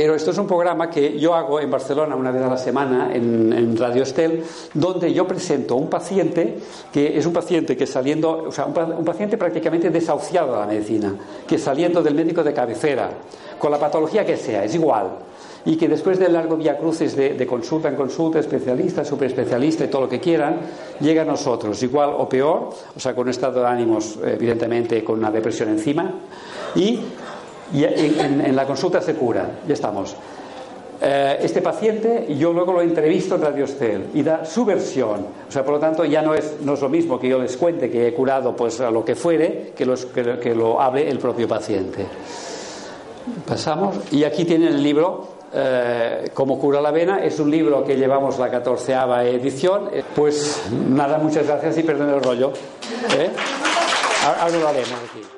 pero 0.00 0.14
esto 0.14 0.30
es 0.30 0.38
un 0.38 0.46
programa 0.46 0.88
que 0.88 1.18
yo 1.18 1.34
hago 1.34 1.58
en 1.58 1.68
Barcelona 1.72 2.14
una 2.14 2.30
vez 2.30 2.40
a 2.40 2.48
la 2.48 2.56
semana 2.56 3.10
en, 3.12 3.76
Radio 3.76 4.04
Estel, 4.04 4.44
donde 4.72 5.12
yo 5.12 5.26
presento 5.26 5.74
un 5.74 5.90
paciente 5.90 6.56
que 6.92 7.18
es 7.18 7.26
un 7.26 7.32
paciente 7.32 7.76
que 7.76 7.84
saliendo, 7.84 8.44
o 8.46 8.52
sea, 8.52 8.66
un, 8.66 9.04
paciente 9.04 9.36
prácticamente 9.36 9.90
desahuciado 9.90 10.54
a 10.54 10.60
la 10.60 10.66
medicina, 10.66 11.16
que 11.48 11.58
saliendo 11.58 12.00
del 12.00 12.14
médico 12.14 12.44
de 12.44 12.54
cabecera, 12.54 13.10
con 13.58 13.72
la 13.72 13.80
patología 13.80 14.24
que 14.24 14.36
sea, 14.36 14.62
es 14.62 14.72
igual, 14.76 15.18
y 15.64 15.76
que 15.76 15.88
después 15.88 16.16
del 16.16 16.32
largo 16.32 16.56
vía 16.56 16.78
cruces 16.78 17.16
de, 17.16 17.44
consulta 17.44 17.88
en 17.88 17.96
consulta, 17.96 18.38
especialista, 18.38 19.04
superespecialista 19.04 19.84
y 19.84 19.88
todo 19.88 20.02
lo 20.02 20.08
que 20.08 20.20
quieran, 20.20 20.60
llega 21.00 21.22
a 21.22 21.24
nosotros, 21.24 21.82
igual 21.82 22.10
o 22.16 22.28
peor, 22.28 22.70
o 22.94 23.00
sea, 23.00 23.16
con 23.16 23.24
un 23.24 23.30
estado 23.30 23.62
de 23.62 23.66
ánimos, 23.66 24.16
evidentemente, 24.24 25.02
con 25.02 25.18
una 25.18 25.32
depresión 25.32 25.70
encima, 25.70 26.08
y 26.76 27.00
y 27.72 27.84
en, 27.84 28.56
la 28.56 28.66
consulta 28.66 29.00
se 29.00 29.14
cura, 29.14 29.60
ya 29.66 29.74
estamos. 29.74 30.16
Eh, 31.00 31.38
este 31.42 31.62
paciente, 31.62 32.26
yo 32.36 32.52
luego 32.52 32.72
lo 32.72 32.82
entrevisto 32.82 33.36
en 33.36 33.42
Radio 33.42 33.64
Estel 33.66 34.06
y 34.14 34.22
da 34.22 34.44
su 34.44 34.64
versión. 34.64 35.26
O 35.48 35.52
sea, 35.52 35.64
por 35.64 35.74
lo 35.74 35.80
tanto, 35.80 36.04
ya 36.04 36.22
no 36.22 36.34
es, 36.34 36.56
no 36.62 36.74
es 36.74 36.80
lo 36.80 36.88
mismo 36.88 37.20
que 37.20 37.28
yo 37.28 37.38
les 37.38 37.56
cuente 37.56 37.88
que 37.88 38.08
he 38.08 38.14
curado 38.14 38.56
pues 38.56 38.80
a 38.80 38.90
lo 38.90 39.04
que 39.04 39.14
fuere, 39.14 39.72
que, 39.76 39.86
los, 39.86 40.06
que, 40.06 40.54
lo 40.54 40.80
hable 40.80 41.08
el 41.08 41.18
propio 41.18 41.46
paciente. 41.46 42.04
Pasamos. 43.46 43.96
Y 44.10 44.24
aquí 44.24 44.44
tienen 44.44 44.68
el 44.68 44.82
libro 44.82 45.36
eh, 45.52 46.30
Cómo 46.34 46.58
cura 46.58 46.80
la 46.80 46.90
vena. 46.90 47.22
Es 47.22 47.38
un 47.38 47.50
libro 47.50 47.84
que 47.84 47.96
llevamos 47.96 48.38
la 48.38 48.50
catorceava 48.50 49.24
edición. 49.24 49.90
Eh, 49.92 50.02
pues 50.16 50.62
nada, 50.88 51.18
muchas 51.18 51.46
gracias 51.46 51.78
y 51.78 51.82
perdón 51.84 52.10
el 52.10 52.22
rollo. 52.22 52.52
Ahora 54.24 54.58
lo 54.58 54.68
haremos 54.68 54.98
aquí. 55.10 55.37